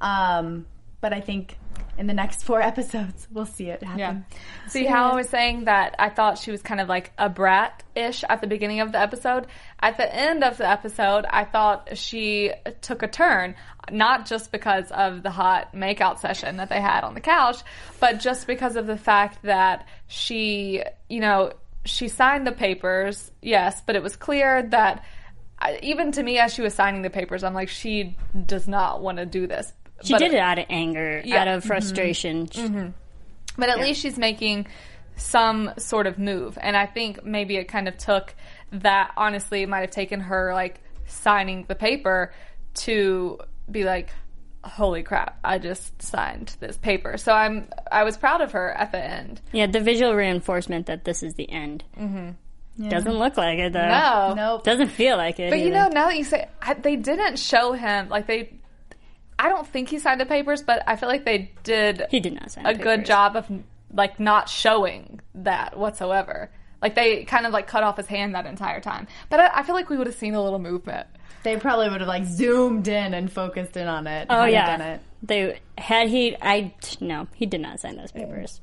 Um, 0.00 0.66
but 1.00 1.12
I 1.12 1.20
think 1.20 1.56
in 1.98 2.06
the 2.06 2.14
next 2.14 2.44
four 2.44 2.62
episodes, 2.72 3.26
we'll 3.30 3.44
see 3.44 3.68
it 3.68 3.82
happen. 3.82 3.98
Yeah. 3.98 4.68
See 4.68 4.86
how 4.86 5.10
I 5.10 5.16
was 5.16 5.28
saying 5.28 5.64
that 5.64 5.96
I 5.98 6.08
thought 6.08 6.38
she 6.38 6.50
was 6.50 6.62
kind 6.62 6.80
of 6.80 6.88
like 6.88 7.12
a 7.18 7.28
brat 7.28 7.82
ish 7.94 8.24
at 8.28 8.40
the 8.40 8.46
beginning 8.46 8.80
of 8.80 8.92
the 8.92 9.00
episode? 9.00 9.46
At 9.80 9.96
the 9.96 10.14
end 10.14 10.44
of 10.44 10.56
the 10.56 10.68
episode, 10.68 11.26
I 11.28 11.44
thought 11.44 11.98
she 11.98 12.52
took 12.80 13.02
a 13.02 13.08
turn, 13.08 13.56
not 13.90 14.26
just 14.26 14.52
because 14.52 14.90
of 14.92 15.22
the 15.22 15.30
hot 15.30 15.74
makeout 15.74 16.20
session 16.20 16.56
that 16.58 16.68
they 16.68 16.80
had 16.80 17.04
on 17.04 17.14
the 17.14 17.20
couch, 17.20 17.58
but 18.00 18.20
just 18.20 18.46
because 18.46 18.76
of 18.76 18.86
the 18.86 18.96
fact 18.96 19.42
that 19.42 19.86
she, 20.06 20.82
you 21.08 21.20
know, 21.20 21.52
she 21.84 22.08
signed 22.08 22.46
the 22.46 22.52
papers, 22.52 23.30
yes, 23.42 23.82
but 23.84 23.96
it 23.96 24.02
was 24.02 24.16
clear 24.16 24.62
that. 24.62 25.04
Even 25.82 26.12
to 26.12 26.22
me, 26.22 26.38
as 26.38 26.54
she 26.54 26.62
was 26.62 26.72
signing 26.72 27.02
the 27.02 27.10
papers, 27.10 27.42
I'm 27.42 27.52
like, 27.52 27.68
she 27.68 28.16
does 28.46 28.68
not 28.68 29.02
want 29.02 29.18
to 29.18 29.26
do 29.26 29.48
this. 29.48 29.72
She 30.02 30.12
But- 30.12 30.18
did 30.20 30.32
it 30.34 30.38
out 30.38 30.58
of 30.58 30.66
anger, 30.70 31.22
Yeah. 31.24 31.40
out 31.42 31.48
of 31.48 31.64
frustration. 31.64 32.48
but 33.56 33.68
at 33.68 33.78
least 33.80 34.00
she's 34.00 34.18
making 34.18 34.66
some 35.16 35.72
sort 35.78 36.06
of 36.06 36.18
move. 36.18 36.56
And 36.60 36.76
I 36.76 36.86
think 36.86 37.24
maybe 37.24 37.56
it 37.56 37.64
kind 37.64 37.88
of 37.88 37.98
took 37.98 38.34
that, 38.70 39.10
honestly, 39.16 39.62
it 39.62 39.68
might 39.68 39.80
have 39.80 39.90
taken 39.90 40.20
her 40.20 40.52
like 40.54 40.80
signing 41.06 41.64
the 41.66 41.74
paper 41.74 42.32
to 42.74 43.38
be 43.70 43.82
like, 43.84 44.10
holy 44.62 45.02
crap, 45.02 45.38
I 45.42 45.58
just 45.58 46.00
signed 46.02 46.54
this 46.60 46.76
paper. 46.76 47.16
So 47.16 47.32
I'm 47.32 47.68
I 47.90 48.04
was 48.04 48.16
proud 48.16 48.40
of 48.40 48.52
her 48.52 48.70
at 48.72 48.92
the 48.92 49.02
end. 49.02 49.40
Yeah, 49.52 49.66
the 49.66 49.80
visual 49.80 50.14
reinforcement 50.14 50.86
that 50.86 51.04
this 51.04 51.22
is 51.22 51.34
the 51.34 51.50
end. 51.50 51.82
Mm-hmm. 51.98 52.88
Doesn't 52.88 53.14
look 53.18 53.36
like 53.36 53.58
it 53.58 53.72
though. 53.72 53.88
No. 53.88 54.34
Nope. 54.36 54.62
Doesn't 54.64 54.88
feel 54.90 55.16
like 55.16 55.40
it. 55.40 55.50
But 55.50 55.58
you 55.58 55.70
know, 55.70 55.88
now 55.88 56.06
that 56.08 56.16
you 56.16 56.22
say 56.24 56.46
I, 56.62 56.74
they 56.74 56.94
didn't 56.96 57.38
show 57.40 57.72
him 57.72 58.08
like 58.08 58.26
they 58.28 58.52
I 59.38 59.48
don't 59.48 59.66
think 59.66 59.88
he 59.88 59.98
signed 59.98 60.20
the 60.20 60.26
papers, 60.26 60.62
but 60.62 60.82
I 60.86 60.96
feel 60.96 61.08
like 61.08 61.24
they 61.24 61.52
did 61.62 62.06
he 62.10 62.20
did 62.20 62.34
not 62.34 62.50
sign 62.50 62.66
a 62.66 62.74
the 62.74 62.82
good 62.82 63.06
job 63.06 63.36
of 63.36 63.46
like 63.92 64.18
not 64.20 64.48
showing 64.48 65.20
that 65.34 65.78
whatsoever. 65.78 66.50
Like 66.82 66.94
they 66.94 67.24
kind 67.24 67.46
of 67.46 67.52
like 67.52 67.66
cut 67.66 67.82
off 67.82 67.96
his 67.96 68.06
hand 68.06 68.34
that 68.34 68.46
entire 68.46 68.80
time. 68.80 69.06
But 69.30 69.40
I, 69.40 69.60
I 69.60 69.62
feel 69.62 69.74
like 69.74 69.90
we 69.90 69.96
would 69.96 70.06
have 70.06 70.16
seen 70.16 70.34
a 70.34 70.42
little 70.42 70.58
movement. 70.58 71.06
They 71.42 71.56
probably 71.56 71.88
would 71.88 72.00
have 72.00 72.08
like 72.08 72.24
zoomed 72.24 72.88
in 72.88 73.14
and 73.14 73.30
focused 73.30 73.76
in 73.76 73.86
on 73.86 74.06
it. 74.06 74.26
Oh 74.30 74.44
yeah, 74.44 74.76
done 74.76 74.86
it. 74.86 75.00
they 75.22 75.60
had 75.76 76.08
he. 76.08 76.36
I 76.40 76.74
no, 77.00 77.28
he 77.34 77.46
did 77.46 77.60
not 77.60 77.80
sign 77.80 77.96
those 77.96 78.12
papers. 78.12 78.60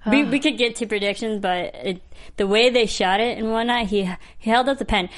Hmm. 0.00 0.10
We, 0.10 0.24
we 0.24 0.40
could 0.40 0.58
get 0.58 0.76
to 0.76 0.86
predictions, 0.86 1.40
but 1.40 1.74
it, 1.74 2.02
the 2.36 2.46
way 2.46 2.70
they 2.70 2.86
shot 2.86 3.20
it 3.20 3.38
and 3.38 3.50
whatnot, 3.50 3.86
he 3.86 4.10
he 4.38 4.50
held 4.50 4.68
up 4.68 4.78
the 4.78 4.84
pen. 4.84 5.08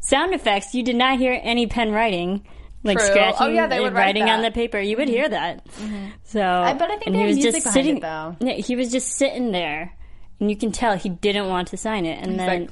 Sound 0.00 0.34
effects, 0.34 0.74
you 0.74 0.82
did 0.82 0.96
not 0.96 1.18
hear 1.18 1.38
any 1.42 1.66
pen 1.66 1.92
writing, 1.92 2.44
like 2.84 2.98
True. 2.98 3.06
Oh, 3.08 3.10
scratching, 3.10 3.36
Oh, 3.40 3.48
yeah, 3.48 3.66
they 3.66 3.78
would 3.80 3.88
and 3.88 3.96
write 3.96 4.02
writing 4.06 4.30
on 4.30 4.42
the 4.42 4.50
paper. 4.50 4.78
You 4.80 4.96
would 4.98 5.08
hear 5.08 5.28
that. 5.28 5.66
Mm-hmm. 5.66 6.06
So, 6.24 6.42
I- 6.42 6.74
but 6.74 6.90
I 6.90 6.94
think 6.96 7.06
and 7.06 7.14
they 7.16 7.20
he 7.20 7.26
was 7.26 7.38
just 7.38 7.72
sitting. 7.72 7.96
it, 7.98 8.00
though. 8.02 8.36
Yeah, 8.40 8.54
he 8.54 8.76
was 8.76 8.90
just 8.92 9.08
sitting 9.14 9.50
there, 9.52 9.94
and 10.40 10.48
you 10.50 10.56
can 10.56 10.70
tell 10.72 10.96
he 10.96 11.08
didn't 11.08 11.48
want 11.48 11.68
to 11.68 11.76
sign 11.76 12.06
it, 12.06 12.18
and 12.20 12.28
He's 12.32 12.36
then. 12.38 12.60
like- 12.62 12.70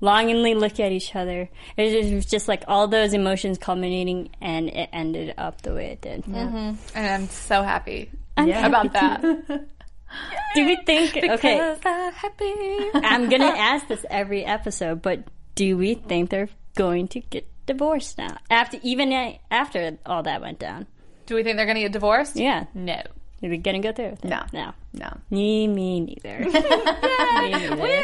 longingly 0.00 0.54
look 0.54 0.78
at 0.78 0.92
each 0.92 1.16
other. 1.16 1.48
It 1.76 2.14
was 2.14 2.26
just 2.26 2.46
like 2.46 2.62
all 2.68 2.86
those 2.86 3.14
emotions 3.14 3.58
culminating, 3.58 4.30
and 4.40 4.68
it 4.68 4.88
ended 4.92 5.34
up 5.36 5.62
the 5.62 5.74
way 5.74 5.86
it 5.86 6.00
did. 6.00 6.22
Mm-hmm. 6.24 6.74
And 6.94 7.06
I'm 7.06 7.28
so 7.28 7.62
happy 7.62 8.10
Yeah. 8.38 8.66
about 8.66 8.92
that. 8.92 9.20
Do 10.54 10.64
we 10.64 10.78
think? 10.86 11.16
okay, 11.16 11.60
I'm 11.60 12.12
happy. 12.12 12.54
I'm 12.94 13.28
gonna 13.28 13.44
ask 13.44 13.88
this 13.88 14.06
every 14.08 14.42
episode, 14.44 15.02
but 15.02 15.24
do 15.54 15.76
we 15.76 15.94
think 15.94 16.30
they're 16.30 16.48
going 16.76 17.08
to 17.08 17.20
get 17.20 17.46
divorced 17.68 18.18
now? 18.18 18.36
After 18.50 18.78
even 18.82 19.12
a- 19.12 19.40
after 19.50 19.96
all 20.04 20.24
that 20.24 20.40
went 20.40 20.58
down, 20.58 20.86
Do 21.26 21.34
we 21.36 21.42
think 21.44 21.56
they're 21.56 21.66
going 21.66 21.76
to 21.76 21.82
get 21.82 21.92
divorced? 21.92 22.34
yeah. 22.36 22.64
No. 22.74 23.00
Are 23.40 23.48
we 23.48 23.56
gonna 23.56 23.78
go 23.78 23.92
through 23.92 24.10
with 24.10 24.24
it? 24.24 24.28
No. 24.28 24.42
no, 24.52 24.72
No. 24.94 25.16
me, 25.30 25.68
me 25.68 26.00
neither. 26.00 26.40
me 26.40 26.50
neither. 27.52 28.02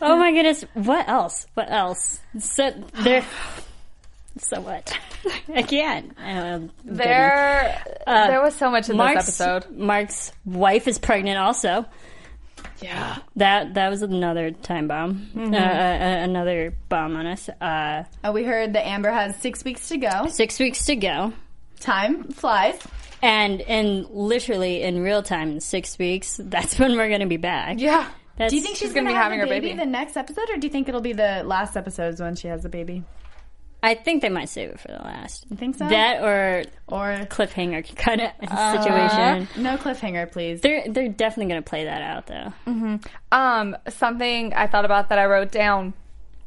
Oh 0.00 0.16
my 0.16 0.30
goodness! 0.32 0.62
What 0.74 1.08
else? 1.08 1.46
What 1.54 1.70
else? 1.72 2.20
So 2.38 2.70
there. 3.02 3.24
So 4.38 4.60
what? 4.60 4.96
Again. 5.48 6.14
I 6.16 6.22
can't. 6.22 6.54
Um, 6.54 6.70
There, 6.84 7.82
Uh, 8.06 8.26
there 8.28 8.40
was 8.42 8.54
so 8.54 8.70
much 8.70 8.88
in 8.90 8.96
Mark's, 8.96 9.26
this 9.26 9.40
episode. 9.40 9.76
Mark's 9.76 10.30
wife 10.44 10.86
is 10.86 10.98
pregnant 10.98 11.38
also. 11.38 11.84
Yeah. 12.84 13.18
That 13.36 13.74
that 13.74 13.88
was 13.88 14.02
another 14.02 14.50
time 14.50 14.88
bomb. 14.88 15.28
Mm-hmm. 15.34 15.54
Uh, 15.54 15.56
uh, 15.58 16.24
another 16.24 16.74
bomb 16.88 17.16
on 17.16 17.26
us. 17.26 17.48
Uh, 17.48 18.04
Oh, 18.22 18.32
we 18.32 18.44
heard 18.44 18.72
that 18.74 18.86
Amber 18.86 19.10
has 19.10 19.36
six 19.36 19.64
weeks 19.64 19.88
to 19.88 19.96
go. 19.98 20.26
six 20.28 20.58
weeks 20.58 20.84
to 20.86 20.96
go. 20.96 21.32
Time 21.80 22.24
flies. 22.32 22.78
And 23.22 23.60
and 23.62 24.06
literally 24.10 24.82
in 24.82 25.02
real 25.02 25.22
time, 25.22 25.52
in 25.52 25.60
six 25.60 25.98
weeks, 25.98 26.36
that's 26.42 26.78
when 26.78 26.96
we're 26.96 27.08
gonna 27.10 27.26
be 27.26 27.36
back. 27.38 27.80
Yeah. 27.80 28.08
That's, 28.36 28.50
Do 28.50 28.56
you 28.56 28.62
think 28.62 28.76
she's, 28.76 28.88
gonna 28.92 29.04
gonna, 29.04 29.10
be 29.10 29.14
have 29.14 29.22
having 29.24 29.38
her 29.40 29.46
baby, 29.46 29.68
baby. 29.68 29.78
the 29.78 29.86
next 29.86 30.16
episode, 30.16 30.50
or 30.50 30.56
do 30.56 30.66
you 30.66 30.70
think 30.72 30.88
it'll 30.88 31.00
be 31.00 31.12
the 31.12 31.42
last 31.44 31.76
episodes 31.76 32.20
when 32.20 32.34
she 32.34 32.48
has 32.48 32.64
the 32.64 32.68
baby? 32.68 33.04
I 33.86 33.94
think 33.94 34.22
they 34.22 34.28
might 34.30 34.48
save 34.48 34.70
it 34.70 34.80
for 34.80 34.88
the 34.88 34.94
last. 35.02 35.44
You 35.50 35.56
think 35.56 35.76
so? 35.76 35.86
That 35.88 36.22
or 36.22 36.64
or 36.88 37.26
cliffhanger 37.26 37.94
kind 37.96 38.20
of 38.22 38.30
Uh-huh. 38.42 38.82
situation. 38.82 39.62
no 39.62 39.76
cliffhanger, 39.76 40.30
please. 40.32 40.60
They're 40.62 40.84
they're 40.88 41.08
definitely 41.10 41.50
gonna 41.52 41.62
play 41.62 41.84
that 41.84 42.00
out 42.02 42.26
though. 42.26 42.98
Um, 43.32 43.76
something 43.88 44.54
I 44.54 44.66
thought 44.66 44.84
about 44.84 45.10
that 45.10 45.18
I 45.18 45.26
wrote 45.26 45.50
down 45.52 45.92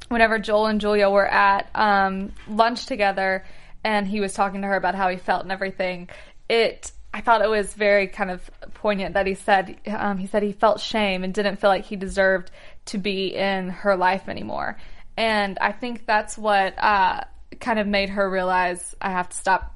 whenever 0.09 0.39
Joel 0.39 0.67
and 0.67 0.81
Julia 0.81 1.09
were 1.09 1.27
at 1.27 1.69
um, 1.75 2.31
lunch 2.47 2.85
together, 2.85 3.45
and 3.83 4.07
he 4.07 4.19
was 4.19 4.33
talking 4.33 4.61
to 4.61 4.67
her 4.67 4.75
about 4.75 4.95
how 4.95 5.09
he 5.09 5.17
felt 5.17 5.43
and 5.43 5.51
everything. 5.51 6.09
It, 6.49 6.91
I 7.13 7.21
thought 7.21 7.41
it 7.41 7.49
was 7.49 7.73
very 7.73 8.07
kind 8.07 8.31
of 8.31 8.49
poignant 8.73 9.13
that 9.15 9.27
he 9.27 9.33
said 9.35 9.77
um, 9.87 10.17
he 10.17 10.27
said 10.27 10.43
he 10.43 10.53
felt 10.53 10.79
shame 10.79 11.23
and 11.23 11.33
didn't 11.33 11.57
feel 11.57 11.69
like 11.69 11.85
he 11.85 11.95
deserved 11.97 12.51
to 12.85 12.97
be 12.97 13.35
in 13.35 13.69
her 13.69 13.95
life 13.95 14.27
anymore. 14.29 14.77
And 15.17 15.57
I 15.59 15.71
think 15.71 16.05
that's 16.05 16.37
what 16.37 16.75
uh, 16.77 17.21
kind 17.59 17.79
of 17.79 17.87
made 17.87 18.09
her 18.09 18.29
realize 18.29 18.95
I 19.01 19.09
have 19.09 19.29
to 19.29 19.35
stop 19.35 19.75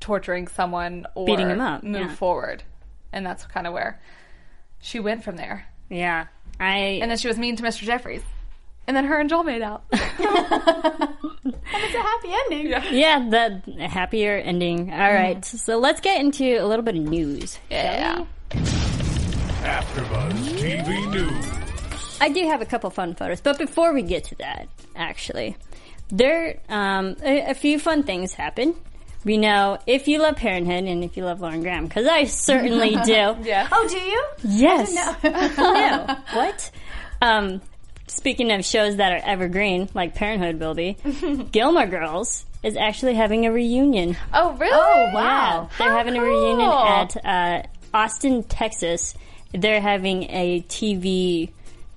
torturing 0.00 0.48
someone 0.48 1.06
or 1.14 1.26
Beating 1.26 1.48
him 1.48 1.60
up, 1.60 1.82
move 1.84 2.00
yeah. 2.02 2.14
forward. 2.14 2.64
And 3.12 3.24
that's 3.24 3.46
kind 3.46 3.66
of 3.66 3.72
where 3.72 4.00
she 4.80 4.98
went 5.00 5.22
from 5.24 5.36
there. 5.36 5.66
Yeah, 5.88 6.26
I 6.58 6.98
And 7.00 7.10
then 7.10 7.18
she 7.18 7.28
was 7.28 7.38
mean 7.38 7.56
to 7.56 7.62
Mr. 7.62 7.82
Jeffries. 7.82 8.22
And 8.86 8.96
then 8.96 9.04
her 9.04 9.20
and 9.20 9.28
Joel 9.30 9.44
made 9.44 9.62
out. 9.62 9.84
And 11.72 11.84
it's 11.84 11.94
a 11.94 12.02
happy 12.02 12.28
ending. 12.32 12.98
yeah 12.98 13.28
the 13.30 13.86
happier 13.86 14.36
ending. 14.36 14.92
All 14.92 15.12
right, 15.12 15.42
so 15.44 15.78
let's 15.78 16.00
get 16.00 16.20
into 16.20 16.44
a 16.44 16.66
little 16.66 16.84
bit 16.84 16.96
of 16.96 17.02
news. 17.02 17.58
yeah. 17.70 18.24
AfterBuzz 19.62 20.32
TV 20.58 21.10
News. 21.12 21.59
I 22.20 22.28
do 22.28 22.46
have 22.46 22.60
a 22.60 22.66
couple 22.66 22.90
fun 22.90 23.14
photos, 23.14 23.40
but 23.40 23.58
before 23.58 23.92
we 23.92 24.02
get 24.02 24.24
to 24.24 24.34
that, 24.36 24.68
actually, 24.94 25.56
there 26.10 26.58
um, 26.68 27.16
a, 27.22 27.50
a 27.50 27.54
few 27.54 27.78
fun 27.78 28.02
things 28.02 28.34
happen. 28.34 28.74
We 29.24 29.36
know 29.36 29.78
if 29.86 30.08
you 30.08 30.18
love 30.18 30.36
Parenthood 30.36 30.84
and 30.84 31.04
if 31.04 31.16
you 31.16 31.24
love 31.24 31.40
Lauren 31.40 31.62
Graham, 31.62 31.86
because 31.86 32.06
I 32.06 32.24
certainly 32.24 32.90
do. 33.04 33.36
Yeah. 33.42 33.68
Oh, 33.70 33.88
do 33.88 33.98
you? 33.98 34.24
Yes. 34.44 34.94
No. 34.94 35.30
no. 35.30 36.16
What? 36.32 36.70
Um, 37.20 37.60
speaking 38.06 38.50
of 38.50 38.64
shows 38.64 38.96
that 38.96 39.12
are 39.12 39.20
evergreen, 39.22 39.88
like 39.94 40.14
Parenthood 40.14 40.58
will 40.58 40.74
be, 40.74 40.96
Gilmore 41.52 41.86
Girls 41.86 42.44
is 42.62 42.76
actually 42.76 43.14
having 43.14 43.46
a 43.46 43.52
reunion. 43.52 44.16
Oh, 44.32 44.52
really? 44.52 44.72
Oh, 44.74 45.10
wow. 45.14 45.68
Yeah, 45.70 45.76
they're 45.78 45.90
How 45.90 45.96
having 45.98 46.16
a 46.16 46.22
reunion 46.22 46.70
at 46.70 47.24
uh, 47.24 47.62
Austin, 47.92 48.42
Texas. 48.44 49.14
They're 49.52 49.80
having 49.80 50.24
a 50.24 50.62
TV 50.68 51.50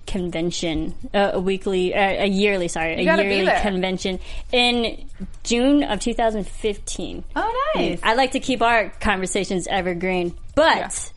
convention, 0.05 0.93
uh, 1.13 1.31
a 1.33 1.39
weekly, 1.39 1.93
uh, 1.93 2.23
a 2.23 2.27
yearly, 2.27 2.67
sorry, 2.67 2.95
a 2.95 3.01
yearly 3.01 3.49
convention 3.61 4.19
in 4.51 5.09
June 5.43 5.83
of 5.83 5.99
2015. 5.99 7.23
Oh, 7.35 7.71
nice. 7.75 7.99
I 8.03 8.15
like 8.15 8.31
to 8.31 8.39
keep 8.39 8.61
our 8.61 8.89
conversations 8.99 9.67
evergreen, 9.67 10.35
but 10.55 11.11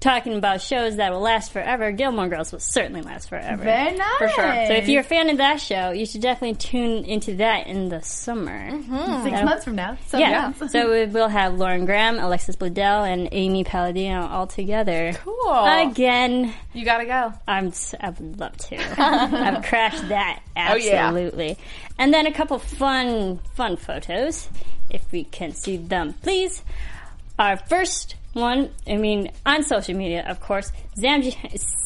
talking 0.00 0.34
about 0.34 0.62
shows 0.62 0.96
that 0.96 1.12
will 1.12 1.20
last 1.20 1.52
forever, 1.52 1.92
Gilmore 1.92 2.28
Girls 2.28 2.52
will 2.52 2.58
certainly 2.58 3.02
last 3.02 3.28
forever. 3.28 3.62
Very 3.62 3.96
nice. 3.96 4.18
For 4.18 4.28
sure. 4.28 4.66
So 4.66 4.72
if 4.72 4.88
you're 4.88 5.02
a 5.02 5.04
fan 5.04 5.28
of 5.28 5.36
that 5.36 5.60
show, 5.60 5.90
you 5.90 6.06
should 6.06 6.22
definitely 6.22 6.56
tune 6.56 7.04
into 7.04 7.36
that 7.36 7.66
in 7.66 7.90
the 7.90 8.00
summer. 8.02 8.70
Mm-hmm. 8.70 9.22
six 9.24 9.44
months 9.44 9.64
from 9.64 9.76
now, 9.76 9.98
so 10.06 10.18
Yeah. 10.18 10.52
yeah. 10.58 10.66
so 10.68 10.90
we- 10.90 11.06
we'll 11.06 11.28
have 11.28 11.54
Lauren 11.58 11.84
Graham, 11.84 12.18
Alexis 12.18 12.56
Bledel, 12.56 13.06
and 13.06 13.28
Amy 13.32 13.62
Palladino 13.64 14.26
all 14.26 14.46
together. 14.46 15.12
Cool. 15.22 15.52
Again, 15.90 16.52
You 16.72 16.84
gotta 16.84 17.04
go. 17.04 17.32
I'm. 17.46 17.68
s- 17.68 17.94
I 18.00 18.10
would 18.10 18.40
love 18.40 18.56
to. 18.56 18.76
I've 19.02 19.62
crashed 19.64 20.08
that 20.08 20.42
Oh, 20.56 20.76
yeah. 20.76 21.06
absolutely. 21.08 21.58
And 21.98 22.12
then 22.14 22.26
a 22.26 22.32
couple 22.32 22.58
fun, 22.58 23.38
fun 23.54 23.76
photos, 23.76 24.48
if 24.88 25.02
we 25.12 25.24
can 25.24 25.52
see 25.52 25.76
them, 25.76 26.14
please. 26.14 26.62
Our 27.40 27.56
first 27.56 28.16
one, 28.34 28.68
I 28.86 28.96
mean, 28.96 29.32
on 29.46 29.62
social 29.62 29.96
media, 29.96 30.26
of 30.28 30.40
course, 30.40 30.70
Sam, 30.94 31.22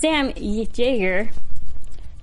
Sam 0.00 0.32
Jaeger. 0.36 1.30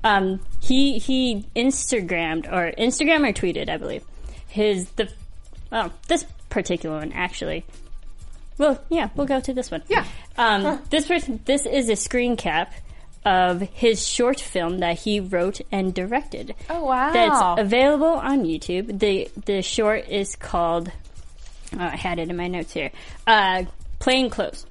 Um, 0.03 0.41
he 0.59 0.99
he 0.99 1.45
Instagrammed 1.55 2.51
or 2.51 2.73
Instagram 2.77 3.27
or 3.27 3.31
tweeted, 3.31 3.69
I 3.69 3.77
believe, 3.77 4.03
his 4.49 4.89
the 4.91 5.09
oh 5.71 5.91
this 6.09 6.25
particular 6.49 6.97
one 6.97 7.13
actually. 7.13 7.63
Well, 8.57 8.83
yeah, 8.89 9.09
we'll 9.15 9.27
go 9.27 9.39
to 9.39 9.53
this 9.53 9.71
one. 9.71 9.83
Yeah. 9.87 10.05
Um, 10.37 10.81
this 10.89 11.07
person, 11.07 11.39
this 11.45 11.65
is 11.65 11.89
a 11.89 11.95
screen 11.95 12.35
cap 12.35 12.73
of 13.23 13.61
his 13.61 14.05
short 14.05 14.39
film 14.39 14.79
that 14.79 14.99
he 14.99 15.19
wrote 15.19 15.61
and 15.71 15.93
directed. 15.93 16.53
Oh, 16.69 16.85
wow. 16.85 17.13
That's 17.13 17.61
available 17.61 18.05
on 18.07 18.43
YouTube. 18.43 18.99
the 18.99 19.29
The 19.45 19.61
short 19.61 20.09
is 20.09 20.35
called. 20.35 20.91
Oh, 21.73 21.79
I 21.79 21.95
had 21.95 22.19
it 22.19 22.29
in 22.29 22.35
my 22.37 22.47
notes 22.47 22.73
here. 22.73 22.91
Uh, 23.25 23.63
Plain 23.99 24.29
Clothes. 24.29 24.65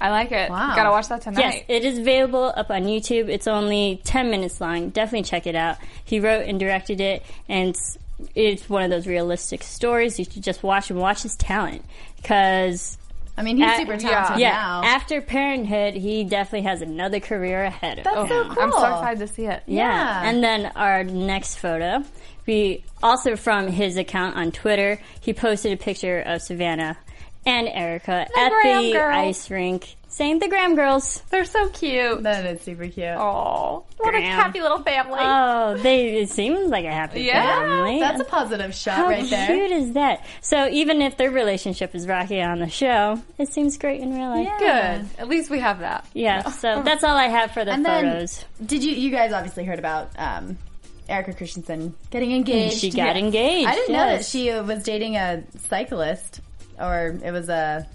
I 0.00 0.10
like 0.10 0.30
it. 0.32 0.50
Wow. 0.50 0.74
Gotta 0.76 0.90
watch 0.90 1.08
that 1.08 1.22
tonight. 1.22 1.40
Yes, 1.40 1.64
it 1.68 1.84
is 1.84 1.98
available 1.98 2.52
up 2.56 2.70
on 2.70 2.84
YouTube. 2.84 3.28
It's 3.28 3.48
only 3.48 4.00
10 4.04 4.30
minutes 4.30 4.60
long. 4.60 4.90
Definitely 4.90 5.24
check 5.24 5.46
it 5.46 5.56
out. 5.56 5.76
He 6.04 6.20
wrote 6.20 6.46
and 6.46 6.58
directed 6.58 7.00
it, 7.00 7.24
and 7.48 7.70
it's, 7.70 7.98
it's 8.34 8.68
one 8.68 8.84
of 8.84 8.90
those 8.90 9.06
realistic 9.06 9.62
stories. 9.62 10.18
You 10.18 10.24
should 10.24 10.42
just 10.42 10.62
watch 10.62 10.90
and 10.90 11.00
watch 11.00 11.22
his 11.22 11.34
talent. 11.36 11.84
Because 12.16 12.96
I 13.36 13.42
mean, 13.42 13.56
he's 13.56 13.66
At- 13.66 13.78
super 13.78 13.96
talented 13.96 14.40
yeah, 14.40 14.50
now. 14.50 14.82
After 14.84 15.20
Parenthood, 15.20 15.94
he 15.94 16.24
definitely 16.24 16.68
has 16.68 16.82
another 16.82 17.20
career 17.20 17.64
ahead 17.64 17.98
of 17.98 18.04
That's 18.04 18.16
him. 18.16 18.28
That's 18.28 18.48
so 18.48 18.54
cool. 18.54 18.62
I'm 18.62 18.72
so 18.72 18.84
excited 18.84 19.18
to 19.20 19.32
see 19.32 19.44
it. 19.46 19.62
Yeah. 19.66 19.88
Yeah. 19.88 20.28
And 20.28 20.42
then 20.42 20.66
our 20.74 21.04
next 21.04 21.56
photo, 21.56 22.04
we 22.48 22.84
also 23.02 23.36
from 23.36 23.68
his 23.68 23.96
account 23.96 24.36
on 24.36 24.50
Twitter, 24.50 25.00
he 25.20 25.32
posted 25.32 25.72
a 25.72 25.76
picture 25.76 26.18
of 26.18 26.42
Savannah 26.42 26.96
and 27.46 27.68
Erika 27.68 28.26
at 28.36 28.50
the 28.62 28.92
girls. 28.92 29.14
ice 29.14 29.50
rink 29.50 29.94
saying 30.10 30.40
the 30.40 30.48
Graham 30.48 30.74
girls. 30.74 31.22
They're 31.30 31.44
so 31.44 31.68
cute. 31.68 32.24
That 32.24 32.44
is 32.44 32.60
super 32.62 32.88
cute. 32.88 33.06
Oh, 33.16 33.84
what 33.98 34.14
a 34.14 34.20
happy 34.20 34.60
little 34.60 34.82
family. 34.82 35.20
Oh, 35.20 35.76
they 35.76 36.18
it 36.20 36.30
seems 36.30 36.70
like 36.70 36.84
a 36.84 36.90
happy 36.90 37.22
Yeah, 37.22 37.60
family. 37.60 38.00
That's 38.00 38.20
a 38.20 38.24
positive 38.24 38.74
shot 38.74 38.96
How 38.96 39.06
right 39.06 39.28
there. 39.30 39.46
How 39.46 39.54
cute 39.54 39.70
is 39.70 39.92
that? 39.92 40.24
So 40.40 40.68
even 40.68 41.02
if 41.02 41.16
their 41.16 41.30
relationship 41.30 41.94
is 41.94 42.08
rocky 42.08 42.40
on 42.42 42.58
the 42.58 42.68
show, 42.68 43.22
it 43.38 43.52
seems 43.52 43.78
great 43.78 44.00
in 44.00 44.12
real 44.12 44.30
life. 44.30 44.48
Yeah. 44.60 44.98
Good. 44.98 45.08
At 45.18 45.28
least 45.28 45.50
we 45.50 45.60
have 45.60 45.80
that. 45.80 46.04
Yeah, 46.14 46.50
so 46.50 46.82
that's 46.84 47.04
all 47.04 47.16
I 47.16 47.28
have 47.28 47.52
for 47.52 47.64
the 47.64 47.72
And 47.72 47.84
then, 47.84 48.04
photos. 48.06 48.44
did 48.64 48.82
you? 48.82 48.92
You 48.92 49.10
guys 49.10 49.32
obviously 49.32 49.64
heard 49.64 49.78
about 49.78 50.10
um, 50.18 50.58
Erika 51.08 51.32
Christensen 51.32 51.94
getting 52.10 52.32
engaged. 52.32 52.78
She 52.78 52.90
got 52.90 53.16
engaged, 53.16 53.68
I 53.68 53.74
didn't 53.74 53.92
know 53.92 54.06
that 54.06 54.24
she 54.24 54.50
uh, 54.50 54.62
was 54.64 54.82
dating 54.82 55.16
a 55.16 55.42
cyclist, 55.68 56.40
or 56.78 57.18
it 57.24 57.30
was 57.32 57.48
a 57.48 57.86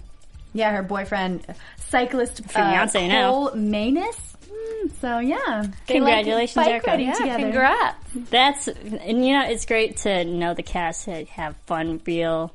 yeah, 0.52 0.70
her 0.72 0.82
boyfriend, 0.82 1.44
cyclist 1.88 2.40
uh, 2.56 2.86
now. 3.08 3.30
Cole 3.30 3.50
Maness. 3.52 4.16
Mm, 4.48 4.92
So 5.00 5.18
yeah, 5.18 5.66
Congratulations, 5.88 6.56
like 6.56 6.68
Erika. 6.68 7.00
Yeah, 7.02 7.12
together. 7.14 7.42
Congrats. 7.42 7.96
That's 8.30 8.68
and 8.68 9.26
you 9.26 9.32
know 9.32 9.46
it's 9.46 9.66
great 9.66 9.96
to 9.98 10.24
know 10.24 10.54
the 10.54 10.62
cast 10.62 11.06
have 11.06 11.56
fun, 11.66 12.00
real, 12.06 12.52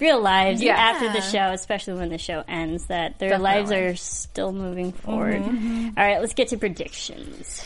real 0.00 0.20
lives 0.20 0.62
Yeah. 0.62 0.76
after 0.76 1.12
the 1.12 1.20
show, 1.20 1.52
especially 1.52 1.94
when 1.94 2.08
the 2.08 2.16
show 2.18 2.42
ends. 2.48 2.86
That 2.86 3.18
their 3.18 3.38
lives 3.38 3.70
are 3.70 3.94
still 3.96 4.52
moving 4.52 4.92
forward. 4.92 5.42
Mm-hmm. 5.42 5.90
All 5.98 6.04
right, 6.06 6.20
let's 6.20 6.34
get 6.34 6.48
to 6.48 6.56
predictions. 6.56 7.62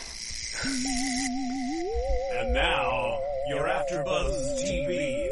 And 2.56 2.64
now, 2.64 3.18
your 3.48 3.64
AfterBuzz 3.64 4.62
TV 4.62 5.28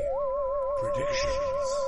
predictions. 0.81 1.35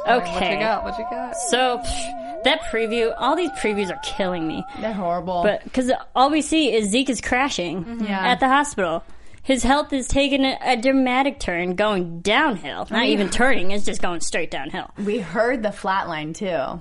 Okay, 0.09 0.33
What 0.33 0.51
you 0.51 0.59
got? 0.59 0.85
What 0.85 0.99
you 0.99 1.05
got? 1.11 1.37
so 1.37 1.79
psh, 1.79 2.45
that 2.45 2.61
preview, 2.71 3.15
all 3.19 3.37
these 3.37 3.51
previews 3.51 3.91
are 3.91 4.01
killing 4.03 4.47
me. 4.47 4.65
They're 4.81 4.93
horrible. 4.95 5.43
But 5.43 5.65
because 5.65 5.93
all 6.15 6.31
we 6.31 6.41
see 6.41 6.73
is 6.73 6.91
Zeke 6.91 7.11
is 7.11 7.21
crashing 7.21 7.85
mm-hmm. 7.85 8.05
Yeah. 8.05 8.27
at 8.27 8.41
the 8.41 8.49
hospital. 8.49 9.05
His 9.43 9.63
health 9.63 9.93
is 9.93 10.09
taking 10.09 10.45
a, 10.45 10.59
a 10.61 10.77
dramatic 10.77 11.39
turn, 11.39 11.77
going 11.77 12.21
downhill. 12.21 12.87
Not 12.91 13.07
even 13.07 13.29
turning; 13.29 13.73
it's 13.73 13.85
just 13.85 14.01
going 14.01 14.21
straight 14.21 14.51
downhill. 14.51 14.91
we 14.97 15.19
heard 15.19 15.63
the 15.63 15.69
flatline 15.69 16.35
too. 16.35 16.81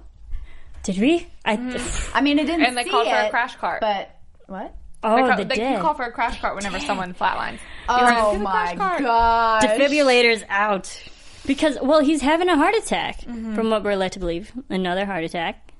Did 0.83 0.99
we? 0.99 1.27
I 1.43 1.57
mm-hmm. 1.57 2.17
I 2.17 2.21
mean, 2.21 2.39
it 2.39 2.45
didn't. 2.45 2.65
And 2.65 2.77
they 2.77 2.85
see 2.85 2.89
called 2.89 3.07
for 3.07 3.13
a 3.13 3.25
it, 3.25 3.31
crash 3.31 3.55
cart. 3.57 3.81
But 3.81 4.17
what? 4.47 4.73
Oh, 5.05 5.15
they, 5.15 5.21
ca- 5.29 5.35
they, 5.37 5.43
they 5.45 5.55
did. 5.55 5.71
you 5.73 5.77
call 5.79 5.93
for 5.93 6.03
a 6.03 6.11
crash 6.11 6.39
cart 6.41 6.55
whenever 6.55 6.79
someone 6.79 7.13
flatlines. 7.13 7.59
Oh 7.87 7.99
"Get 8.31 8.35
a 8.35 8.39
my 8.43 8.51
crash 8.51 8.77
cart." 8.77 9.01
god! 9.01 9.61
defibrillators 9.63 10.43
out 10.49 11.01
because 11.45 11.77
well 11.81 11.99
he's 12.01 12.21
having 12.21 12.49
a 12.49 12.55
heart 12.55 12.75
attack 12.75 13.21
Mm-hmm. 13.21 13.55
from 13.55 13.69
what 13.69 13.83
we're 13.83 13.95
led 13.95 14.13
to 14.13 14.19
believe 14.19 14.51
another 14.69 15.05
heart 15.05 15.23
attack 15.23 15.71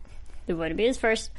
it 0.48 0.54
wouldn't 0.54 0.78
be 0.78 0.86
his 0.86 0.98
first 0.98 1.32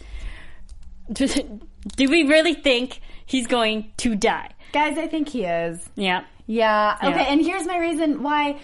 do, 1.13 1.27
do 1.97 2.09
we 2.09 2.25
really 2.25 2.55
think 2.55 3.01
he's 3.25 3.47
going 3.47 3.93
to 3.99 4.15
die 4.17 4.51
Guys, 4.73 4.99
I 4.99 5.07
think 5.07 5.29
he 5.29 5.45
is. 5.45 5.89
yeah 5.95 6.25
Yeah. 6.47 6.97
Yeah. 7.03 7.09
Okay. 7.11 7.27
And 7.29 7.41
here's 7.41 7.67
my 7.67 7.79
reason 7.79 8.23
why 8.23 8.59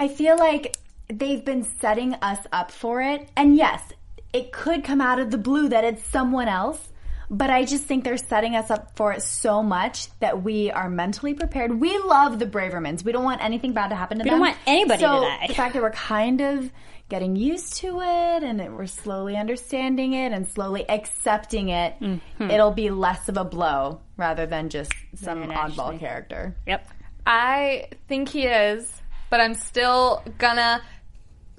I 0.00 0.08
feel 0.08 0.36
like 0.38 0.76
they've 1.08 1.44
been 1.44 1.64
setting 1.80 2.14
us 2.14 2.38
up 2.52 2.70
for 2.70 3.00
it. 3.02 3.28
And 3.36 3.56
yes, 3.56 3.82
it 4.32 4.50
could 4.52 4.82
come 4.84 5.00
out 5.00 5.18
of 5.20 5.30
the 5.30 5.38
blue 5.38 5.68
that 5.68 5.84
it's 5.84 6.02
someone 6.04 6.48
else. 6.48 6.88
But 7.30 7.50
I 7.50 7.64
just 7.64 7.84
think 7.84 8.04
they're 8.04 8.16
setting 8.16 8.54
us 8.56 8.70
up 8.70 8.96
for 8.96 9.12
it 9.12 9.22
so 9.22 9.62
much 9.62 10.08
that 10.20 10.42
we 10.42 10.70
are 10.70 10.88
mentally 10.90 11.34
prepared. 11.34 11.80
We 11.80 11.96
love 11.98 12.38
the 12.38 12.46
Bravermans. 12.46 13.04
We 13.04 13.12
don't 13.12 13.24
want 13.24 13.42
anything 13.42 13.72
bad 13.72 13.88
to 13.88 13.94
happen 13.96 14.18
to 14.18 14.24
We 14.24 14.30
them. 14.30 14.40
We 14.40 14.46
don't 14.48 14.54
want 14.56 14.58
anybody 14.66 14.98
to 15.00 15.06
die. 15.06 15.46
The 15.48 15.54
fact 15.54 15.74
that 15.74 15.82
we're 15.82 15.90
kind 15.90 16.40
of 16.40 16.70
getting 17.08 17.36
used 17.36 17.76
to 17.76 18.00
it 18.00 18.42
and 18.42 18.60
that 18.60 18.72
we're 18.72 18.86
slowly 18.86 19.36
understanding 19.36 20.14
it 20.14 20.32
and 20.32 20.46
slowly 20.48 20.88
accepting 20.88 21.68
it, 21.68 21.98
Mm-hmm. 22.00 22.50
it'll 22.50 22.70
be 22.72 22.90
less 22.90 23.28
of 23.28 23.36
a 23.36 23.44
blow 23.44 24.00
rather 24.16 24.46
than 24.46 24.68
just 24.70 24.92
some 25.14 25.40
Than 25.40 25.50
oddball 25.50 25.68
actually- 25.92 25.98
character. 25.98 26.56
yep 26.66 26.88
I 27.26 27.88
think 28.08 28.28
he 28.28 28.42
is, 28.46 28.92
but 29.30 29.40
I'm 29.40 29.54
still 29.54 30.22
gonna 30.38 30.82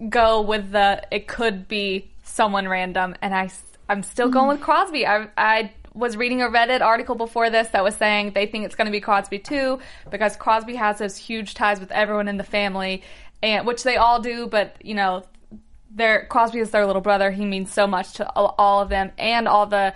go 0.10 0.42
with 0.42 0.72
the 0.72 1.02
it 1.12 1.28
could 1.28 1.68
be 1.68 2.12
someone 2.24 2.68
random, 2.68 3.16
and 3.22 3.34
I 3.34 3.48
I'm 3.90 4.04
still 4.04 4.30
going 4.30 4.48
with 4.48 4.60
mm. 4.60 4.64
Crosby. 4.64 5.06
I 5.06 5.28
I 5.38 5.72
was 5.94 6.18
reading 6.18 6.42
a 6.42 6.48
Reddit 6.48 6.82
article 6.82 7.16
before 7.16 7.50
this 7.50 7.70
that 7.70 7.84
was 7.84 7.96
saying 7.96 8.32
they 8.34 8.46
think 8.46 8.66
it's 8.66 8.76
going 8.76 8.88
to 8.88 8.92
be 8.92 9.00
Crosby 9.00 9.40
too 9.40 9.80
because 10.12 10.36
Crosby 10.36 10.76
has 10.76 11.00
those 11.00 11.16
huge 11.16 11.54
ties 11.54 11.80
with 11.80 11.92
everyone 11.92 12.28
in 12.28 12.38
the 12.38 12.44
family, 12.44 13.04
and 13.42 13.66
which 13.66 13.84
they 13.84 13.98
all 13.98 14.20
do, 14.22 14.48
but 14.48 14.78
you 14.84 14.96
know. 14.96 15.24
Their 15.92 16.26
Crosby 16.26 16.60
is 16.60 16.72
their 16.72 16.86
little 16.86 17.02
brother. 17.02 17.32
He 17.32 17.46
means 17.46 17.72
so 17.72 17.88
much 17.88 18.16
to 18.16 18.30
all, 18.36 18.54
all 18.58 18.82
of 18.82 18.90
them 18.90 19.14
and 19.18 19.48
all 19.48 19.66
the 19.66 19.94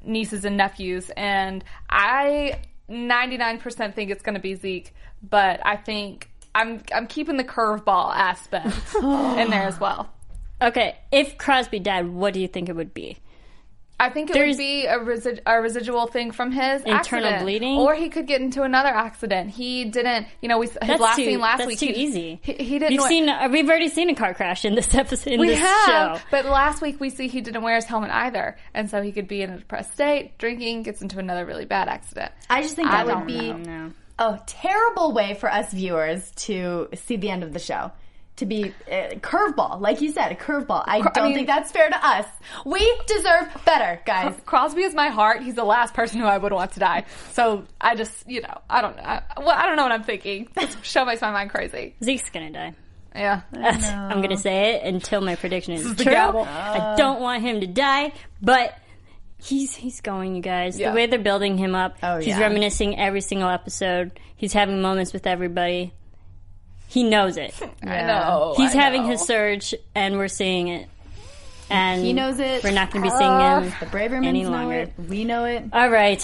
nieces 0.00 0.44
and 0.44 0.56
nephews. 0.56 1.10
And 1.16 1.64
I 1.88 2.60
99% 2.88 3.94
think 3.96 4.12
it's 4.12 4.22
going 4.22 4.36
to 4.36 4.40
be 4.40 4.54
Zeke, 4.54 4.94
but 5.28 5.58
I 5.66 5.74
think 5.74 6.30
I'm 6.54 6.82
I'm 6.92 7.06
keeping 7.06 7.36
the 7.36 7.44
curveball 7.44 8.14
aspect 8.14 8.94
in 9.02 9.50
there 9.50 9.66
as 9.66 9.78
well. 9.78 10.10
okay 10.62 10.98
if 11.12 11.38
crosby 11.38 11.78
died 11.78 12.08
what 12.08 12.34
do 12.34 12.40
you 12.40 12.48
think 12.48 12.68
it 12.68 12.76
would 12.76 12.92
be 12.92 13.18
I 14.00 14.08
think 14.10 14.30
it 14.30 14.32
There's- 14.32 14.56
would 14.56 14.58
be 14.58 14.86
a, 14.86 14.98
resi- 14.98 15.40
a 15.46 15.60
residual 15.60 16.06
thing 16.06 16.30
from 16.32 16.50
his 16.52 16.80
Internal 16.82 16.96
accident. 17.26 17.42
bleeding? 17.42 17.78
or 17.78 17.94
he 17.94 18.08
could 18.08 18.26
get 18.26 18.40
into 18.40 18.62
another 18.62 18.88
accident. 18.88 19.50
He 19.50 19.84
didn't, 19.84 20.26
you 20.40 20.48
know, 20.48 20.58
we 20.58 20.66
his 20.66 20.76
that's 20.80 21.00
last 21.00 21.16
too, 21.16 21.24
scene 21.26 21.38
last 21.40 21.58
that's 21.58 21.68
week. 21.68 21.78
too 21.78 21.86
he, 21.86 21.92
easy 21.92 22.40
He, 22.42 22.52
he 22.54 22.78
didn't. 22.78 22.90
we've 22.90 23.00
wear- 23.00 23.08
seen 23.08 23.28
uh, 23.28 23.48
we've 23.52 23.68
already 23.68 23.88
seen 23.88 24.08
a 24.10 24.14
car 24.14 24.32
crash 24.34 24.64
in 24.64 24.74
this 24.74 24.94
episode 25.04 25.34
in 25.34 25.40
we 25.40 25.48
this 25.48 25.58
have, 25.60 26.16
show 26.18 26.24
but 26.30 26.46
last 26.46 26.80
week 26.82 26.98
we 26.98 27.10
see 27.10 27.28
he 27.28 27.40
didn't 27.42 27.62
wear 27.62 27.74
his 27.76 27.84
helmet 27.84 28.10
either, 28.10 28.56
and 28.74 28.88
so 28.90 29.02
he 29.02 29.12
could 29.12 29.28
be 29.28 29.42
in 29.42 29.50
a 29.50 29.58
depressed 29.58 29.92
state, 29.92 30.38
drinking, 30.38 30.82
gets 30.82 31.02
into 31.02 31.18
another 31.18 31.44
really 31.44 31.66
bad 31.66 31.88
accident. 31.88 32.32
I 32.48 32.62
just 32.62 32.76
think 32.76 32.88
I 32.88 33.04
that 33.04 33.16
would 33.18 33.26
be 33.26 33.52
no. 33.52 33.92
a 34.18 34.40
terrible 34.46 35.12
way 35.12 35.34
for 35.34 35.52
us 35.52 35.72
viewers 35.72 36.30
to 36.46 36.88
see 36.94 37.16
the 37.16 37.28
end 37.30 37.42
of 37.42 37.52
the 37.52 37.58
show. 37.58 37.92
To 38.40 38.46
be 38.46 38.72
uh, 38.90 39.10
curveball, 39.20 39.80
like 39.80 40.00
you 40.00 40.12
said, 40.12 40.32
a 40.32 40.34
curveball. 40.34 40.82
I 40.86 41.00
don't 41.02 41.24
mean- 41.26 41.34
think 41.34 41.46
that's 41.46 41.70
fair 41.70 41.88
to 41.90 42.06
us. 42.06 42.26
We 42.64 42.80
deserve 43.06 43.48
better, 43.66 44.00
guys. 44.06 44.34
Crosby 44.46 44.82
is 44.82 44.94
my 44.94 45.08
heart. 45.08 45.42
He's 45.42 45.54
the 45.54 45.64
last 45.64 45.92
person 45.94 46.20
who 46.20 46.26
I 46.26 46.38
would 46.38 46.52
want 46.52 46.72
to 46.72 46.80
die. 46.80 47.04
So 47.32 47.64
I 47.80 47.94
just, 47.96 48.28
you 48.28 48.40
know, 48.40 48.58
I 48.68 48.80
don't 48.80 48.96
know. 48.96 49.02
I, 49.02 49.22
well, 49.36 49.50
I 49.50 49.66
don't 49.66 49.76
know 49.76 49.82
what 49.82 49.92
I'm 49.92 50.04
thinking. 50.04 50.48
This 50.54 50.74
show 50.82 51.04
makes 51.04 51.20
my 51.20 51.30
mind 51.30 51.50
crazy. 51.50 51.94
zeke's 52.02 52.30
gonna 52.30 52.50
die 52.50 52.74
Yeah. 53.14 53.42
I'm 53.52 54.22
gonna 54.22 54.36
say 54.38 54.76
it 54.76 54.84
until 54.84 55.20
my 55.20 55.36
prediction 55.36 55.74
is 55.74 55.94
the 55.94 56.02
true. 56.04 56.12
gavel. 56.12 56.44
I 56.48 56.94
don't 56.96 57.20
want 57.20 57.42
him 57.42 57.60
to 57.60 57.66
die, 57.66 58.12
but 58.40 58.74
he's 59.38 59.74
he's 59.74 60.00
going, 60.00 60.34
you 60.34 60.42
guys. 60.42 60.78
Yeah. 60.78 60.90
The 60.90 60.96
way 60.96 61.06
they're 61.06 61.18
building 61.18 61.58
him 61.58 61.74
up, 61.74 61.96
Oh, 62.02 62.16
he's 62.18 62.28
yeah. 62.28 62.40
reminiscing 62.40 62.98
every 62.98 63.20
single 63.20 63.48
episode. 63.50 64.18
He's 64.36 64.52
having 64.54 64.80
moments 64.80 65.12
with 65.12 65.26
everybody. 65.26 65.92
He 66.90 67.04
knows 67.04 67.36
it. 67.36 67.54
I 67.82 68.02
know. 68.02 68.54
he's 68.56 68.74
I 68.74 68.80
having 68.82 69.02
know. 69.02 69.08
his 69.10 69.22
surge, 69.22 69.74
and 69.94 70.18
we're 70.18 70.28
seeing 70.28 70.68
it. 70.68 70.88
And 71.70 72.04
He 72.04 72.12
knows 72.12 72.40
it. 72.40 72.64
We're 72.64 72.72
not 72.72 72.90
going 72.90 73.04
to 73.04 73.10
be 73.10 73.16
seeing 73.16 73.30
him 73.40 73.64
The 73.78 73.86
Bravermans 73.86 74.26
any 74.26 74.42
know 74.42 74.50
longer. 74.50 74.74
it. 74.80 74.92
We 75.08 75.24
know 75.24 75.44
it. 75.44 75.62
All 75.72 75.88
right. 75.88 76.20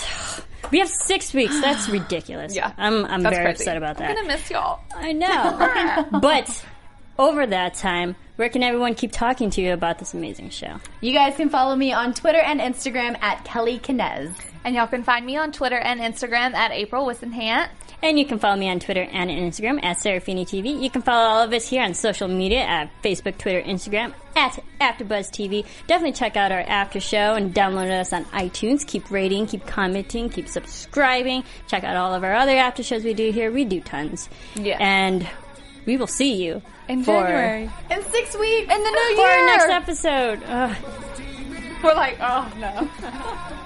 We 0.72 0.80
have 0.80 0.88
six 0.88 1.32
weeks. 1.32 1.58
That's 1.60 1.88
ridiculous. 2.00 2.56
Yeah. 2.56 2.72
I'm 2.76 3.04
I'm 3.04 3.22
That's 3.22 3.36
very 3.36 3.46
crazy. 3.46 3.62
upset 3.62 3.76
about 3.76 3.98
that. 3.98 4.10
I'm 4.10 4.16
gonna 4.16 4.26
miss 4.26 4.50
y'all. 4.50 4.80
I 4.96 5.12
know. 5.12 6.08
but 6.20 6.64
over 7.16 7.46
that 7.46 7.74
time, 7.74 8.16
where 8.34 8.48
can 8.48 8.64
everyone 8.64 8.96
keep 8.96 9.12
talking 9.12 9.50
to 9.50 9.60
you 9.62 9.72
about 9.72 10.00
this 10.00 10.14
amazing 10.14 10.50
show? 10.50 10.80
You 11.00 11.12
guys 11.12 11.36
can 11.36 11.48
follow 11.48 11.76
me 11.76 11.92
on 11.92 12.12
Twitter 12.12 12.40
and 12.40 12.60
Instagram 12.60 13.16
at 13.22 13.44
Kelly 13.44 13.78
Kinez. 13.78 14.34
And 14.64 14.74
y'all 14.74 14.88
can 14.88 15.04
find 15.04 15.24
me 15.24 15.36
on 15.36 15.52
Twitter 15.52 15.78
and 15.78 16.00
Instagram 16.00 16.54
at 16.54 16.72
April 16.72 17.06
Wissenhant. 17.06 17.68
And 18.02 18.18
you 18.18 18.26
can 18.26 18.38
follow 18.38 18.56
me 18.56 18.68
on 18.68 18.78
Twitter 18.78 19.02
and 19.10 19.30
Instagram 19.30 19.82
at 19.82 19.96
Serafini 19.96 20.42
TV. 20.46 20.80
You 20.80 20.90
can 20.90 21.02
follow 21.02 21.26
all 21.26 21.42
of 21.42 21.52
us 21.52 21.66
here 21.68 21.82
on 21.82 21.94
social 21.94 22.28
media 22.28 22.60
at 22.60 22.90
Facebook, 23.02 23.38
Twitter, 23.38 23.60
Instagram 23.62 24.12
at 24.36 24.62
AfterBuzz 24.80 25.30
TV. 25.30 25.64
Definitely 25.86 26.12
check 26.12 26.36
out 26.36 26.52
our 26.52 26.60
after 26.60 27.00
show 27.00 27.34
and 27.34 27.54
download 27.54 27.90
us 27.90 28.12
on 28.12 28.24
iTunes. 28.26 28.86
Keep 28.86 29.10
rating, 29.10 29.46
keep 29.46 29.66
commenting, 29.66 30.28
keep 30.28 30.46
subscribing. 30.46 31.42
Check 31.68 31.84
out 31.84 31.96
all 31.96 32.14
of 32.14 32.22
our 32.22 32.34
other 32.34 32.52
after 32.56 32.82
shows 32.82 33.02
we 33.02 33.14
do 33.14 33.32
here. 33.32 33.50
We 33.50 33.64
do 33.64 33.80
tons. 33.80 34.28
Yeah. 34.54 34.76
And 34.78 35.26
we 35.86 35.96
will 35.96 36.06
see 36.06 36.34
you 36.44 36.62
In 36.88 37.02
for, 37.02 37.22
January. 37.22 37.70
In 37.90 38.02
six 38.04 38.36
weeks. 38.36 38.72
In 38.72 38.82
the 38.82 38.90
new 38.90 39.16
for 39.16 39.22
year. 39.22 39.30
our 39.30 39.46
next 39.46 39.68
episode. 39.70 40.42
Ugh. 40.44 40.76
We're 41.82 41.94
like, 41.94 42.18
oh 42.20 42.52
no. 42.58 43.62